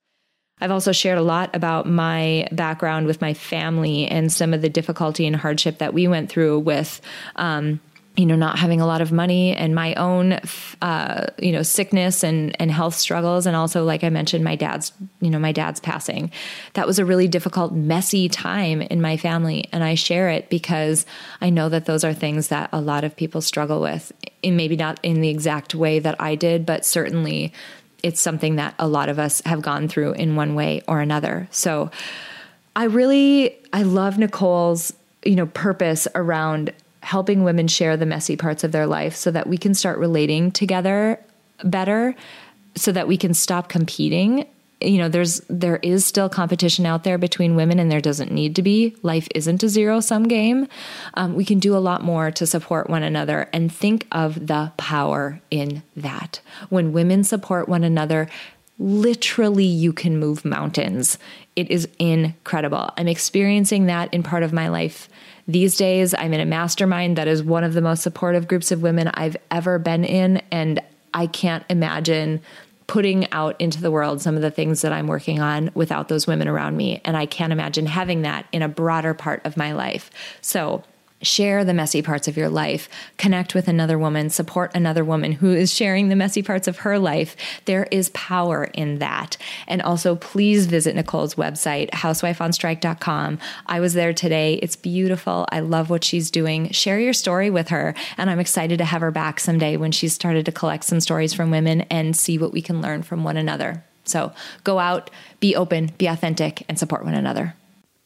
I've 0.62 0.72
also 0.72 0.92
shared 0.92 1.18
a 1.18 1.24
lot 1.24 1.56
about 1.56 1.88
my 1.88 2.48
background 2.52 3.08
with 3.08 3.20
my 3.20 3.34
family 3.34 4.08
and 4.08 4.32
some 4.32 4.54
of 4.54 4.62
the 4.62 4.70
difficulty 4.70 5.26
and 5.26 5.36
hardship 5.36 5.80
that 5.80 5.94
we 5.94 6.08
went 6.08 6.30
through 6.30 6.60
with 6.60 7.02
um, 7.36 7.82
you 8.16 8.28
know, 8.28 8.36
not 8.36 8.60
having 8.60 8.80
a 8.80 8.86
lot 8.86 9.02
of 9.02 9.12
money 9.12 9.56
and 9.56 9.74
my 9.74 9.96
own, 9.96 10.40
uh, 10.84 11.26
you 11.40 11.52
know, 11.52 11.64
sickness 11.64 12.24
and, 12.24 12.56
and 12.62 12.72
health 12.72 12.94
struggles. 12.94 13.48
And 13.48 13.56
also, 13.56 13.84
like 13.84 14.04
I 14.04 14.10
mentioned, 14.10 14.44
my 14.44 14.56
dad's, 14.56 14.92
you 15.20 15.32
know, 15.32 15.40
my 15.40 15.52
dad's 15.52 15.80
passing. 15.80 16.32
That 16.74 16.86
was 16.86 17.00
a 17.00 17.06
really 17.06 17.28
difficult, 17.28 17.74
messy 17.74 18.30
time 18.30 18.84
in 18.84 19.02
my 19.02 19.18
family. 19.18 19.68
And 19.72 19.84
I 19.84 19.96
share 19.96 20.30
it 20.30 20.50
because 20.50 21.08
I 21.42 21.50
know 21.50 21.70
that 21.70 21.86
those 21.86 22.04
are 22.04 22.14
things 22.14 22.50
that 22.50 22.70
a 22.72 22.80
lot 22.80 23.04
of 23.04 23.16
people 23.16 23.42
struggle 23.42 23.82
with. 23.82 24.12
In 24.44 24.58
maybe 24.58 24.76
not 24.76 25.00
in 25.02 25.22
the 25.22 25.30
exact 25.30 25.74
way 25.74 25.98
that 26.00 26.20
I 26.22 26.36
did, 26.36 26.68
but 26.68 26.86
certainly 26.86 27.52
it's 28.04 28.22
something 28.22 28.58
that 28.58 28.76
a 28.78 28.88
lot 28.88 29.10
of 29.10 29.18
us 29.18 29.42
have 29.46 29.62
gone 29.62 29.88
through 29.88 30.14
in 30.14 30.36
one 30.36 30.54
way 30.54 30.84
or 30.88 31.00
another. 31.00 31.48
So 31.50 31.90
I 32.76 32.84
really, 32.84 33.58
I 33.72 33.84
love 33.84 34.20
Nicole's, 34.20 34.94
you 35.24 35.36
know, 35.36 35.46
purpose 35.48 36.08
around 36.14 36.74
helping 37.04 37.44
women 37.44 37.68
share 37.68 37.98
the 37.98 38.06
messy 38.06 38.36
parts 38.36 38.64
of 38.64 38.72
their 38.72 38.88
life 38.88 39.16
so 39.16 39.30
that 39.32 39.48
we 39.48 39.58
can 39.58 39.74
start 39.74 40.00
relating 40.00 40.52
together 40.52 41.20
better 41.64 42.16
so 42.76 42.92
that 42.92 43.08
we 43.08 43.18
can 43.18 43.34
stop 43.34 43.70
competing. 43.70 44.48
You 44.82 44.98
know 44.98 45.08
there's 45.08 45.40
there 45.50 45.78
is 45.78 46.06
still 46.06 46.28
competition 46.28 46.86
out 46.86 47.04
there 47.04 47.18
between 47.18 47.56
women 47.56 47.80
and 47.80 47.90
there 47.90 48.02
doesn't 48.02 48.32
need 48.32 48.56
to 48.58 48.62
be. 48.62 48.96
Life 49.02 49.28
isn't 49.34 49.64
a 49.64 49.70
zero 49.70 50.02
sum 50.02 50.24
game. 50.24 50.68
Um, 51.14 51.36
we 51.36 51.46
can 51.46 51.60
do 51.60 51.76
a 51.76 51.80
lot 51.80 52.04
more 52.04 52.32
to 52.32 52.46
support 52.46 52.90
one 52.90 53.04
another 53.04 53.50
and 53.54 53.72
think 53.72 54.08
of 54.12 54.48
the 54.48 54.74
power 54.76 55.40
in 55.52 55.84
that. 55.96 56.42
When 56.70 56.92
women 56.92 57.24
support 57.24 57.70
one 57.70 57.84
another 57.84 58.30
literally 58.80 59.64
you 59.66 59.94
can 59.94 60.18
move 60.18 60.44
mountains. 60.44 61.18
It 61.56 61.70
is 61.70 61.88
incredible. 62.00 62.90
I'm 62.98 63.08
experiencing 63.08 63.86
that 63.86 64.12
in 64.14 64.24
part 64.24 64.44
of 64.44 64.52
my 64.52 64.68
life 64.68 65.08
these 65.48 65.76
days, 65.76 66.14
I'm 66.14 66.34
in 66.34 66.40
a 66.40 66.46
mastermind 66.46 67.18
that 67.18 67.28
is 67.28 67.44
one 67.44 67.64
of 67.64 67.74
the 67.74 67.82
most 67.82 68.02
supportive 68.02 68.48
groups 68.48 68.72
of 68.72 68.82
women 68.82 69.10
I've 69.14 69.38
ever 69.52 69.78
been 69.78 70.06
in. 70.06 70.38
And 70.52 70.82
I 71.14 71.28
can't 71.28 71.66
imagine 71.70 72.42
putting 72.88 73.32
out 73.32 73.60
into 73.60 73.82
the 73.82 73.92
world 73.92 74.22
some 74.22 74.36
of 74.36 74.42
the 74.42 74.52
things 74.52 74.82
that 74.82 74.94
I'm 74.94 75.08
working 75.08 75.40
on 75.40 75.70
without 75.74 76.08
those 76.08 76.28
women 76.28 76.48
around 76.48 76.78
me. 76.78 77.02
And 77.06 77.18
I 77.18 77.26
can't 77.26 77.54
imagine 77.54 77.86
having 77.86 78.22
that 78.24 78.46
in 78.52 78.62
a 78.62 78.68
broader 78.68 79.14
part 79.14 79.46
of 79.46 79.58
my 79.58 79.74
life. 79.74 80.12
So, 80.42 80.84
share 81.24 81.66
the 81.66 81.74
messy 81.74 82.02
parts 82.02 82.28
of 82.28 82.38
your 82.38 82.50
life, 82.50 82.90
connect 83.18 83.56
with 83.56 83.68
another 83.68 83.98
woman, 83.98 84.30
support 84.30 84.72
another 84.76 85.04
woman 85.04 85.34
who 85.34 85.54
is 85.54 85.74
sharing 85.74 86.10
the 86.10 86.16
messy 86.16 86.44
parts 86.44 86.68
of 86.68 86.80
her 86.80 87.00
life. 87.00 87.36
There 87.66 87.88
is 87.92 88.10
power 88.10 88.66
in 88.66 89.00
that. 89.00 89.38
And 89.68 89.82
also, 89.82 90.16
please 90.16 90.66
visit 90.66 90.96
Nicole's 90.96 91.36
website, 91.36 91.90
housewifeonstrike.com. 91.92 93.40
I 93.66 93.80
was 93.80 93.94
there 93.94 94.14
today. 94.14 94.56
It's 94.56 94.76
beautiful. 94.76 95.48
I 95.52 95.62
love 95.62 95.90
what 95.90 96.04
she's 96.04 96.30
doing. 96.30 96.70
Share 96.72 97.00
your 97.00 97.14
story 97.14 97.50
with 97.50 97.70
her. 97.70 97.96
And 98.18 98.30
I'm 98.30 98.40
excited 98.40 98.78
to 98.78 98.86
have 98.86 99.02
her 99.02 99.12
back 99.12 99.40
someday 99.40 99.78
when 99.78 99.92
she's 99.92 100.14
started 100.14 100.46
to 100.46 100.52
collect 100.52 100.84
some 100.84 101.00
stories 101.00 101.34
from 101.34 101.52
women 101.52 101.82
and 101.82 102.16
see 102.16 102.38
what 102.38 102.54
we 102.54 102.62
can 102.62 102.82
learn 102.82 103.04
from 103.04 103.24
one 103.24 103.38
another. 103.38 103.84
So 104.06 104.34
go 104.64 104.80
out, 104.80 105.10
be 105.40 105.56
open, 105.56 105.92
be 105.98 106.08
authentic, 106.08 106.64
and 106.68 106.78
support 106.78 107.06
one 107.06 107.14
another. 107.14 107.56